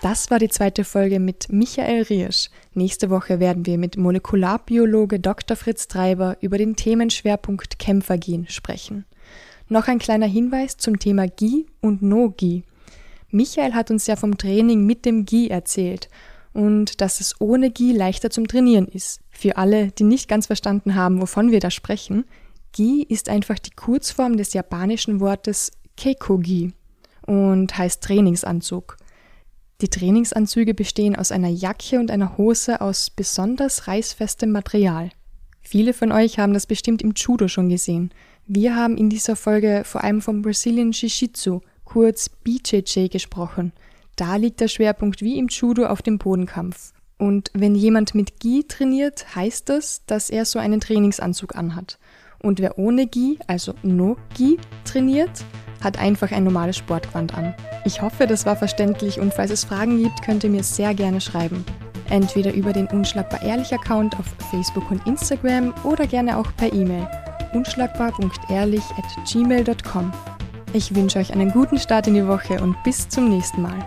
Das 0.00 0.30
war 0.30 0.38
die 0.38 0.48
zweite 0.48 0.82
Folge 0.84 1.20
mit 1.20 1.52
Michael 1.52 2.02
Riersch. 2.02 2.50
Nächste 2.74 3.08
Woche 3.08 3.38
werden 3.38 3.66
wir 3.66 3.78
mit 3.78 3.96
Molekularbiologe 3.96 5.20
Dr. 5.20 5.56
Fritz 5.56 5.86
Treiber 5.86 6.36
über 6.40 6.58
den 6.58 6.74
Themenschwerpunkt 6.74 7.78
Kämpfergehen 7.78 8.48
sprechen. 8.48 9.04
Noch 9.68 9.88
ein 9.88 9.98
kleiner 9.98 10.26
Hinweis 10.26 10.76
zum 10.76 10.98
Thema 10.98 11.28
GI 11.28 11.66
und 11.80 12.02
No-GI. 12.02 12.64
Michael 13.30 13.74
hat 13.74 13.90
uns 13.90 14.06
ja 14.06 14.16
vom 14.16 14.36
Training 14.36 14.84
mit 14.84 15.04
dem 15.04 15.24
GI 15.24 15.48
erzählt 15.48 16.08
und 16.52 17.00
dass 17.00 17.20
es 17.20 17.40
ohne 17.40 17.70
GI 17.70 17.92
leichter 17.92 18.28
zum 18.28 18.48
Trainieren 18.48 18.88
ist. 18.88 19.21
Für 19.42 19.56
alle, 19.56 19.90
die 19.90 20.04
nicht 20.04 20.28
ganz 20.28 20.46
verstanden 20.46 20.94
haben, 20.94 21.20
wovon 21.20 21.50
wir 21.50 21.58
da 21.58 21.72
sprechen, 21.72 22.26
Gi 22.70 23.02
ist 23.02 23.28
einfach 23.28 23.58
die 23.58 23.72
Kurzform 23.72 24.36
des 24.36 24.52
japanischen 24.52 25.18
Wortes 25.18 25.72
Keikogi 25.96 26.74
und 27.26 27.76
heißt 27.76 28.04
Trainingsanzug. 28.04 28.98
Die 29.80 29.88
Trainingsanzüge 29.88 30.74
bestehen 30.74 31.16
aus 31.16 31.32
einer 31.32 31.48
Jacke 31.48 31.98
und 31.98 32.12
einer 32.12 32.38
Hose 32.38 32.80
aus 32.80 33.10
besonders 33.10 33.88
reißfestem 33.88 34.52
Material. 34.52 35.10
Viele 35.60 35.92
von 35.92 36.12
euch 36.12 36.38
haben 36.38 36.54
das 36.54 36.66
bestimmt 36.66 37.02
im 37.02 37.12
Judo 37.16 37.48
schon 37.48 37.68
gesehen. 37.68 38.14
Wir 38.46 38.76
haben 38.76 38.96
in 38.96 39.10
dieser 39.10 39.34
Folge 39.34 39.82
vor 39.84 40.04
allem 40.04 40.22
vom 40.22 40.42
Brazilian 40.42 40.92
Jiu-Jitsu, 40.92 41.62
kurz 41.84 42.28
BJJ, 42.28 43.08
gesprochen. 43.08 43.72
Da 44.14 44.36
liegt 44.36 44.60
der 44.60 44.68
Schwerpunkt 44.68 45.20
wie 45.20 45.36
im 45.36 45.48
Judo 45.48 45.86
auf 45.86 46.00
dem 46.00 46.18
Bodenkampf. 46.18 46.92
Und 47.22 47.52
wenn 47.54 47.76
jemand 47.76 48.16
mit 48.16 48.40
Gi 48.40 48.64
trainiert, 48.66 49.36
heißt 49.36 49.68
das, 49.68 50.02
dass 50.06 50.28
er 50.28 50.44
so 50.44 50.58
einen 50.58 50.80
Trainingsanzug 50.80 51.54
anhat. 51.54 52.00
Und 52.40 52.58
wer 52.58 52.80
ohne 52.80 53.06
Gi, 53.06 53.38
also 53.46 53.74
no 53.84 54.16
Gi, 54.34 54.58
trainiert, 54.84 55.30
hat 55.84 56.00
einfach 56.00 56.32
ein 56.32 56.42
normales 56.42 56.78
Sportgewand 56.78 57.38
an. 57.38 57.54
Ich 57.84 58.02
hoffe, 58.02 58.26
das 58.26 58.44
war 58.44 58.56
verständlich 58.56 59.20
und 59.20 59.32
falls 59.32 59.52
es 59.52 59.62
Fragen 59.62 60.02
gibt, 60.02 60.20
könnt 60.22 60.42
ihr 60.42 60.50
mir 60.50 60.64
sehr 60.64 60.94
gerne 60.94 61.20
schreiben. 61.20 61.64
Entweder 62.10 62.52
über 62.54 62.72
den 62.72 62.88
Unschlagbar 62.88 63.40
Ehrlich 63.44 63.72
Account 63.72 64.18
auf 64.18 64.26
Facebook 64.50 64.90
und 64.90 65.06
Instagram 65.06 65.72
oder 65.84 66.08
gerne 66.08 66.36
auch 66.36 66.50
per 66.56 66.72
E-Mail 66.72 67.08
unschlagbar.ehrlich 67.52 68.82
at 68.98 69.30
gmail.com. 69.30 70.12
Ich 70.72 70.92
wünsche 70.96 71.20
euch 71.20 71.32
einen 71.32 71.52
guten 71.52 71.78
Start 71.78 72.08
in 72.08 72.14
die 72.14 72.26
Woche 72.26 72.60
und 72.60 72.82
bis 72.82 73.08
zum 73.08 73.28
nächsten 73.28 73.62
Mal. 73.62 73.78